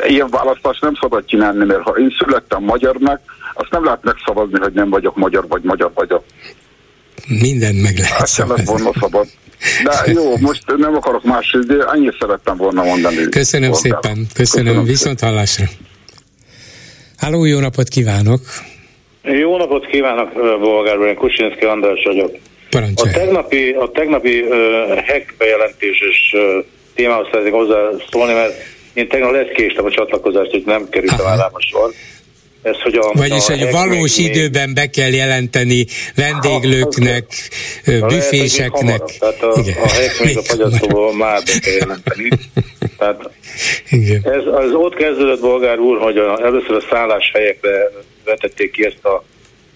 [0.06, 3.20] Ilyen választást nem szabad csinálni, mert ha én születtem magyarnak,
[3.54, 6.24] azt nem lehet megszavazni, hogy nem vagyok magyar, vagy magyar vagyok.
[7.26, 9.26] Minden meg lehet Ezt kellett volna szabad.
[9.84, 13.28] De jó, most nem akarok más, de annyit szerettem volna mondani.
[13.28, 14.00] Köszönöm Volgál.
[14.00, 15.64] szépen, köszönöm, köszönöm viszont hallásra.
[17.16, 18.40] Háló, jó napot kívánok!
[19.22, 22.30] Jó napot kívánok, Bolgár én Kusinszki András vagyok.
[22.70, 23.12] Parancsolj.
[23.12, 24.50] A tegnapi, a tegnapi uh,
[25.06, 26.64] hack bejelentéses uh,
[26.94, 27.54] témához szeretnék
[28.10, 28.54] szólni, mert
[28.92, 31.92] én tegnap késtem a csatlakozást, hogy nem került a a sor.
[32.62, 37.24] Ez, hogy a, Vagyis, a hogy valós még, időben be kell jelenteni vendéglőknek,
[37.84, 39.02] ha, büféseknek.
[39.18, 39.82] Tehát a, Igen.
[39.82, 42.28] a helyek még a fagyasztóval már be kell jelenteni.
[42.98, 43.30] Tehát
[43.90, 44.20] Igen.
[44.24, 47.90] Ez, az ott kezdődött, bolgár úr, hogy a, először a szálláshelyekre
[48.24, 49.24] vetették ki ezt a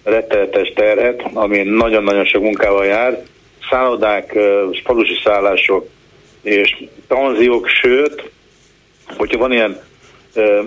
[0.03, 3.23] rettenetes terhet, ami nagyon-nagyon sok munkával jár.
[3.69, 4.37] Szállodák,
[4.83, 5.87] falusi szállások
[6.41, 8.31] és panziók, sőt,
[9.17, 9.79] hogyha van ilyen,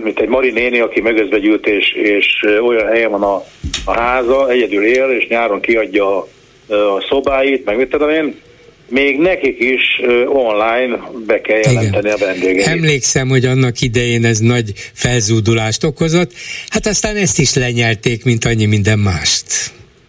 [0.02, 3.42] mint egy Mari néni, aki megözvegyült, és, és olyan helyen van a,
[3.84, 6.26] a háza, egyedül él, és nyáron kiadja a,
[6.74, 8.40] a szobáit, meg mit tudom én,
[8.88, 12.12] még nekik is online be kell jelenteni Igen.
[12.20, 12.66] a vendégeit.
[12.66, 16.32] Emlékszem, hogy annak idején ez nagy felzúdulást okozott,
[16.68, 19.46] hát aztán ezt is lenyelték, mint annyi minden mást.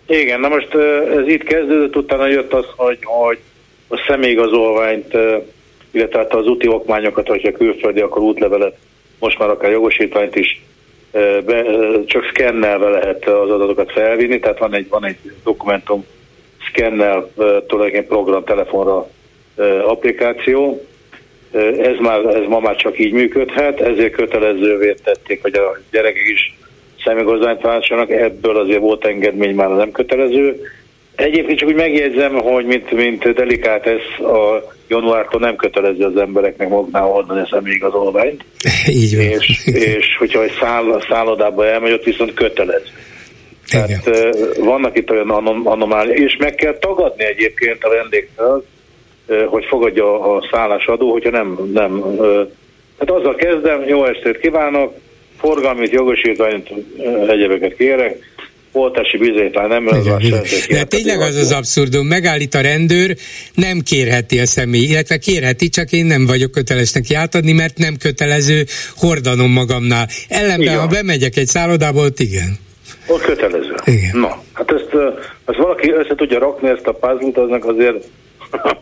[0.07, 0.67] Igen, na most
[1.17, 3.37] ez itt kezdődött, utána jött az, hogy, hogy
[3.87, 5.13] a személyigazolványt,
[5.91, 8.77] illetve hát az úti okmányokat, hogyha külföldi, akkor útlevelet,
[9.19, 10.61] most már akár jogosítványt is
[11.45, 11.63] be,
[12.05, 16.05] csak szkennelve lehet az adatokat felvinni, tehát van egy, van egy dokumentum
[16.77, 17.29] szkennel
[17.67, 19.09] tulajdonképpen program telefonra
[19.87, 20.85] applikáció.
[21.77, 26.57] Ez, már, ez ma már csak így működhet, ezért kötelezővé tették, hogy a gyerekek is
[27.03, 30.61] személyigazolványt váltsanak, ebből azért volt engedmény, már nem kötelező.
[31.15, 36.69] Egyébként csak úgy megjegyzem, hogy mint, mint delikát ez a januártól nem kötelező az embereknek
[36.69, 38.43] magánál adni a személyigazolványt.
[39.01, 39.25] Így van.
[39.25, 42.85] És, és hogyha egy száll, szállodába elmegy, ott viszont kötelező.
[43.69, 44.43] Tehát Igen.
[44.59, 45.29] vannak itt olyan
[45.63, 48.65] anomáliák, és meg kell tagadni egyébként a vendégtől,
[49.47, 52.03] hogy fogadja a szállásadó, hogyha nem, nem.
[52.99, 54.93] Hát azzal kezdem, jó estét kívánok,
[55.39, 56.69] forgalmi jogosítványt,
[57.27, 58.17] egyebeket kérek,
[58.71, 60.17] oltási bizonyítvány nem az a
[60.69, 63.17] De tényleg az az abszurdum, megállít a rendőr,
[63.53, 67.97] nem kérheti a személy, illetve kérheti, csak én nem vagyok köteles neki átadni, mert nem
[67.97, 68.65] kötelező
[68.95, 70.07] hordanom magamnál.
[70.27, 70.79] Ellenben, igen.
[70.79, 72.65] ha bemegyek egy szállodába, ott igen.
[73.07, 73.75] Ott kötelező.
[73.85, 74.19] Igen.
[74.19, 74.95] Na, hát ezt,
[75.45, 78.03] ezt valaki össze tudja rakni, ezt a puzzle aznak azért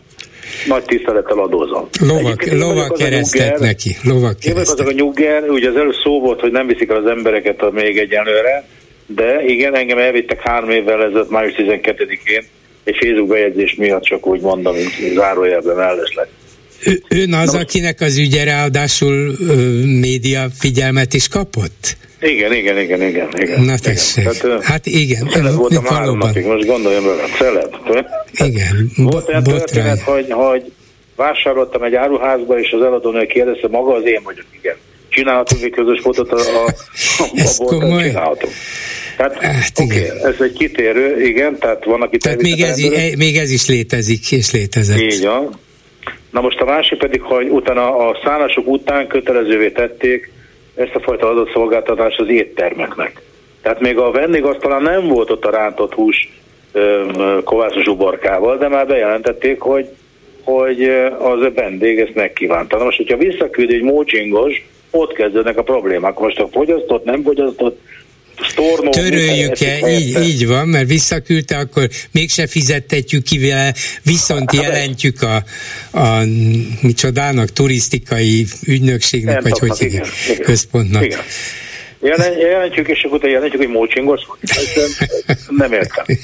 [0.66, 1.88] nagy tisztelettel adózom.
[2.00, 3.96] Lovak, lovak keresztet neki.
[4.02, 4.78] Lovak keresztet.
[4.78, 7.70] azok a nyugger, ugye az előbb szó volt, hogy nem viszik el az embereket a
[7.70, 8.68] még egyenlőre,
[9.06, 12.44] de igen, engem elvittek három évvel ezelőtt, május 12-én,
[12.84, 16.28] egy Facebook bejegyzés miatt csak úgy mondom, mint zárójelben mellesleg.
[16.84, 19.54] Ő, ön az, Na, akinek az ügye ráadásul ö,
[20.00, 21.96] média figyelmet is kapott?
[22.20, 23.28] Igen, igen, igen, igen.
[23.36, 24.24] igen Na tessék.
[24.24, 24.50] Igen.
[24.50, 25.28] Hát, hát igen.
[25.28, 25.98] Celeb voltam valóban.
[25.98, 27.76] három napig, most gondoljam bele, celeb.
[28.32, 28.90] Igen.
[28.96, 30.72] Volt olyan történet, hogy, hogy
[31.16, 34.76] vásároltam egy áruházba, és az eladónő kérdezte, maga az én vagyok, igen.
[35.08, 36.64] Csinálhatunk egy közös fotót a, a,
[37.18, 38.52] a, a boltban, csinálhatunk.
[39.16, 42.16] Tehát, hát, okay, ez egy kitérő, igen, tehát van, aki...
[42.16, 45.00] Tehát még ez, e, még ez is létezik, és létezett.
[45.00, 45.58] Így van.
[46.30, 50.30] Na most a másik pedig, hogy utána a szállások után kötelezővé tették
[50.76, 53.22] ezt a fajta adatszolgáltatást az éttermeknek.
[53.62, 56.32] Tehát még a vendégasztalán nem volt ott a rántott hús
[57.44, 59.88] kovászos uborkával, de már bejelentették, hogy,
[60.42, 60.82] hogy
[61.18, 62.84] az a vendég ezt megkívánta.
[62.84, 66.18] Most, hogyha visszaküld egy mócsingos, ott kezdődnek a problémák.
[66.18, 67.80] Most a fogyasztott, nem fogyasztott,
[68.40, 75.22] Stornó, Töröljük-e, így, így van, mert visszaküldte, akkor mégse fizettetjük ki vele, viszont hát, jelentjük
[75.22, 75.36] a,
[75.98, 76.22] a
[76.80, 81.04] micsodának, turisztikai ügynökségnek, vagy hogy igen, igen, központnak.
[81.04, 81.20] Igen.
[82.38, 84.20] jelentjük, és akkor jelentjük, hogy mócsingos.
[85.48, 86.04] Nem értem.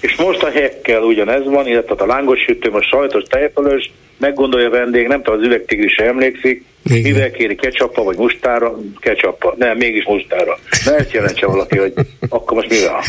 [0.00, 3.92] És most a hekkel ugyanez van, illetve a lángos sütő, a sajtos tejfölös,
[4.22, 7.02] meggondolja a vendég, nem tudom, az üvegtigri se emlékszik, igen.
[7.02, 10.58] mivel kéri kecsappa vagy mustára, kecsappa, nem, mégis mustára.
[10.84, 11.92] Ne ezt jelentse valaki, hogy
[12.28, 13.00] akkor most mivel?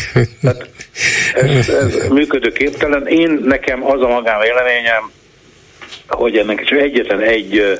[0.42, 0.68] Tehát
[1.34, 3.06] ez, ez működőképtelen.
[3.06, 5.10] Én nekem az a magám véleményem,
[6.08, 7.72] hogy ennek csak egyetlen egy ö,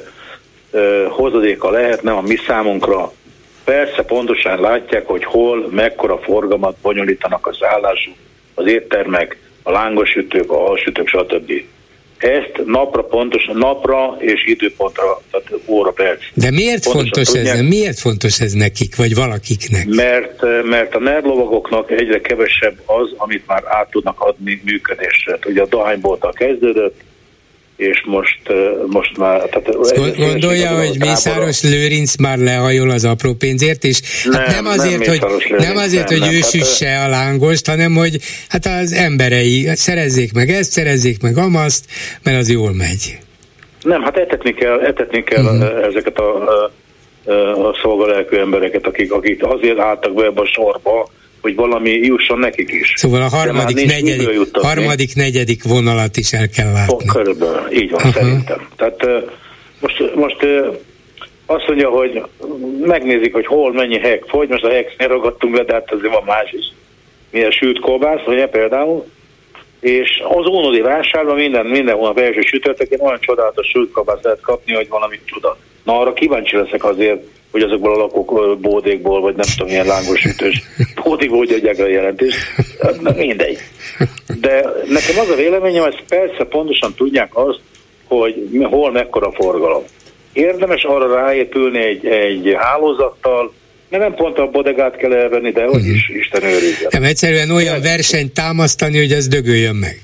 [0.71, 3.13] ö, hozadéka lehet, nem a mi számunkra.
[3.65, 8.15] Persze pontosan látják, hogy hol, mekkora forgalmat bonyolítanak az állásuk,
[8.55, 11.53] az éttermek, a lángosütők, a halsütők, stb.
[12.25, 16.21] Ezt napra pontosan, napra és időpontra, tehát óra perc.
[16.35, 17.63] De miért fontos tudják, ez?
[17.63, 19.87] Miért fontos ez nekik, vagy valakiknek?
[19.87, 25.39] Mert, mert a nervlovagoknak egyre kevesebb az, amit már át tudnak adni működésre.
[25.47, 27.01] Ugye a dohánybolttal kezdődött,
[27.77, 28.41] és most,
[28.87, 29.41] most már...
[29.41, 35.07] Tehát gondolja, hogy Mészáros Lőrinc már lehajol az apró pénzért, és nem, hát nem azért,
[35.07, 38.19] nem hogy, nem azért, nem, hogy nem, ő süsse hát, a lángost, hanem hogy
[38.49, 41.85] hát az emberei szerezzék meg ezt, szerezzék meg amaszt,
[42.23, 43.19] mert az jól megy.
[43.83, 45.85] Nem, hát etetni kell, etetni kell uh-huh.
[45.85, 46.71] ezeket a, a,
[47.69, 51.09] a szolgalelkű embereket, akik, akik azért álltak be ebbe a sorba,
[51.45, 52.93] hogy valami jusson nekik is.
[52.97, 57.07] Szóval a harmadik, negyedik, harmadik negyedik vonalat is el kell látni.
[57.07, 58.15] Körülbelül, így van uh-huh.
[58.15, 58.69] szerintem.
[58.77, 59.07] Tehát
[59.81, 60.37] most, most
[61.47, 62.23] azt mondja, hogy
[62.81, 66.25] megnézik, hogy hol mennyi hek fogy, most a hek ragadtunk le, de hát azért van
[66.27, 66.73] más is.
[67.31, 69.07] Milyen sült kolbász, ugye például,
[69.85, 74.75] és az ónodi vásárban minden, minden hónap első sütörtökén olyan csodálatos sült kolbász lehet kapni,
[74.75, 75.57] hogy valami csoda.
[75.83, 80.25] Na arra kíváncsi leszek azért, hogy azokból a lakók bódékból, vagy nem tudom, milyen lángos
[80.25, 80.63] ütős
[81.05, 82.39] bódékból hogy adják a jelentést.
[83.01, 83.59] Na, mindegy.
[84.41, 87.61] De nekem az a véleményem, hogy persze pontosan tudják azt,
[88.05, 89.83] hogy hol mekkora forgalom.
[90.33, 93.53] Érdemes arra ráépülni egy, egy hálózattal,
[93.99, 96.89] mert nem pont a bodegát kell elvenni, de hogy is, Isten őrizze.
[96.91, 100.01] Nem egyszerűen olyan versenyt támasztani, hogy ez dögöljön meg.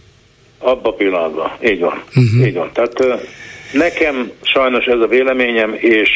[0.59, 1.51] Abba a pillanatban.
[1.65, 2.03] Így van.
[2.09, 2.47] Uh-huh.
[2.47, 2.71] Így van.
[2.73, 3.21] Tehát
[3.73, 6.11] nekem sajnos ez a véleményem, és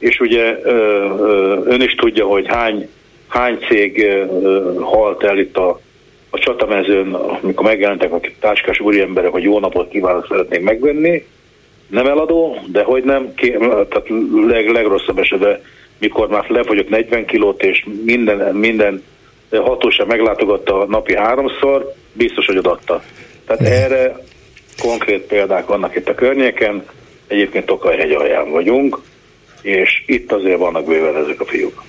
[0.00, 0.58] és ugye
[1.64, 2.88] ön is tudja, hogy hány,
[3.28, 4.06] hány cég
[4.80, 5.80] halt el itt a,
[6.30, 11.24] a csatamezőn, amikor megjelentek a táskás úriemberek, hogy jó napot kívánok, szeretnék megvenni.
[11.86, 13.34] Nem eladó, de hogy nem,
[13.88, 14.08] tehát
[14.48, 15.60] leg, legrosszabb esetben,
[16.00, 19.02] mikor már lefogyott 40 kilót, és minden, minden
[19.50, 23.02] hatóság meglátogatta napi háromszor, biztos, hogy adatta.
[23.46, 24.16] Tehát erre
[24.82, 26.84] konkrét példák vannak itt a környéken,
[27.26, 29.00] egyébként Tokajhegy alján vagyunk,
[29.62, 31.82] és itt azért vannak bőven ezek a fiúk.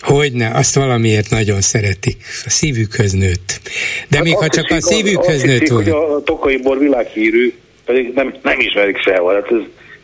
[0.00, 2.16] Hogyne, azt valamiért nagyon szeretik.
[2.44, 3.60] A szívükhöz nőtt.
[4.08, 5.94] De hát még ha csak a szívükhöz nőtt volna.
[5.94, 7.52] hogy a tokai bor világhírű,
[7.84, 9.34] pedig nem, nem ismerik sehol.
[9.34, 9.60] Hát ez,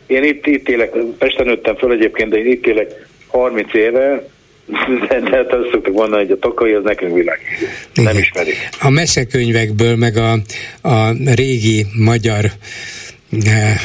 [0.07, 4.27] én itt, itt élek, Pesten nőttem föl egyébként, de én itt élek 30 éve,
[4.65, 7.65] de, de hát azt szoktuk mondani, hogy a tokai az nekünk világhírű.
[7.93, 8.55] Nem ismerik.
[8.81, 10.31] A mesekönyvekből, meg a,
[10.89, 12.45] a régi magyar
[13.45, 13.75] eh,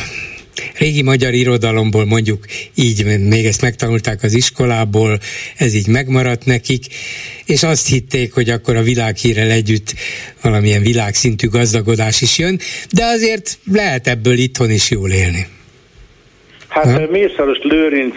[0.79, 2.45] régi magyar irodalomból mondjuk
[2.75, 5.19] így, még ezt megtanulták az iskolából,
[5.57, 6.85] ez így megmaradt nekik,
[7.47, 9.95] és azt hitték, hogy akkor a világhírrel együtt
[10.43, 12.59] valamilyen világszintű gazdagodás is jön,
[12.93, 15.47] de azért lehet ebből itthon is jól élni.
[16.69, 17.11] Hát ha?
[17.11, 18.17] Mészáros Lőrinc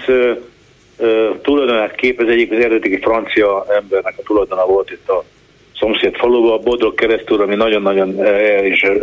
[1.42, 5.24] tulajdonát képez egyik az eredeti francia embernek a tulajdona volt itt a
[5.80, 8.24] szomszéd faluban, a Bodrog keresztül, ami nagyon-nagyon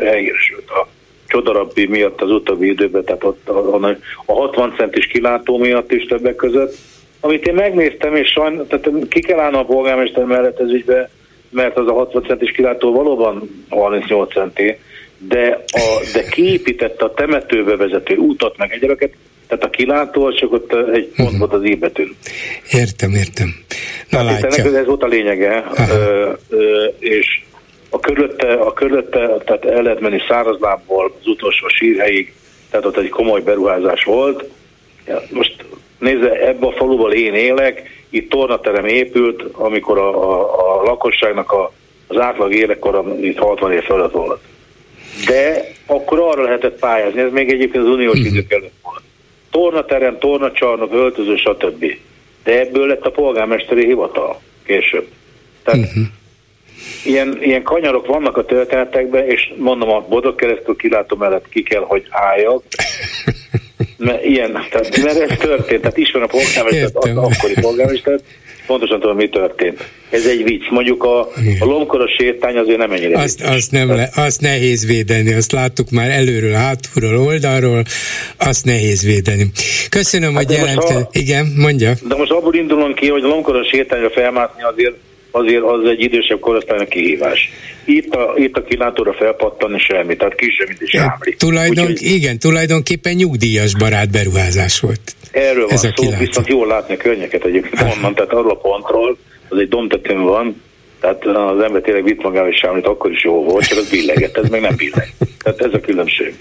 [0.01, 0.87] elhíresült a
[1.27, 3.85] csodarabbi miatt az utóbbi időben, tehát ott a,
[4.27, 6.75] a 60 centis kilátó miatt is többek között,
[7.21, 11.11] amit én megnéztem, és sajn, tehát ki kell állni a polgármester mellett ez ügybe,
[11.51, 14.77] mert az a 60 centis kilátó valóban 38 centi,
[15.19, 19.13] de, a, de kiépítette a temetőbe vezető útat, meg egyebeket,
[19.59, 21.39] tehát a kilátó csak ott egy pont mhm.
[21.39, 22.17] volt az ébetűn.
[22.71, 23.55] Értem, értem.
[24.09, 24.79] Na tehát látja.
[24.79, 27.43] ez volt a lényege, ö, ö, és
[27.91, 32.33] a körülötte, a körülötte, tehát el lehet menni szárazlábból az utolsó sírhelyig,
[32.71, 34.45] tehát ott egy komoly beruházás volt.
[35.31, 35.65] Most
[35.99, 41.73] nézze, ebbe a faluval én élek, itt tornaterem épült, amikor a, a, a lakosságnak a,
[42.07, 44.41] az átlag életkora itt 60 év fölött volt.
[45.27, 48.33] de akkor arra lehetett pályázni, ez még egyébként az uniós uh-huh.
[48.33, 49.03] idők előtt volt.
[49.55, 51.85] Tornaterem, tornacsarnok, öltöző, stb.
[52.45, 55.07] De ebből lett a polgármesteri hivatal később.
[55.65, 56.05] Tehát uh-huh.
[57.05, 61.83] ilyen, ilyen kanyarok vannak a történetekben, és mondom, a bodog keresztül kilátó mellett ki kell,
[61.83, 62.63] hogy álljak.
[63.97, 68.25] Mert ilyen, tehát, mert ez történt, tehát ismerem a polgármestert, az akkori polgármestert,
[68.67, 69.89] pontosan tudom, mi történt.
[70.11, 70.71] Ez egy vicc.
[70.71, 71.21] Mondjuk a,
[71.59, 75.91] a lomkoros sétány azért nem ennyire azt, azt, nem le, azt nehéz védeni, azt láttuk
[75.91, 77.83] már előről, hátulról, oldalról,
[78.39, 79.51] azt nehéz védeni.
[79.91, 81.15] Köszönöm, hát hogy jelentkezett.
[81.15, 81.93] Igen, mondja.
[82.09, 84.95] De most abból indulunk ki, hogy a lomkoros sétányra felmászni azért
[85.35, 87.51] azért az egy idősebb korosztálynak kihívás.
[87.85, 92.39] Itt a, itt a kilátóra felpattanni semmi, tehát kisebb, mint is ja, Tulajdon, Úgyhogy, igen,
[92.39, 95.01] tulajdonképpen nyugdíjas barát beruházás volt.
[95.31, 96.25] Erről Ez van a szó, kilátó.
[96.25, 99.17] viszont jól látni a környeket egyébként onnan, tehát arról a pontról,
[99.49, 100.63] az egy domtetőn van,
[101.01, 104.37] tehát az ember tényleg vitt magával is sámlít, akkor is jó volt, csak az billegett,
[104.37, 105.15] ez meg nem billeg.
[105.43, 106.35] Tehát ez a különbség.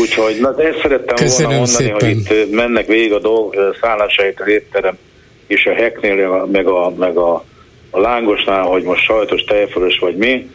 [0.00, 2.34] Úgyhogy na, ezt szerettem Köszönöm volna mondani, szépen.
[2.34, 4.98] hogy itt mennek végig a dolg, szállásait a étterem,
[5.46, 7.44] és a heknél, meg a, meg a
[7.90, 10.50] a lángosnál, hogy most sajtos, tejfölös vagy mi,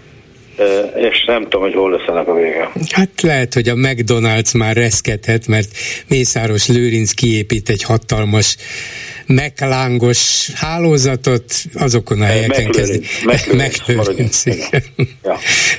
[0.95, 2.72] és nem tudom, hogy hol lesz ennek a vége.
[2.91, 5.68] Hát lehet, hogy a McDonald's már reszkedhet, mert
[6.07, 8.57] Mészáros Lőrinc kiépít egy hatalmas
[9.26, 11.43] meglángos hálózatot,
[11.73, 13.01] azokon a helyeken kezdi.
[13.51, 14.43] Meglőrinc.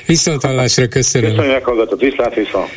[0.05, 1.29] Viszont hallásra köszönöm.
[1.29, 2.01] Köszönöm, meghallgatott.
[2.01, 2.69] Viszlát, viszont.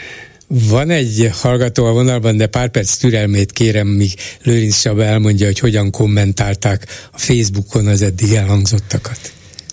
[0.48, 5.58] Van egy hallgató a vonalban, de pár perc türelmét kérem, míg Lőrinc Csaba elmondja, hogy
[5.58, 9.32] hogyan kommentálták a Facebookon az eddig elhangzottakat.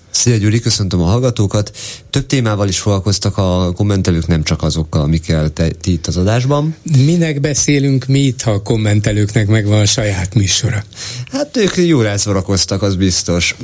[0.10, 1.78] Szia Gyuri, köszöntöm a hallgatókat.
[2.10, 6.76] Több témával is foglalkoztak a kommentelők, nem csak azokkal, amikkel te, ti itt az adásban.
[7.06, 10.84] Minek beszélünk mi itt, ha a kommentelőknek megvan a saját műsora?
[11.32, 13.56] Hát ők jól elszórakoztak, az biztos.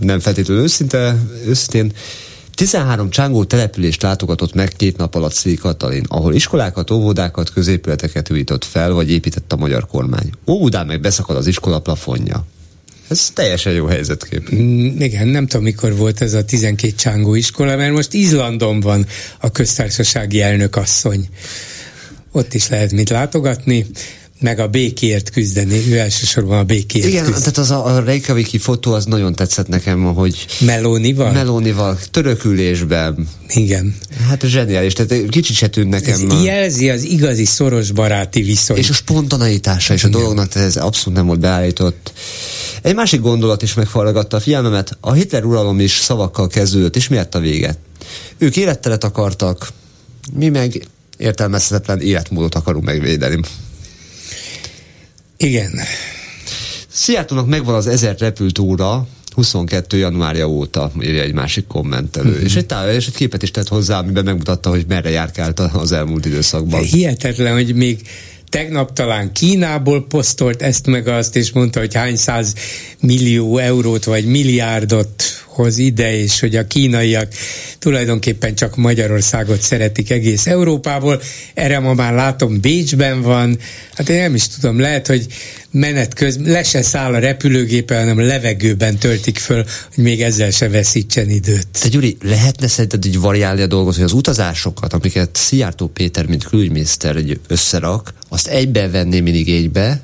[0.00, 1.92] Nem feltétlenül őszinte, őszintén.
[2.60, 8.64] 13 csángó települést látogatott meg két nap alatt Szék Katalin, ahol iskolákat, óvodákat, középületeket újított
[8.64, 10.30] fel, vagy épített a magyar kormány.
[10.46, 12.46] Óvodán meg beszakad az iskola plafonja.
[13.08, 14.54] Ez teljesen jó helyzetkép.
[14.54, 19.06] Mm, igen, nem tudom, mikor volt ez a 12 csángó iskola, mert most Izlandon van
[19.38, 21.28] a köztársasági elnök asszony.
[22.32, 23.86] Ott is lehet mit látogatni
[24.40, 27.38] meg a békért küzdeni, ő elsősorban a békért Igen, küzd.
[27.38, 31.32] tehát az a, a Reykjaviki fotó az nagyon tetszett nekem, hogy Melónival?
[31.32, 33.28] Melónival, törökülésben.
[33.48, 33.94] Igen.
[34.28, 36.30] Hát zseniális, tehát kicsit se tűnt nekem.
[36.30, 38.76] Ez jelzi az igazi szoros baráti viszony.
[38.76, 42.12] És a spontaneitása és a dolognak tehát ez abszolút nem volt beállított.
[42.82, 47.34] Egy másik gondolat is megfallagatta a figyelmemet, a Hitler uralom is szavakkal kezdődött, és miért
[47.34, 47.78] a véget?
[48.38, 49.68] Ők élettelet akartak,
[50.32, 50.86] mi meg
[51.16, 53.40] értelmezhetetlen életmódot akarunk megvédeni.
[55.42, 55.80] Igen.
[56.88, 59.96] Szijjártónak megvan az ezer repült óra, 22.
[59.96, 62.30] januárja óta, írja egy másik kommentelő.
[62.30, 62.44] Uh-huh.
[62.44, 65.92] És, egy táv, és egy képet is tett hozzá, amiben megmutatta, hogy merre járkált az
[65.92, 66.82] elmúlt időszakban.
[66.82, 68.00] Hihetetlen, hogy még
[68.48, 72.54] tegnap talán Kínából posztolt ezt meg azt, és mondta, hogy hány száz
[73.00, 77.32] millió eurót vagy milliárdot hoz ide, és hogy a kínaiak
[77.78, 81.20] tulajdonképpen csak Magyarországot szeretik egész Európából.
[81.54, 83.58] Erre ma már látom Bécsben van,
[83.94, 85.26] hát én nem is tudom, lehet, hogy
[85.70, 89.64] menet közben le se száll a repülőgépe, hanem levegőben töltik föl,
[89.94, 91.66] hogy még ezzel se veszítsen időt.
[91.80, 96.44] Te Gyuri, lehetne szerinted így variálni a dolgot, hogy az utazásokat, amiket Szijjártó Péter, mint
[96.44, 97.16] külügyminiszter
[97.48, 100.02] összerak, azt egybe venné mindig egybe,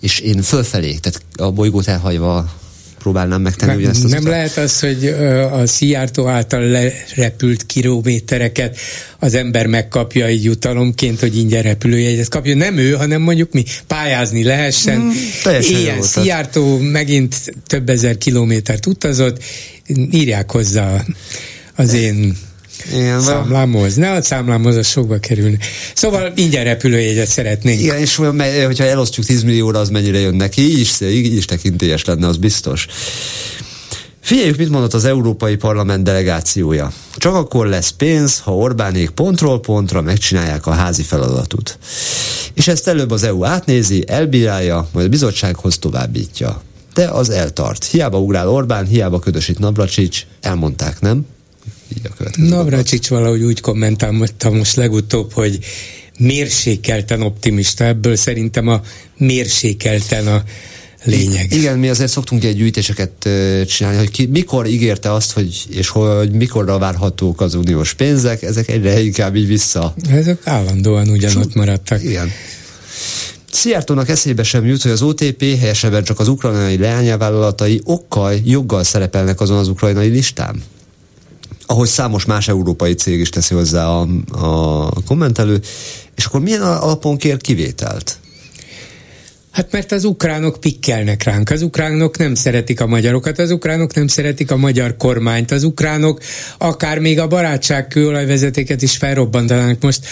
[0.00, 2.59] és én fölfelé, tehát a bolygót elhagyva
[3.00, 4.32] próbálnám megtenni nem, ugyanezt az Nem utat?
[4.32, 5.06] lehet az, hogy
[5.52, 8.76] a Szijjártó által lerepült kilométereket
[9.18, 12.54] az ember megkapja egy jutalomként, hogy ingyen repülőjegyet kapja.
[12.54, 14.98] Nem ő, hanem mondjuk mi pályázni lehessen.
[15.00, 15.10] Mm,
[15.68, 19.42] Ilyen Szijjártó megint több ezer kilométert utazott,
[20.10, 21.04] írják hozzá
[21.74, 22.36] az én
[22.92, 23.94] igen, számlámhoz.
[23.94, 25.56] Ne a számlámhoz, az sokba kerülne.
[25.94, 27.80] Szóval ingyen repülőjegyet szeretnénk.
[27.80, 28.16] Igen, és
[28.66, 32.36] hogyha elosztjuk 10 millióra, az mennyire jön neki, így is, így is tekintélyes lenne, az
[32.36, 32.86] biztos.
[34.20, 36.92] Figyeljük, mit mondott az Európai Parlament delegációja.
[37.16, 41.78] Csak akkor lesz pénz, ha Orbánék pontról pontra megcsinálják a házi feladatot.
[42.54, 46.62] És ezt előbb az EU átnézi, elbírálja, majd a bizottsághoz továbbítja.
[46.94, 47.84] De az eltart.
[47.84, 51.26] Hiába ugrál Orbán, hiába ködösít Navracsics, elmondták, nem?
[51.96, 52.48] Így a következő.
[52.48, 55.58] Navracsics valahogy úgy kommentálta most legutóbb, hogy
[56.18, 58.80] mérsékelten optimista, ebből szerintem a
[59.16, 60.42] mérsékelten a
[61.04, 61.52] lényeg.
[61.52, 63.28] Igen, mi azért szoktunk egy gyűjtéseket
[63.66, 68.68] csinálni, hogy ki, mikor ígérte azt, hogy, és hogy mikorra várhatók az uniós pénzek, ezek
[68.68, 69.94] egyre inkább így vissza.
[70.10, 72.02] Ezek állandóan ugyanott maradtak.
[72.02, 72.30] Igen.
[73.52, 79.40] Szijjártónak eszébe sem jut, hogy az OTP, helyesebben csak az ukrajnai leányávállalatai okkal, joggal szerepelnek
[79.40, 80.62] azon az ukrajnai listán
[81.70, 85.60] ahogy számos más európai cég is teszi hozzá a, a kommentelő,
[86.16, 88.18] és akkor milyen alapon kér kivételt?
[89.50, 94.06] Hát mert az ukránok pikkelnek ránk, az ukránok nem szeretik a magyarokat, az ukránok nem
[94.06, 96.20] szeretik a magyar kormányt, az ukránok
[96.58, 100.06] akár még a barátság kőolajvezetéket is felrobbantanánk most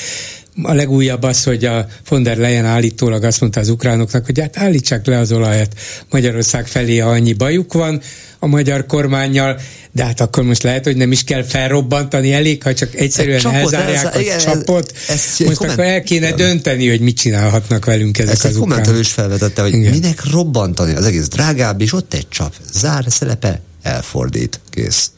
[0.62, 4.56] a legújabb az, hogy a von der Leyen állítólag azt mondta az ukránoknak, hogy hát
[4.56, 5.72] állítsák le az olajat
[6.10, 8.00] Magyarország felé, ha annyi bajuk van
[8.38, 9.60] a magyar kormányjal,
[9.92, 13.72] de hát akkor most lehet, hogy nem is kell felrobbantani, elég, ha csak egyszerűen csapot,
[13.72, 14.92] elzárják ez, a igen, csapot.
[15.08, 15.78] Ez, ez most komment...
[15.78, 18.68] akkor el kéne dönteni, hogy mit csinálhatnak velünk ezek Ezt az ukránok.
[18.68, 19.92] kommentelő is felvetette, hogy igen.
[19.92, 25.10] minek robbantani, az egész drágább, és ott egy csap, zár szelepe, elfordít, kész.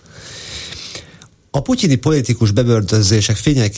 [1.52, 3.36] A putyini politikus bebörtözések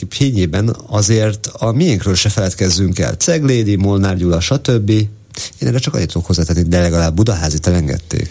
[0.09, 3.13] fényében azért a miénkről se feledkezzünk el.
[3.13, 4.89] Ceglédi, Molnár Gyula, stb.
[4.89, 8.29] Én erre csak annyit tudok hozzátenni, de legalább Budaházi elengedték.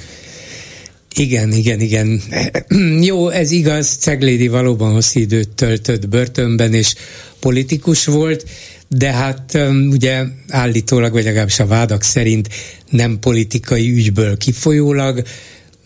[1.14, 2.22] Igen, igen, igen.
[3.08, 6.94] Jó, ez igaz, Ceglédi valóban hosszú időt töltött börtönben, és
[7.38, 8.44] politikus volt,
[8.88, 9.58] de hát
[9.90, 12.48] ugye állítólag, vagy legalábbis a vádak szerint
[12.90, 15.22] nem politikai ügyből kifolyólag,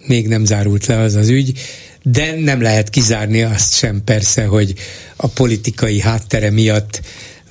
[0.06, 1.58] még nem zárult le az az ügy,
[2.12, 4.74] de nem lehet kizárni azt sem persze, hogy
[5.16, 7.00] a politikai háttere miatt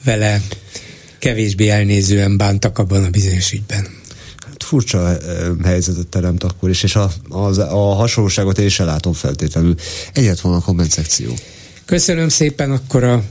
[0.05, 0.41] vele
[1.19, 3.87] kevésbé elnézően bántak abban a bizonyos ügyben.
[4.45, 5.17] Hát furcsa eh,
[5.63, 9.75] helyzetet teremt akkor is, és a, a, a hasonlóságot én sem látom feltétlenül.
[10.13, 11.33] Egyet van a komment szekció.
[11.85, 13.23] Köszönöm szépen, akkor a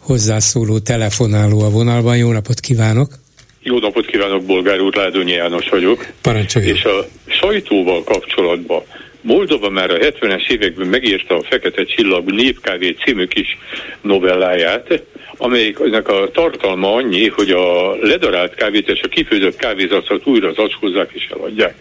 [0.00, 2.16] hozzászóló telefonáló a vonalban.
[2.16, 3.18] Jó napot kívánok!
[3.62, 6.06] Jó napot kívánok, Bolgár úr, Ládonyi János vagyok.
[6.20, 6.76] Parancsoljon.
[6.76, 8.82] És a sajtóval kapcsolatban
[9.26, 13.58] Moldova már a 70-es években megírta a Fekete Csillag Népkávé című kis
[14.00, 15.02] novelláját,
[15.36, 21.28] amelyiknek a tartalma annyi, hogy a ledarált kávét és a kifőzött kávézatot újra zacskózzák és
[21.36, 21.74] eladják.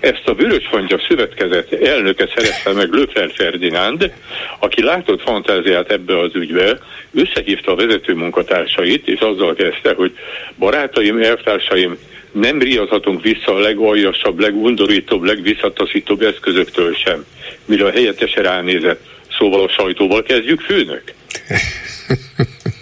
[0.00, 4.12] Ezt a Vörösfantja szövetkezet elnöke szerezte meg Löfler Ferdinánd,
[4.58, 6.78] aki látott fantáziát ebbe az ügybe,
[7.14, 10.12] összehívta a vezető munkatársait, és azzal kezdte, hogy
[10.58, 11.98] barátaim, elvtársaim,
[12.32, 17.24] nem riadhatunk vissza a legaljasabb, legundorítóbb, legvisszataszítóbb eszközöktől sem.
[17.64, 19.00] Mire a helyettese ránézett,
[19.38, 21.02] szóval a sajtóval kezdjük, főnök?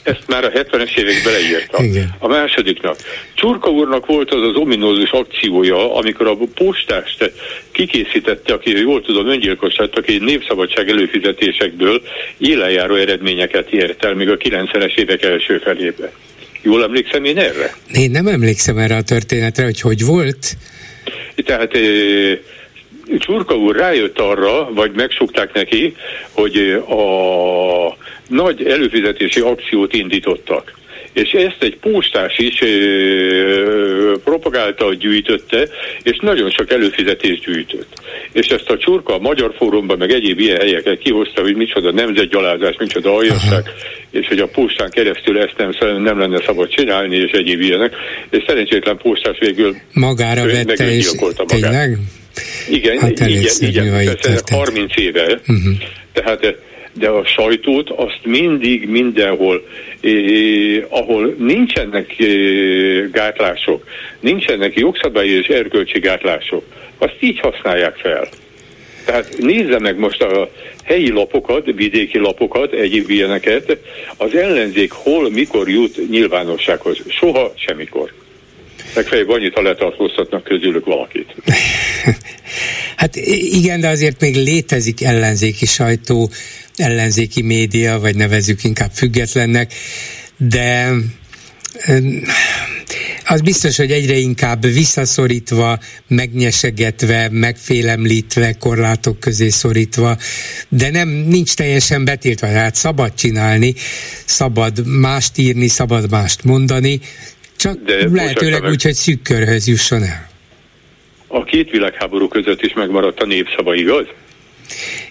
[0.03, 1.83] Ezt már a 70-es évek beleírta.
[1.83, 2.15] Igen.
[2.19, 2.97] A másodiknak.
[3.35, 7.33] Csurka úrnak volt az az ominózus akciója, amikor a postást
[7.71, 12.03] kikészítette, aki jól tudom öngyilkos lett, aki népszabadság előfizetésekből
[12.39, 16.13] élenjáró eredményeket ért el, még a 90-es évek első felébe.
[16.69, 17.77] Jól emlékszem én erre?
[17.95, 20.57] Én nem emlékszem erre a történetre, hogy hogy volt.
[21.35, 21.71] Tehát
[23.19, 25.97] Csurka úr rájött arra, vagy megsukták neki,
[26.31, 26.57] hogy
[26.89, 27.97] a
[28.27, 30.78] nagy előfizetési akciót indítottak
[31.19, 32.59] és ezt egy postás is
[34.25, 35.69] propagálta, gyűjtötte,
[36.03, 37.93] és nagyon sok előfizetést gyűjtött.
[38.33, 42.77] És ezt a csurka a Magyar Fórumban, meg egyéb ilyen helyeket kihozta, hogy micsoda nemzetgyalázás,
[42.79, 43.65] micsoda aljasság,
[44.11, 47.95] és hogy a postán keresztül ezt nem, nem lenne szabad csinálni, és egyéb ilyenek.
[48.31, 51.11] És szerencsétlen postás végül magára vette, és
[51.47, 51.99] tényleg?
[52.71, 54.17] Igen, hát igen, igen, igen
[54.51, 55.25] 30 éve.
[55.25, 55.75] Uh-huh.
[56.13, 56.57] Tehát
[56.93, 59.67] de a sajtót azt mindig mindenhol,
[60.01, 63.85] eh, ahol nincsenek eh, gátlások,
[64.21, 66.65] nincsenek jogszabályi és erkölcsi gátlások,
[66.99, 68.29] azt így használják fel.
[69.05, 70.51] Tehát nézze meg most a
[70.85, 73.79] helyi lapokat, vidéki lapokat, egyéb ilyeneket,
[74.17, 76.99] az ellenzék hol, mikor jut nyilvánossághoz.
[77.09, 78.13] Soha, semmikor.
[78.99, 81.35] Legfeljebb annyit, ha letartóztatnak közülük valakit.
[82.97, 83.17] hát
[83.53, 86.31] igen, de azért még létezik ellenzéki sajtó,
[86.77, 89.73] ellenzéki média, vagy nevezzük inkább függetlennek,
[90.37, 90.91] de
[93.25, 100.17] az biztos, hogy egyre inkább visszaszorítva, megnyesegetve, megfélemlítve, korlátok közé szorítva,
[100.69, 103.75] de nem, nincs teljesen betiltva, hát szabad csinálni,
[104.25, 107.01] szabad mást írni, szabad mást mondani,
[107.59, 110.29] csak de lehetőleg úgy, hogy szűk körhöz jusson el.
[111.27, 114.07] A két világháború között is megmaradt a népszava, igaz?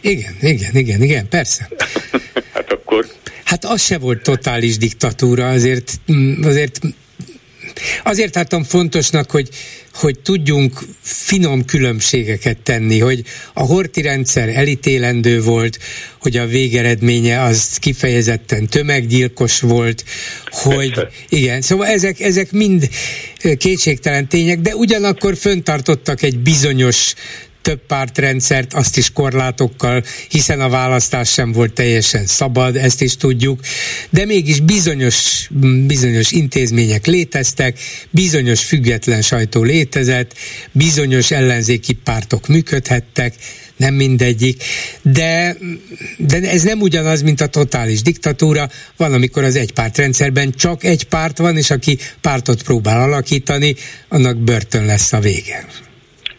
[0.02, 1.70] Igen, igen, igen, igen, persze.
[2.54, 3.06] hát akkor...
[3.44, 6.80] Hát az se volt totális diktatúra, azért, mm, azért
[8.04, 9.50] Azért tartom fontosnak, hogy,
[10.00, 15.80] hogy tudjunk finom különbségeket tenni, hogy a horti rendszer elítélendő volt,
[16.22, 20.04] hogy a végeredménye az kifejezetten tömeggyilkos volt,
[20.46, 21.10] hogy Persze.
[21.30, 22.90] igen, szóval ezek, ezek mind
[23.58, 27.14] kétségtelen tények, de ugyanakkor föntartottak egy bizonyos
[27.68, 33.60] több pártrendszert, azt is korlátokkal, hiszen a választás sem volt teljesen szabad, ezt is tudjuk,
[34.10, 35.48] de mégis bizonyos,
[35.86, 37.80] bizonyos intézmények léteztek,
[38.10, 40.34] bizonyos független sajtó létezett,
[40.72, 43.34] bizonyos ellenzéki pártok működhettek,
[43.78, 44.64] nem mindegyik,
[45.02, 45.58] de,
[46.18, 48.70] de ez nem ugyanaz, mint a totális diktatúra.
[48.98, 53.76] Van, amikor az egypártrendszerben csak egy párt van, és aki pártot próbál alakítani,
[54.08, 55.87] annak börtön lesz a vége.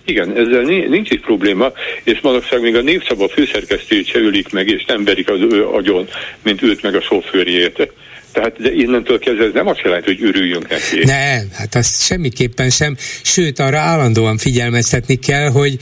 [0.09, 1.73] Igen, ezzel nincs itt probléma,
[2.03, 6.09] és manapság még a népszava főszerkesztőjét se ülik meg, és nem verik az ő agyon,
[6.43, 7.93] mint őt meg a sofőrjét.
[8.33, 11.05] Tehát de innentől kezdve ez nem azt jelenti, hogy örüljünk neki.
[11.05, 12.97] Nem, hát azt semmiképpen sem.
[13.23, 15.77] Sőt, arra állandóan figyelmeztetni kell, hogy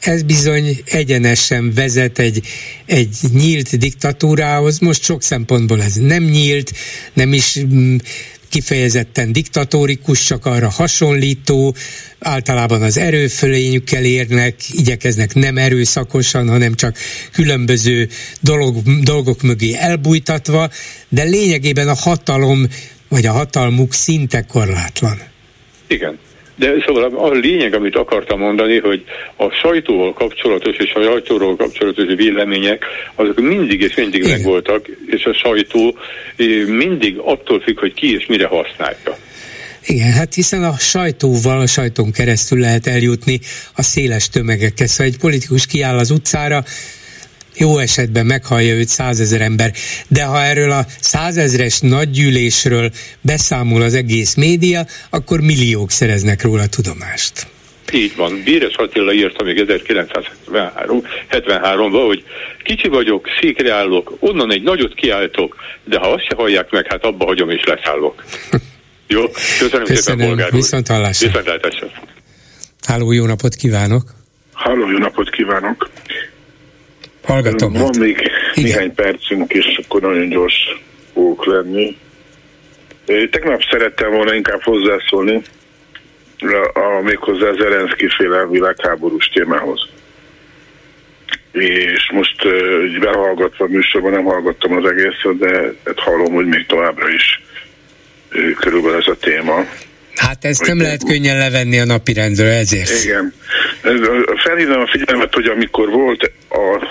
[0.00, 2.40] ez bizony egyenesen vezet egy,
[2.86, 4.78] egy nyílt diktatúrához.
[4.78, 6.72] Most sok szempontból ez nem nyílt,
[7.12, 7.96] nem is mm,
[8.54, 11.74] kifejezetten diktatórikus, csak arra hasonlító,
[12.18, 16.96] általában az erőfölényükkel érnek, igyekeznek nem erőszakosan, hanem csak
[17.32, 18.08] különböző
[18.40, 20.70] dolog, dolgok mögé elbújtatva,
[21.08, 22.66] de lényegében a hatalom
[23.08, 25.18] vagy a hatalmuk szinte korlátlan.
[25.86, 26.18] Igen.
[26.56, 29.04] De szóval a lényeg, amit akartam mondani, hogy
[29.36, 34.30] a sajtóval kapcsolatos és a sajtóról kapcsolatos vélemények, azok mindig és mindig Igen.
[34.36, 35.96] megvoltak, és a sajtó
[36.36, 39.16] eh, mindig attól függ, hogy ki és mire használja.
[39.86, 43.40] Igen, hát hiszen a sajtóval, a sajtón keresztül lehet eljutni
[43.74, 44.90] a széles tömegekhez.
[44.90, 46.64] Szóval egy politikus kiáll az utcára,
[47.56, 49.72] jó esetben meghallja őt százezer ember,
[50.08, 52.90] de ha erről a százezres nagygyűlésről
[53.20, 57.46] beszámol az egész média, akkor milliók szereznek róla tudomást.
[57.92, 58.42] Így van.
[58.44, 62.24] Bíres Attila írta még 1973-ban, hogy
[62.62, 67.04] kicsi vagyok, székre állok, onnan egy nagyot kiáltok, de ha azt se hallják meg, hát
[67.04, 68.24] abba hagyom és leszállok.
[69.06, 69.22] Jó,
[69.58, 71.42] köszönöm, köszönöm szépen, bolgár Viszont hallásra.
[71.42, 71.92] Viszont
[72.86, 74.02] Háló, jó napot kívánok!
[74.52, 75.90] Háló, jó napot kívánok!
[77.24, 77.72] Hallgatom.
[77.72, 77.98] Van hát.
[77.98, 78.16] még
[78.54, 78.70] Igen.
[78.70, 80.82] néhány percünk, és akkor nagyon gyors
[81.12, 81.96] fogok lenni.
[83.30, 85.42] Tegnap szerettem volna inkább hozzászólni
[86.38, 89.88] a, a méghozzá az Erenszki féle világháborús témához.
[91.52, 96.66] És most uh, behallgatva a műsorban nem hallgattam az egészet, de hát hallom, hogy még
[96.66, 97.42] továbbra is
[98.58, 99.66] körülbelül ez a téma.
[100.14, 103.04] Hát ezt nem lehet könnyen levenni a napirendről, ezért.
[103.04, 103.34] Igen.
[104.44, 106.86] Felhívom a figyelmet, hogy amikor volt a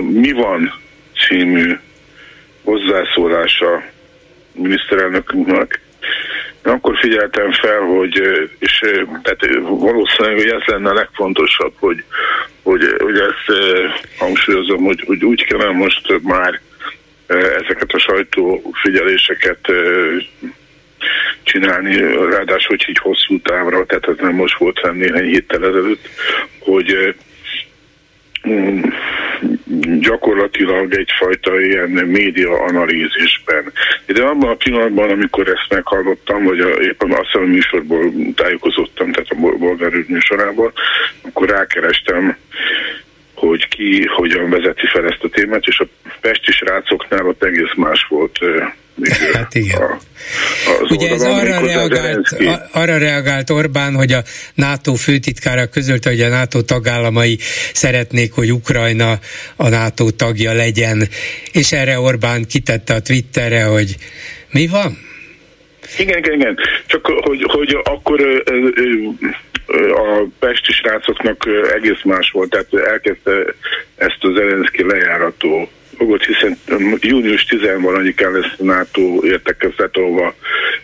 [0.00, 0.72] Mi van
[1.28, 1.78] című
[2.62, 3.82] hozzászólása
[4.52, 5.80] miniszterelnökünknek,
[6.62, 8.22] akkor figyeltem fel, hogy
[8.58, 8.78] és
[9.22, 12.04] tehát valószínűleg hogy ez lenne a legfontosabb, hogy,
[12.62, 13.60] hogy, hogy ezt
[14.18, 16.60] hangsúlyozom, hogy, hogy úgy kellene most már
[17.26, 19.72] ezeket a sajtófigyeléseket
[21.42, 22.00] csinálni,
[22.30, 26.08] ráadásul hogy így hosszú távra, tehát ez nem most volt, hanem néhány héttel ezelőtt,
[26.58, 27.14] hogy
[30.00, 33.72] gyakorlatilag egyfajta ilyen média analízisben.
[34.06, 39.58] De abban a pillanatban, amikor ezt meghallottam, vagy éppen azt a műsorból tájékozottam, tehát a
[39.58, 40.72] bolgár műsorában,
[41.22, 42.36] akkor rákerestem
[43.34, 45.86] hogy ki hogyan vezeti fel ezt a témát, és a
[46.20, 48.38] pesti srácoknál ott egész más volt
[49.32, 49.80] Hát igen.
[49.80, 49.98] A,
[50.88, 52.36] Ugye ez arra reagált,
[52.72, 54.22] arra reagált Orbán, hogy a
[54.54, 57.38] NATO főtitkára közölte, hogy a NATO tagállamai
[57.72, 59.18] szeretnék, hogy Ukrajna
[59.56, 61.08] a NATO tagja legyen,
[61.52, 63.96] és erre Orbán kitette a Twitterre, hogy
[64.50, 64.98] mi van?
[65.98, 66.58] Igen, igen, igen.
[66.86, 68.20] Csak hogy, hogy akkor
[69.94, 71.44] a pesti srácoknak
[71.74, 73.54] egész más volt, tehát elkezdte
[73.96, 75.68] ezt az Zelenszky lejárató
[75.98, 76.58] dolgot, hiszen
[77.00, 77.60] június 10
[78.16, 80.34] kell lesz NATO értekezlet, ahova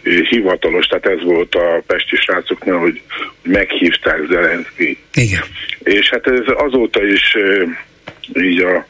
[0.03, 3.01] hivatalos, tehát ez volt a pesti srácoknál, hogy
[3.43, 4.99] meghívták Zelenszky.
[5.15, 5.43] Igen.
[5.83, 7.37] És hát ez azóta is
[8.35, 8.87] így a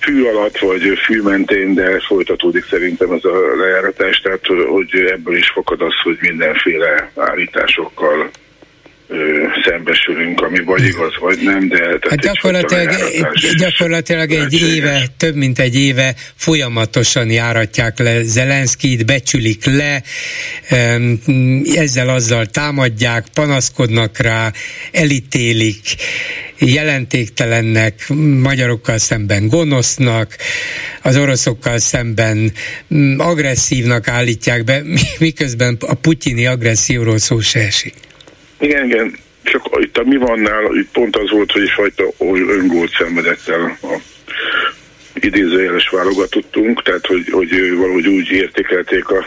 [0.00, 5.50] fű alatt, vagy fű mentén, de folytatódik szerintem ez a lejáratás, tehát hogy ebből is
[5.50, 8.30] fakad az, hogy mindenféle állításokkal
[9.64, 11.98] szembesülünk, ami vagy igaz, vagy nem, de...
[12.08, 12.90] Hát gyakorlatilag,
[13.58, 20.02] gyakorlatilag egy éve, több mint egy éve folyamatosan járatják le Zelenszkit, becsülik le,
[21.74, 24.52] ezzel azzal támadják, panaszkodnak rá,
[24.92, 25.82] elítélik,
[26.58, 28.08] jelentéktelennek,
[28.40, 30.36] magyarokkal szemben gonosznak,
[31.02, 32.52] az oroszokkal szemben
[33.16, 34.82] agresszívnak állítják be,
[35.18, 37.94] miközben a putyini agresszióról szó se esik.
[38.60, 39.14] Igen, igen.
[39.42, 43.96] Csak itt a mi vannál, itt pont az volt, hogy egyfajta öngót szenvedett el a
[45.14, 49.24] idézőjeles válogatottunk, tehát hogy, hogy valahogy úgy értékelték a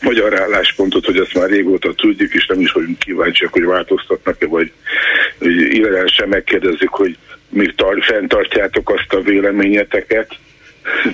[0.00, 4.72] magyar álláspontot, hogy ezt már régóta tudjuk, és nem is vagyunk kíváncsiak, hogy változtatnak-e, vagy
[5.68, 7.16] illegálisan megkérdezzük, hogy
[7.48, 10.38] még tar- fenntartjátok azt a véleményeteket,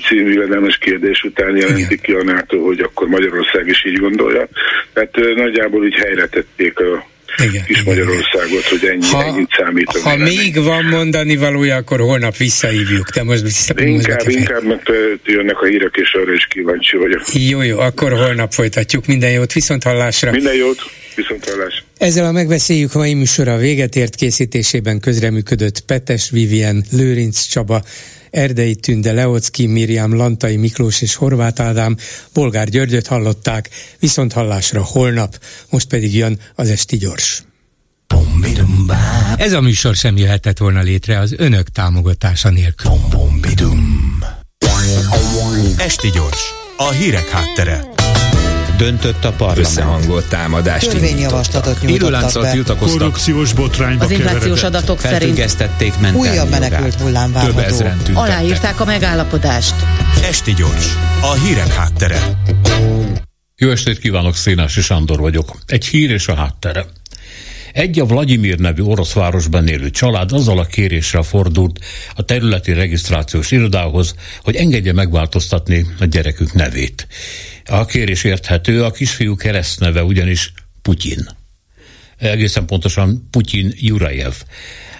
[0.06, 4.48] című vedelmes kérdés után jelentik ki a NATO, hogy akkor Magyarország is így gondolja.
[4.92, 7.06] Tehát nagyjából így helyre tették a
[7.42, 9.90] igen, kis igen, Magyarországot, hogy ennyi, ha, ennyit számít.
[9.90, 13.10] Ha még van mondani valója, akkor holnap visszahívjuk.
[13.10, 14.90] De most vissza, inkább, most inkább, mert
[15.24, 17.22] jönnek a hírek, és arra is kíváncsi vagyok.
[17.32, 19.06] Jó, jó, akkor holnap folytatjuk.
[19.06, 20.30] Minden jót, viszont hallásra.
[20.30, 20.78] Minden jót,
[21.14, 21.84] viszont hallásra.
[21.98, 27.82] Ezzel a megbeszéljük mai műsora véget ért készítésében közreműködött Petes Vivien, Lőrinc Csaba,
[28.30, 31.96] Erdei Tünde, Leocki, Miriam, Lantai Miklós és Horváth Ádám,
[32.32, 35.40] Bolgár Györgyöt hallották, viszont hallásra holnap,
[35.70, 37.44] most pedig jön az Esti Gyors.
[39.36, 42.90] Ez a műsor sem jöhetett volna létre az önök támogatása nélkül.
[45.76, 46.42] Esti Gyors,
[46.76, 47.84] a hírek háttere
[48.76, 49.66] döntött a parlament.
[49.66, 52.50] Összehangolt támadást Törvényjavaslatot nyújtottak be.
[52.50, 52.98] tiltakoztak.
[52.98, 55.58] Korrupciós botrányba Az inflációs adatok szerint
[56.14, 57.84] újabb menekült hullám várható.
[58.14, 59.74] Aláírták a megállapodást.
[60.22, 62.18] Esti gyors, a hírek háttere.
[63.56, 65.58] Jó estét kívánok, Szénási Sándor vagyok.
[65.66, 66.86] Egy hír és a háttere.
[67.72, 71.78] Egy a Vladimir nevű orosz városban élő család azzal a kérésre fordult
[72.14, 77.06] a területi regisztrációs irodához, hogy engedje megváltoztatni a gyerekük nevét.
[77.66, 80.52] A kérés érthető, a kisfiú keresztneve ugyanis
[80.82, 81.28] Putyin.
[82.18, 84.34] Egészen pontosan Putyin Jurajev.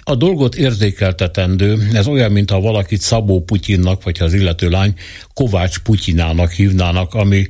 [0.09, 4.93] A dolgot érzékeltetendő, ez olyan, mintha valakit Szabó Putyinnak, vagy az illető lány
[5.33, 7.47] Kovács Putyinának hívnának, ami,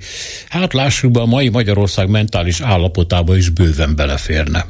[0.49, 4.65] hát lássuk be, a mai Magyarország mentális állapotába is bőven beleférne.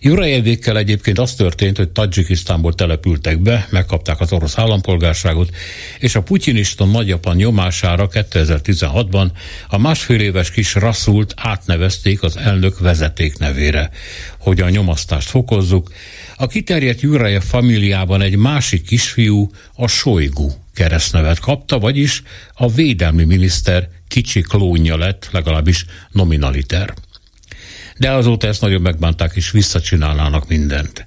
[0.00, 5.50] Jurajevékkel egyébként az történt, hogy Tadzsikisztánból települtek be, megkapták az orosz állampolgárságot,
[5.98, 9.26] és a putyinista nagyapan nyomására 2016-ban
[9.68, 13.90] a másfél éves kis rasszult átnevezték az elnök vezeték nevére.
[14.38, 15.92] Hogy a nyomasztást fokozzuk,
[16.36, 22.22] a kiterjedt Jurajev familiában egy másik kisfiú, a Sojgu keresztnevet kapta, vagyis
[22.54, 26.94] a védelmi miniszter kicsi klónja lett, legalábbis nominaliter
[27.98, 31.06] de azóta ezt nagyon megbánták, és visszacsinálnának mindent.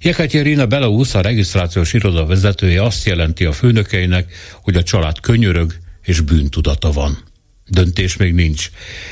[0.00, 4.32] Jekaterina Beleusz, a regisztrációs iroda vezetője azt jelenti a főnökeinek,
[4.62, 7.27] hogy a család könyörög és bűntudata van.
[7.68, 8.70] Döntés még nincs.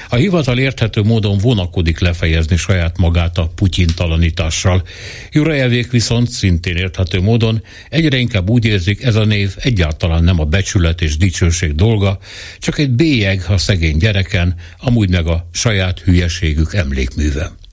[0.08, 4.82] A hivatal érthető módon vonakodik lefejezni saját magát a Putyin talanítással.
[5.32, 10.44] Jurajevék viszont szintén érthető módon egyre inkább úgy érzik, ez a név egyáltalán nem a
[10.44, 12.18] becsület és dicsőség dolga,
[12.58, 17.65] csak egy bélyeg a szegény gyereken, amúgy meg a saját hülyeségük emlékműve.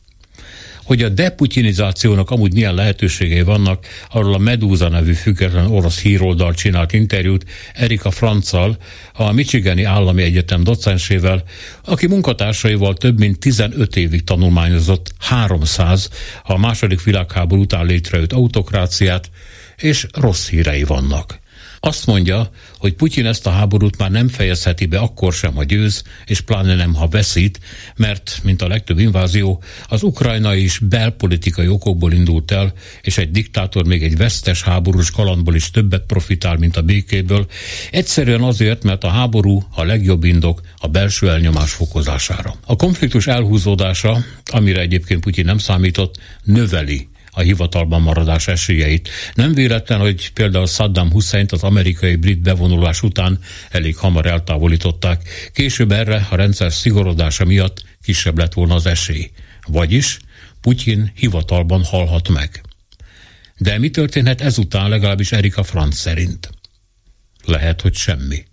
[0.84, 6.94] Hogy a deputinizációnak amúgy milyen lehetőségei vannak, arról a Medúza nevű független orosz híroldal csinált
[6.94, 8.78] interjút Erika Franccal,
[9.14, 11.44] a Michigani Állami Egyetem docensével,
[11.86, 16.10] aki munkatársaival több mint 15 évig tanulmányozott 300
[16.44, 19.30] a második világháború után létrejött autokráciát,
[19.78, 21.42] és rossz hírei vannak.
[21.86, 26.04] Azt mondja, hogy Putyin ezt a háborút már nem fejezheti be akkor sem, ha győz,
[26.26, 27.60] és pláne nem, ha veszít,
[27.96, 33.86] mert, mint a legtöbb invázió, az Ukrajna is belpolitikai okokból indult el, és egy diktátor
[33.86, 37.46] még egy vesztes háborús kalandból is többet profitál, mint a békéből,
[37.92, 42.56] egyszerűen azért, mert a háború a legjobb indok a belső elnyomás fokozására.
[42.66, 49.10] A konfliktus elhúzódása, amire egyébként Putyin nem számított, növeli a hivatalban maradás esélyeit.
[49.34, 53.40] Nem véletlen, hogy például Saddam Hussein az amerikai brit bevonulás után
[53.70, 55.50] elég hamar eltávolították.
[55.54, 59.32] Később erre a rendszer szigorodása miatt kisebb lett volna az esély.
[59.68, 60.20] Vagyis
[60.62, 62.62] Putyin hivatalban halhat meg.
[63.58, 66.50] De mi történhet ezután legalábbis Erika Franz szerint?
[67.46, 68.46] Lehet, hogy semmi.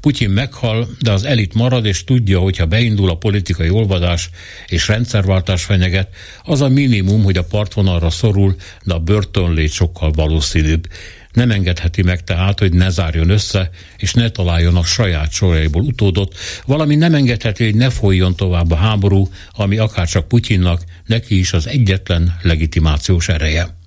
[0.00, 4.30] Putyin meghal, de az elit marad, és tudja, hogy ha beindul a politikai olvadás
[4.66, 6.08] és rendszerváltás fenyeget,
[6.42, 10.88] az a minimum, hogy a partvonalra szorul, de a börtönlét sokkal valószínűbb.
[11.32, 16.34] Nem engedheti meg tehát, hogy ne zárjon össze, és ne találjon a saját soraiból utódot,
[16.66, 21.66] valami nem engedheti, hogy ne folyjon tovább a háború, ami akárcsak Putyinnak, neki is az
[21.66, 23.82] egyetlen legitimációs ereje.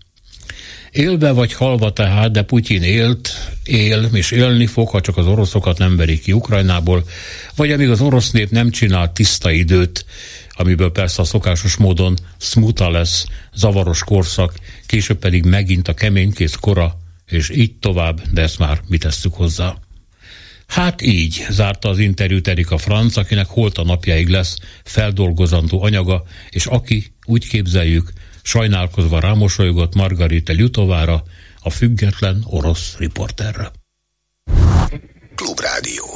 [0.98, 3.30] Élve vagy halva tehát, de Putyin élt,
[3.64, 7.04] él és élni fog, ha csak az oroszokat nem verik ki Ukrajnából,
[7.56, 10.06] vagy amíg az orosz nép nem csinál tiszta időt,
[10.50, 14.54] amiből persze a szokásos módon smuta lesz, zavaros korszak,
[14.86, 19.78] később pedig megint a keménykész kora, és így tovább, de ezt már mi tesszük hozzá.
[20.68, 26.66] Hát így zárta az interjút Erika Franz, akinek holt a napjáig lesz feldolgozandó anyaga, és
[26.66, 28.12] aki, úgy képzeljük,
[28.48, 31.24] sajnálkozva rámosolygott Margarita Ljutovára,
[31.62, 33.72] a független orosz riporterre.
[35.36, 36.08] Klubrádió.